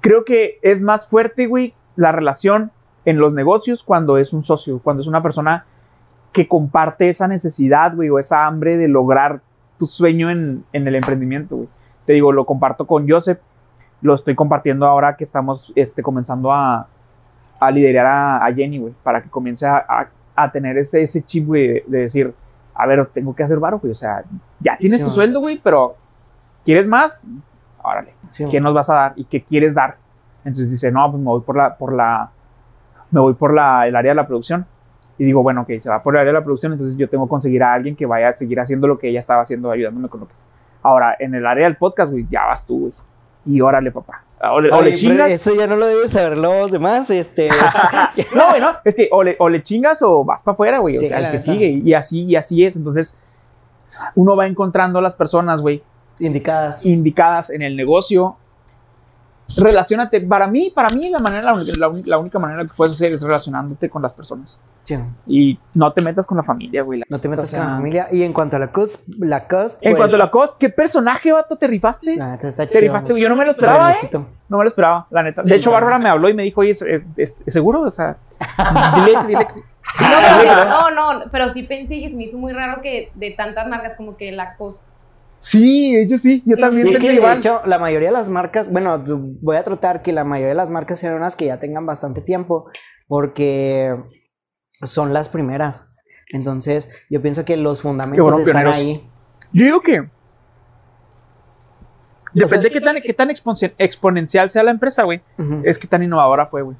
[0.00, 2.72] creo que es más fuerte, güey, la relación
[3.04, 5.66] en los negocios cuando es un socio, cuando es una persona
[6.32, 9.40] que comparte esa necesidad, güey, o esa hambre de lograr
[9.78, 11.68] tu sueño en, en el emprendimiento, güey.
[12.06, 13.38] Te digo, lo comparto con Joseph,
[14.00, 16.86] lo estoy compartiendo ahora que estamos este, comenzando a,
[17.60, 21.22] a liderar a, a Jenny, güey, para que comience a, a- a tener ese, ese
[21.22, 22.34] chip, güey, de, de decir,
[22.74, 24.24] a ver, tengo que hacer varo, güey, o sea,
[24.60, 25.14] ya tienes Sí, tu man.
[25.14, 25.94] sueldo, güey, pero
[26.64, 27.22] ¿quieres más?
[27.82, 28.14] Órale.
[28.28, 29.96] Sí, ¿qué nos vas a dar y qué quieres dar?
[30.44, 32.30] Entonces dice, no, pues me voy por la, por la,
[33.10, 34.66] me voy por la, el área de la producción.
[35.22, 37.26] Y digo, bueno, ok, se va por el área de la producción, entonces yo tengo
[37.26, 40.08] que conseguir a alguien que vaya a seguir haciendo lo que ella estaba haciendo, ayudándome
[40.08, 40.34] con lo que
[40.82, 42.92] Ahora, en el área del podcast, güey, ya vas tú, güey.
[43.46, 44.24] Y órale, papá.
[44.50, 45.30] O le, o le chingas.
[45.30, 47.50] eso ya no lo deben saber los demás, este...
[48.34, 48.72] No, güey, no.
[48.84, 50.96] Es que o le, o le chingas o vas para afuera, güey.
[50.96, 51.68] Sí, o sea, el que sigue.
[51.68, 52.74] Y así, y así es.
[52.74, 53.16] Entonces,
[54.16, 55.84] uno va encontrando a las personas, güey,
[56.18, 56.84] indicadas.
[56.84, 58.38] indicadas en el negocio.
[59.56, 62.94] Relaciónate, para mí, para mí la manera, la, única- la la única manera que puedes
[62.94, 64.58] hacer es relacionándote con las personas.
[64.84, 67.00] Sí, Y no te metas con la familia, güey.
[67.00, 68.08] la- no te metas con la familia.
[68.10, 70.70] Y en cuanto a la cos, la cos, En pues, cuanto a la cost, ¿qué
[70.70, 72.14] personaje, vato, te rifaste?
[72.14, 72.80] está te chido.
[72.80, 73.22] rifaste, güey.
[73.22, 73.94] Yo no me lo esperaba, ¿eh?
[74.48, 75.42] No me lo esperaba, la neta.
[75.42, 77.82] De hecho, Bárbara me habló y me dijo, oye, ¿es, es- es- ¿es seguro?
[77.82, 78.16] O sea,
[79.04, 79.46] dile, dile.
[80.00, 83.12] No, pero sí- no, no, pero sí pensé que se me hizo muy raro que
[83.14, 84.82] de tantas marcas como que la costa.
[85.44, 87.38] Sí, hecho sí, yo también Y es que de igual.
[87.38, 89.02] hecho, la mayoría de las marcas, bueno,
[89.40, 92.20] voy a tratar que la mayoría de las marcas sean unas que ya tengan bastante
[92.20, 92.70] tiempo,
[93.08, 93.96] porque
[94.84, 95.96] son las primeras.
[96.30, 98.72] Entonces, yo pienso que los fundamentos están pioneros.
[98.74, 99.10] ahí.
[99.52, 100.00] Yo digo que.
[100.00, 100.04] O
[102.34, 105.20] sea- Depende de qué tan, qué tan exponen- exponencial sea la empresa, güey.
[105.64, 106.76] Es que tan innovadora fue, güey.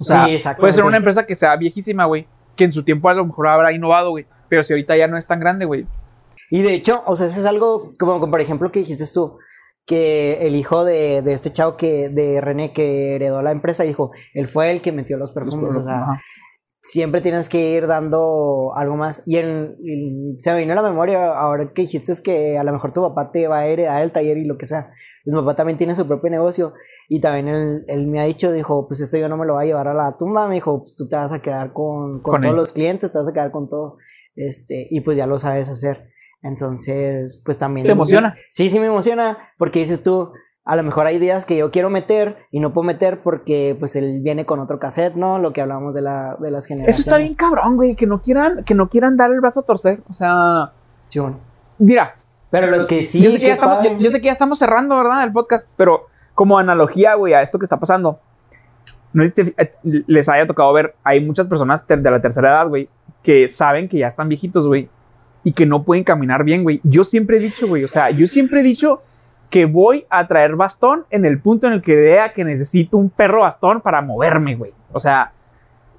[0.00, 0.60] O sea, sí, exacto.
[0.62, 2.26] puede ser una empresa que sea viejísima, güey.
[2.56, 4.26] Que en su tiempo a lo mejor habrá innovado, güey.
[4.48, 5.86] Pero si ahorita ya no es tan grande, güey.
[6.50, 9.38] Y de hecho, o sea, eso es algo como, como por ejemplo que dijiste tú,
[9.86, 14.12] que el hijo de, de este chavo que, de René que heredó la empresa, dijo,
[14.32, 16.20] él fue el que metió los perfumes, o sea, Ajá.
[16.80, 19.22] siempre tienes que ir dando algo más.
[19.26, 22.64] Y, en, y se me vino a la memoria ahora que dijiste es que a
[22.64, 24.90] lo mejor tu papá te va a heredar el taller y lo que sea.
[25.22, 26.72] Pues mi papá también tiene su propio negocio
[27.10, 29.64] y también él, él me ha dicho, dijo, pues esto yo no me lo voy
[29.64, 32.32] a llevar a la tumba, me dijo, pues tú te vas a quedar con, con
[32.32, 32.56] Con todos él.
[32.56, 33.98] los clientes, te vas a quedar con todo.
[34.34, 36.08] Este, y pues ya lo sabes hacer.
[36.44, 37.86] Entonces, pues también...
[37.86, 38.34] ¿Te emociona?
[38.50, 40.30] Sí, sí me emociona porque dices tú,
[40.64, 43.96] a lo mejor hay ideas que yo quiero meter y no puedo meter porque pues
[43.96, 45.38] él viene con otro cassette, ¿no?
[45.38, 47.00] Lo que hablábamos de, la, de las generaciones.
[47.00, 47.96] Eso está bien cabrón, güey.
[47.96, 50.02] Que no quieran, que no quieran dar el brazo a torcer.
[50.08, 50.72] O sea,
[51.08, 51.38] Sí, bueno.
[51.78, 52.14] mira.
[52.50, 54.58] Pero los que sí, yo, sé que ya estamos, yo- yo sé que ya estamos
[54.60, 55.24] cerrando, ¿verdad?
[55.24, 55.66] El podcast.
[55.76, 58.20] Pero como analogía, güey, a esto que está pasando.
[59.12, 59.74] No sé si te- eh,
[60.06, 60.94] les haya tocado ver.
[61.02, 62.88] Hay muchas personas de la tercera edad, güey,
[63.24, 64.88] que saben que ya están viejitos, güey.
[65.44, 66.80] Y que no pueden caminar bien, güey.
[66.82, 67.84] Yo siempre he dicho, güey.
[67.84, 69.02] O sea, yo siempre he dicho
[69.50, 73.10] que voy a traer bastón en el punto en el que vea que necesito un
[73.10, 74.72] perro bastón para moverme, güey.
[74.92, 75.32] O sea,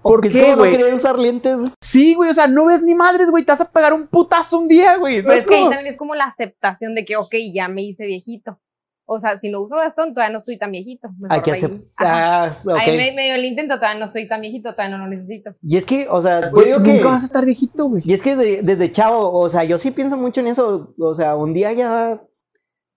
[0.01, 0.71] ¿por Porque es qué, como no güey?
[0.71, 1.61] querer usar lentes.
[1.79, 4.59] Sí, güey, o sea, no ves ni madres, güey, te vas a pegar un putazo
[4.59, 5.17] un día, güey.
[5.17, 7.83] Pero ¿sabes es que ahí también es como la aceptación de que, ok, ya me
[7.83, 8.59] hice viejito.
[9.07, 11.09] O sea, si no uso bastón, todavía no estoy tan viejito.
[11.19, 12.49] Mejor Hay que aceptar.
[12.49, 12.79] ok.
[12.79, 15.51] Ahí me, medio el intento, todavía no estoy tan viejito, todavía no lo necesito.
[15.61, 16.93] Y es que, o sea, yo digo que.
[16.95, 18.01] Nunca vas a estar viejito, güey.
[18.05, 20.93] Y es que desde, desde chavo, o sea, yo sí pienso mucho en eso.
[20.99, 22.19] O sea, un día ya.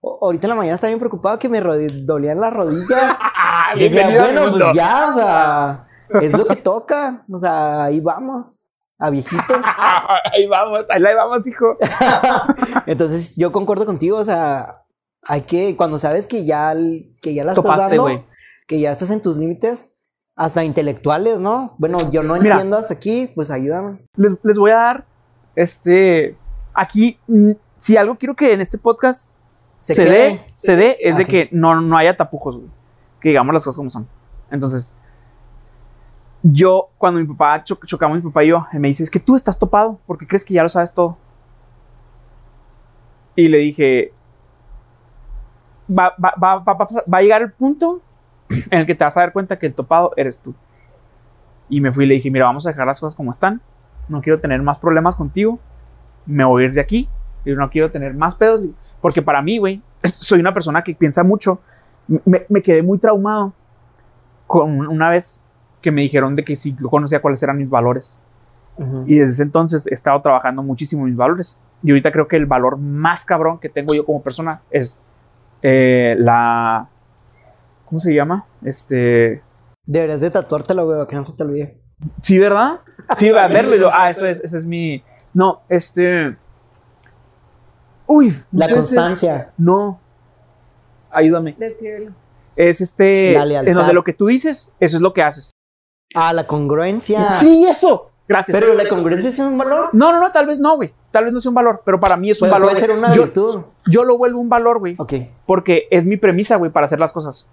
[0.01, 3.17] Ahorita en la mañana estaba bien preocupado que me dolían las rodillas.
[3.41, 5.87] Ah, Y decía, bueno, pues ya, o sea,
[6.21, 7.25] es lo que toca.
[7.31, 8.57] O sea, ahí vamos.
[8.97, 9.63] A viejitos.
[9.77, 11.77] Ah, ahí vamos, ahí la vamos, hijo.
[12.85, 14.83] Entonces, yo concuerdo contigo, o sea,
[15.27, 16.73] hay que, cuando sabes que ya,
[17.21, 18.25] que ya la estás dando,
[18.67, 19.95] que ya estás en tus límites,
[20.35, 21.75] hasta intelectuales, ¿no?
[21.77, 22.55] Bueno, yo no Mira.
[22.55, 23.99] entiendo hasta aquí, pues ayúdame.
[24.15, 25.05] Les, les voy a dar,
[25.55, 26.37] este,
[26.73, 29.31] aquí, mm, si algo quiero que en este podcast
[29.75, 32.69] Se dé, se dé, es de que no, no haya tapujos, güey.
[33.21, 34.07] Que digamos las cosas como son.
[34.51, 34.93] Entonces,
[36.43, 39.35] yo, cuando mi papá, cho- chocamos mi papá y yo, me dice, es que tú
[39.35, 41.17] estás topado, porque crees que ya lo sabes todo.
[43.35, 44.13] Y le dije,
[45.89, 48.01] va, va, va, va, a llegar el punto
[48.49, 50.53] en el que te vas a dar cuenta que el topado eres tú.
[51.69, 53.61] Y me fui y le dije, mira, vamos a dejar las cosas como están.
[54.07, 55.59] No quiero tener más problemas contigo.
[56.25, 57.07] Me voy a ir de aquí.
[57.45, 58.63] Y no quiero tener más pedos.
[59.01, 61.59] Porque para mí, güey, soy una persona que piensa mucho.
[62.07, 63.53] Me, me quedé muy traumado
[64.47, 65.45] con una vez
[65.81, 68.17] que me dijeron de que si yo conocía cuáles eran mis valores.
[69.05, 71.59] Y desde ese entonces he estado trabajando muchísimo mis valores.
[71.83, 75.01] Y ahorita creo que el valor más cabrón que tengo yo como persona es
[75.61, 76.89] eh, la...
[77.85, 78.45] ¿Cómo se llama?
[78.63, 79.43] Este...
[79.85, 81.81] Deberías de tatuártelo, güey, que no se te olvide.
[82.21, 82.81] Sí, ¿verdad?
[83.17, 83.75] Sí, va a verlo.
[83.75, 85.03] y yo, ah, eso es, ese es mi...
[85.33, 86.37] No, este...
[88.05, 88.35] Uy.
[88.51, 89.53] La constancia.
[89.57, 89.99] No.
[91.11, 91.55] Ayúdame.
[91.57, 92.13] Descríbelo.
[92.55, 93.33] Es este...
[93.33, 93.71] La lealtad.
[93.71, 95.51] En donde lo que tú dices, eso es lo que haces.
[96.15, 97.31] Ah, la congruencia.
[97.33, 98.11] Sí, eso.
[98.29, 98.57] Gracias.
[98.57, 99.89] Pero la congruencia es un valor.
[99.91, 100.93] No, no, no, tal vez no, güey.
[101.09, 102.69] Tal vez no sea un valor, pero para mí es un valor.
[102.69, 102.99] puede ser güey.
[102.99, 103.63] una yo, virtud.
[103.87, 104.93] yo lo vuelvo un valor, güey.
[104.99, 105.13] Ok.
[105.47, 107.49] Porque es mi premisa, güey, para hacer las cosas.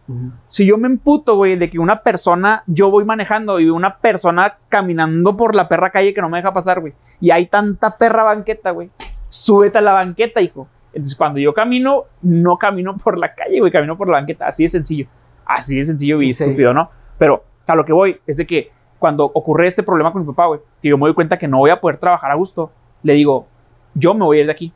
[0.49, 4.59] Si yo me emputo, güey, de que una persona, yo voy manejando y una persona
[4.69, 8.23] caminando por la perra calle que no me deja pasar, güey, y hay tanta perra
[8.25, 8.91] banqueta, güey,
[9.31, 10.69] súbete a la banqueta, hijo.
[10.93, 14.47] Entonces, cuando yo camino, no camino por la calle, güey, camino por la banqueta.
[14.47, 15.07] Así de sencillo.
[15.47, 16.45] Así de sencillo y Sí.
[16.45, 16.91] estúpido, ¿no?
[17.17, 20.47] Pero a lo que voy es de que cuando ocurre este problema con mi papá,
[20.47, 22.71] güey, que yo me doy cuenta que no voy a poder trabajar a gusto,
[23.03, 23.47] le digo,
[23.95, 24.73] yo me voy a ir de aquí.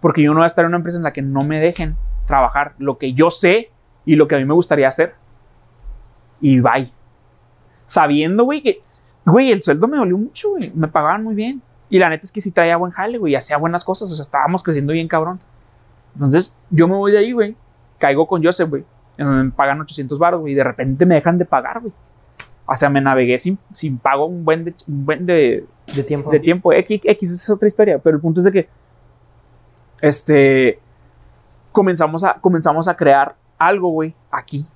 [0.00, 1.96] Porque yo no voy a estar en una empresa en la que no me dejen
[2.26, 3.70] trabajar lo que yo sé
[4.04, 5.14] y lo que a mí me gustaría hacer.
[6.40, 6.92] Y bye.
[7.86, 8.82] Sabiendo, güey, que,
[9.24, 10.70] güey, el sueldo me dolió mucho, güey.
[10.74, 11.62] Me pagaban muy bien.
[11.88, 14.10] Y la neta es que sí traía buen jale, güey, y hacía buenas cosas.
[14.12, 15.40] O sea, estábamos creciendo bien cabrón.
[16.14, 17.56] Entonces, yo me voy de ahí, güey.
[17.98, 18.84] Caigo con Joseph, güey.
[19.16, 20.52] Me pagan 800 baros, güey.
[20.52, 21.92] Y de repente me dejan de pagar, güey.
[22.66, 26.30] O sea, me navegué sin, sin pago un buen de, un buen de, De tiempo.
[26.30, 26.72] de tiempo.
[26.72, 28.68] X, X es otra historia, pero el punto es de que
[30.00, 30.78] este
[31.72, 34.66] comenzamos a, comenzamos a crear algo, güey, aquí.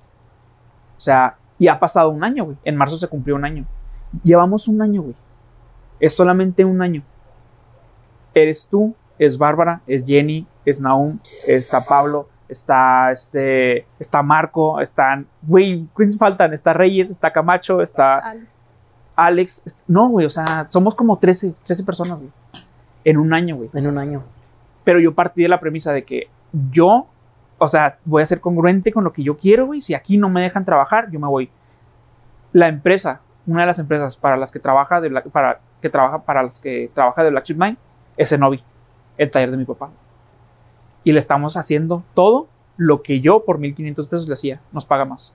[0.97, 2.57] O sea, y ha pasado un año, güey.
[2.63, 3.65] En marzo se cumplió un año.
[4.23, 5.15] Llevamos un año, güey.
[5.99, 7.03] Es solamente un año.
[8.33, 15.27] Eres tú, es Bárbara, es Jenny, es Naum, está Pablo, está este, está Marco, están,
[15.43, 16.51] güey, ¿quiénes faltan?
[16.53, 18.61] Está Reyes, está Camacho, está Alex.
[19.15, 19.61] Alex.
[19.67, 22.31] est- No, güey, o sea, somos como 13, 13 personas, güey.
[23.05, 23.69] En un año, güey.
[23.73, 24.23] En un año.
[24.83, 26.27] Pero yo partí de la premisa de que
[26.71, 27.07] yo,
[27.57, 29.81] o sea, voy a ser congruente con lo que yo quiero, güey.
[29.81, 31.49] Si aquí no me dejan trabajar, yo me voy.
[32.53, 36.19] La empresa, una de las empresas para las que trabaja de Black- para que trabaja
[36.23, 37.77] para las que trabaja de Black Sheep Nine
[38.17, 38.63] es Enovi,
[39.17, 39.89] el taller de mi papá.
[41.03, 42.47] Y le estamos haciendo todo
[42.77, 45.33] lo que yo por 1500 pesos le hacía, nos paga más.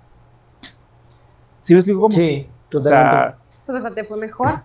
[1.63, 2.13] ¿Sí me explico cómo?
[2.13, 3.15] Sí, O totalmente.
[3.15, 3.37] sea,
[3.67, 4.61] Pues hasta te fue mejor.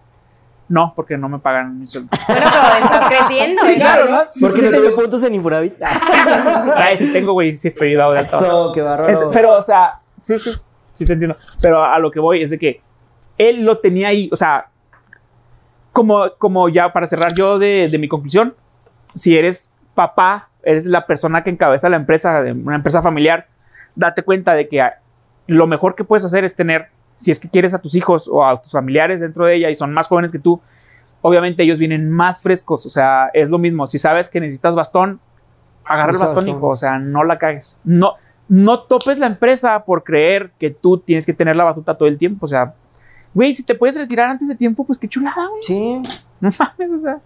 [0.68, 2.10] no, porque no me pagan mi sueldo.
[2.28, 3.62] Bueno, pero estás creciendo.
[3.66, 4.20] Sí, claro, ¿no?
[4.42, 4.96] Porque no tengo.
[4.96, 5.74] puntos en Infonavit.
[6.76, 8.38] Ay, sí tengo, güey, sí estoy dado de alta.
[8.38, 9.32] Eso, qué bárbaro.
[9.32, 10.52] Pero, o sea, sí, sí,
[10.94, 11.36] sí te entiendo.
[11.62, 12.82] Pero a lo que voy es de que
[13.38, 14.68] él lo tenía ahí, o sea,
[15.94, 18.54] como, como ya para cerrar yo de, de mi conclusión,
[19.16, 23.48] si eres papá, eres la persona que encabeza la empresa, una empresa familiar,
[23.96, 24.82] date cuenta de que
[25.48, 28.46] lo mejor que puedes hacer es tener, si es que quieres a tus hijos o
[28.46, 30.62] a tus familiares dentro de ella y son más jóvenes que tú,
[31.22, 35.20] obviamente ellos vienen más frescos, o sea, es lo mismo, si sabes que necesitas bastón,
[35.86, 36.48] agarra el bastón.
[36.48, 37.82] hijo, o sea, no la cagues.
[37.84, 38.14] No,
[38.48, 42.18] no topes la empresa por creer que tú tienes que tener la batuta todo el
[42.18, 42.74] tiempo, o sea,
[43.34, 45.62] güey, si te puedes retirar antes de tiempo, pues qué chulada, güey.
[45.62, 46.02] Sí.
[46.40, 47.20] No mames, o sea,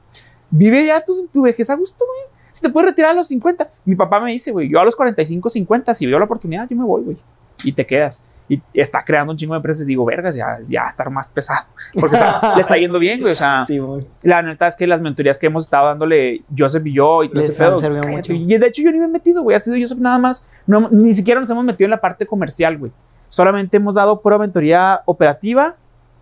[0.49, 2.32] vive ya tu, tu vejez a gusto, güey.
[2.53, 3.67] Si te puedes retirar a los 50.
[3.85, 6.77] Mi papá me dice, güey, yo a los 45, 50, si veo la oportunidad, yo
[6.77, 7.17] me voy, güey.
[7.63, 8.23] Y te quedas.
[8.49, 11.65] Y está creando un chingo de empresas digo, vergas, ya, ya estar más pesado.
[11.99, 13.31] Porque está- le está yendo bien, güey.
[13.33, 13.79] O sea, Sí,
[14.23, 17.41] la neta es que las mentorías que hemos estado dándole Joseph y yo y todo
[17.41, 18.33] Les han servido mucho.
[18.33, 19.55] Y de hecho yo ni me he metido, güey.
[19.55, 20.47] Ha sido Joseph nada más.
[20.67, 22.91] No, ni siquiera nos hemos metido en la parte comercial, güey.
[23.29, 25.75] Solamente hemos dado pura mentoría operativa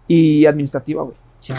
[0.07, 1.17] y administrativa, güey.
[1.39, 1.53] Sí.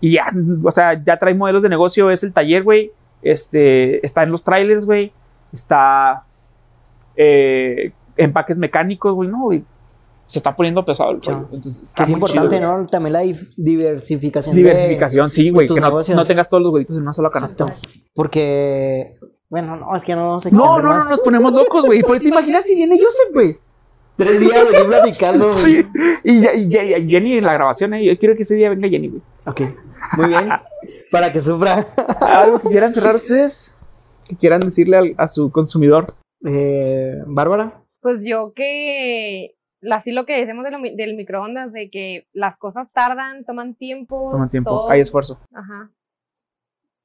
[0.00, 0.26] Y ya,
[0.62, 2.92] o sea, ya trae modelos de negocio, es el taller, güey.
[3.22, 5.12] Este, está en los trailers, güey.
[5.52, 6.24] Está
[7.16, 9.28] eh, empaques mecánicos, güey.
[9.28, 9.64] No, güey.
[10.26, 11.40] Se está poniendo pesado el rollo.
[11.52, 12.86] Entonces, Que está es muy importante, chido, ¿no?
[12.86, 13.20] También la
[13.56, 14.54] diversificación.
[14.56, 15.66] de- Diversificación, sí, güey.
[15.68, 17.64] Que no, tengas todos los huevitos en una sola canasta.
[17.64, 17.88] Exacto.
[18.14, 19.18] Porque,
[19.50, 22.02] bueno, no, es que no vamos a No, no, no, nos ponemos locos, güey.
[22.02, 23.58] Porque te imaginas si viene Joseph, güey.
[24.16, 25.58] Tres días aquí platicando, güey.
[25.58, 25.86] Sí.
[26.24, 26.42] Y
[27.10, 28.04] Jenny en la grabación, eh.
[28.04, 29.22] Yo quiero que ese día venga Jenny, güey.
[29.46, 29.60] Ok,
[30.16, 30.48] muy bien.
[31.12, 31.86] Para que sufra.
[32.20, 33.76] ¿Algo que quieran cerrar ustedes?
[34.28, 36.16] Que quieran decirle al- a su consumidor.
[36.44, 37.84] Eh, Bárbara.
[38.00, 39.54] Pues yo que
[39.90, 43.74] así lo que decimos de lo mi- del microondas, de que las cosas tardan, toman
[43.76, 44.30] tiempo.
[44.32, 44.70] Toma tiempo.
[44.70, 45.38] todo- Hay esfuerzo.
[45.54, 45.92] Ajá.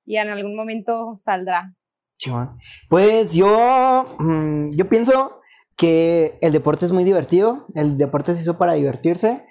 [0.06, 1.76] Y en algún momento saldrá.
[2.18, 2.58] Chimón.
[2.90, 5.42] Pues yo, mm, yo pienso
[5.76, 7.68] que el deporte es muy divertido.
[7.76, 9.46] El deporte se hizo para divertirse.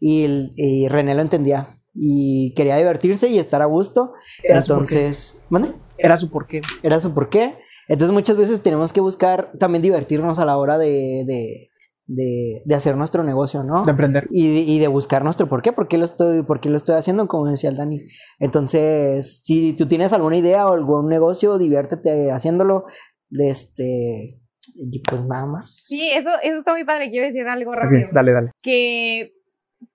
[0.00, 1.66] Y, y René lo entendía.
[1.94, 4.12] Y quería divertirse y estar a gusto.
[4.42, 5.72] Era su Entonces, ¿mande?
[5.98, 6.62] Era su porqué.
[6.82, 7.58] Era su porqué.
[7.88, 11.68] Entonces muchas veces tenemos que buscar también divertirnos a la hora de, de,
[12.06, 13.84] de, de hacer nuestro negocio, ¿no?
[13.84, 14.26] De emprender.
[14.30, 16.76] Y, de- y de buscar nuestro por qué, por qué lo estoy, por qué lo
[16.76, 18.00] estoy haciendo, como decía el Dani.
[18.38, 22.84] Entonces, si tú tienes alguna idea o algún negocio, diviértete haciéndolo.
[23.30, 24.40] Este,
[24.76, 25.84] y pues nada más.
[25.86, 27.10] Sí, eso, eso está muy padre.
[27.10, 28.08] Quiero decir algo rápido.
[28.12, 28.50] dale, dale.
[28.62, 29.32] que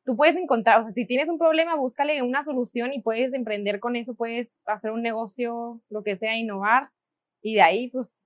[0.07, 3.81] tú puedes encontrar, o sea, si tienes un problema, búscale una solución y puedes emprender
[3.81, 6.89] con eso, puedes hacer un negocio, lo que sea, innovar,
[7.41, 8.25] y de ahí, pues,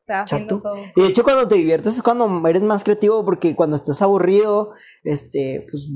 [0.00, 0.76] se va haciendo todo.
[0.94, 4.72] Y de hecho, cuando te diviertes es cuando eres más creativo, porque cuando estás aburrido,
[5.02, 5.90] este, pues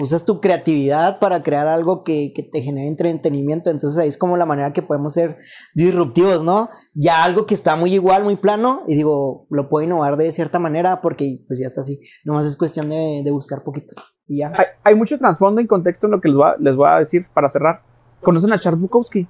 [0.00, 3.70] usas tu creatividad para crear algo que, que, te genere entretenimiento.
[3.70, 5.38] Entonces ahí es como la manera que podemos ser
[5.74, 6.68] disruptivos, ¿no?
[6.94, 10.60] Ya algo que está muy igual, muy plano, y digo, lo puedo innovar de cierta
[10.60, 11.98] manera porque pues ya está así.
[12.24, 13.96] Nomás es cuestión de, de buscar poquito.
[14.28, 14.52] Y ya.
[14.54, 16.96] Hay, hay, mucho trasfondo y contexto en lo que les voy, a, les voy a
[16.98, 17.80] decir para cerrar.
[18.20, 19.26] ¿Conocen a Charles Bukowski?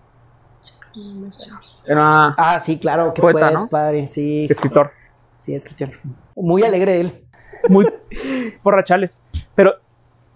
[1.87, 3.69] Era ah, sí, claro, que poeta, ¿no?
[3.69, 4.47] padre, sí.
[4.49, 4.91] Escritor.
[5.37, 5.91] Sí, escritor.
[6.35, 7.25] Muy alegre él.
[7.69, 7.87] Muy
[8.62, 9.23] porrachales.
[9.55, 9.75] Pero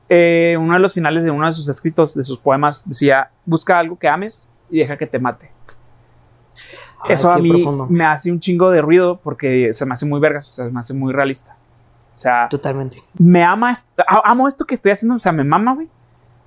[0.09, 3.79] eh, uno de los finales de uno de sus escritos, de sus poemas, decía, busca
[3.79, 5.51] algo que ames y deja que te mate.
[7.01, 7.87] Ay, Eso a mí profundo.
[7.89, 10.71] me hace un chingo de ruido porque se me hace muy vergas, o sea, se
[10.71, 11.57] me hace muy realista.
[12.23, 13.03] Sea, totalmente.
[13.19, 13.77] Me ama,
[14.23, 15.89] amo esto que estoy haciendo, o sea, me mama, güey.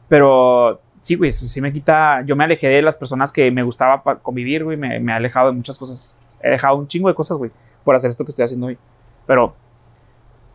[0.08, 2.22] Pero sí, güey, sí me quita.
[2.22, 4.78] Yo me alejé de las personas que me gustaba convivir, güey.
[4.78, 6.16] Me, me he alejado de muchas cosas.
[6.42, 7.52] He dejado un chingo de cosas, güey,
[7.84, 8.78] por hacer esto que estoy haciendo hoy.
[9.26, 9.54] Pero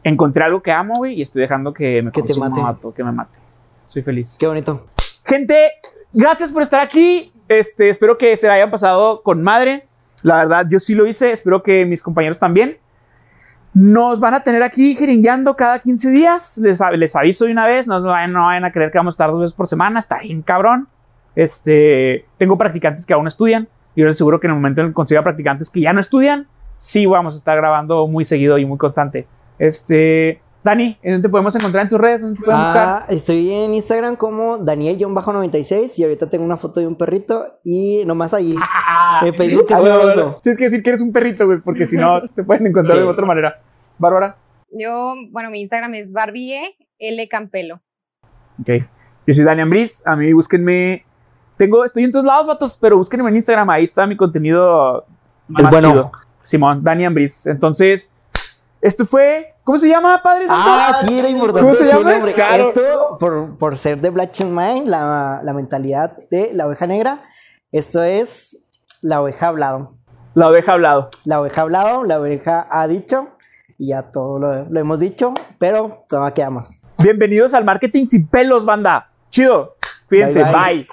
[0.04, 2.60] encontré algo que amo, güey, y estoy dejando que me que te mate.
[2.62, 3.38] Mato, que me mate.
[3.84, 4.36] Soy feliz.
[4.40, 4.86] Qué bonito.
[5.24, 5.72] Gente,
[6.14, 7.32] gracias por estar aquí.
[7.48, 9.86] Este, espero que se la hayan pasado con madre.
[10.22, 11.32] La verdad, yo sí lo hice.
[11.32, 12.78] Espero que mis compañeros también.
[13.72, 16.58] Nos van a tener aquí jeringueando cada 15 días.
[16.58, 17.86] Les, les aviso de una vez.
[17.86, 19.98] No, no, vayan, a creer que vamos a estar dos veces por semana.
[19.98, 20.88] Está bien, cabrón.
[21.36, 23.68] Este, tengo practicantes que aún estudian.
[23.94, 25.92] Y yo les aseguro que en el momento en el que consiga practicantes que ya
[25.92, 26.46] no estudian,
[26.78, 29.26] sí vamos a estar grabando muy seguido y muy constante.
[29.58, 32.20] Este, Dani, ¿en dónde te podemos encontrar en tus redes?
[32.20, 33.14] ¿Dónde te podemos ah, buscar?
[33.14, 38.34] Estoy en Instagram como Daniel-96 y ahorita tengo una foto de un perrito y nomás
[38.34, 38.54] ahí.
[39.22, 42.28] en Facebook es ah, Tienes que decir que eres un perrito, güey, porque si no
[42.34, 43.04] te pueden encontrar sí.
[43.04, 43.62] de otra manera.
[43.96, 44.36] Bárbara.
[44.70, 47.80] Yo, bueno, mi Instagram es Barbie L Campelo.
[48.60, 48.84] Ok.
[49.26, 50.06] Yo soy Dani Ambris.
[50.06, 51.06] A mí búsquenme.
[51.56, 53.70] Tengo, estoy en todos lados, vatos, pero búsquenme en Instagram.
[53.70, 55.06] Ahí está mi contenido
[55.48, 55.90] más bueno.
[55.90, 56.12] chido.
[56.36, 57.46] Simón, Dani Ambris.
[57.46, 58.14] Entonces,
[58.82, 59.49] esto fue.
[59.64, 60.46] ¿Cómo se llama, padre?
[60.48, 61.62] Ah, sí, era importante.
[61.62, 62.26] ¿Cómo se llama?
[62.26, 62.68] Sí, claro.
[62.68, 67.22] Esto, por, por, ser de Black Mind, la, la mentalidad de la oveja negra.
[67.70, 68.66] Esto es
[69.02, 69.90] la oveja hablado.
[70.34, 71.10] La oveja hablado.
[71.24, 73.28] La oveja hablado, la oveja ha dicho.
[73.78, 76.80] Y ya todo lo, lo hemos dicho, pero todavía queda más.
[76.98, 79.10] Bienvenidos al Marketing Sin Pelos, banda.
[79.30, 79.76] Chido.
[80.08, 80.42] Cuídense.
[80.44, 80.52] bye.
[80.52, 80.74] bye.
[80.74, 80.84] bye.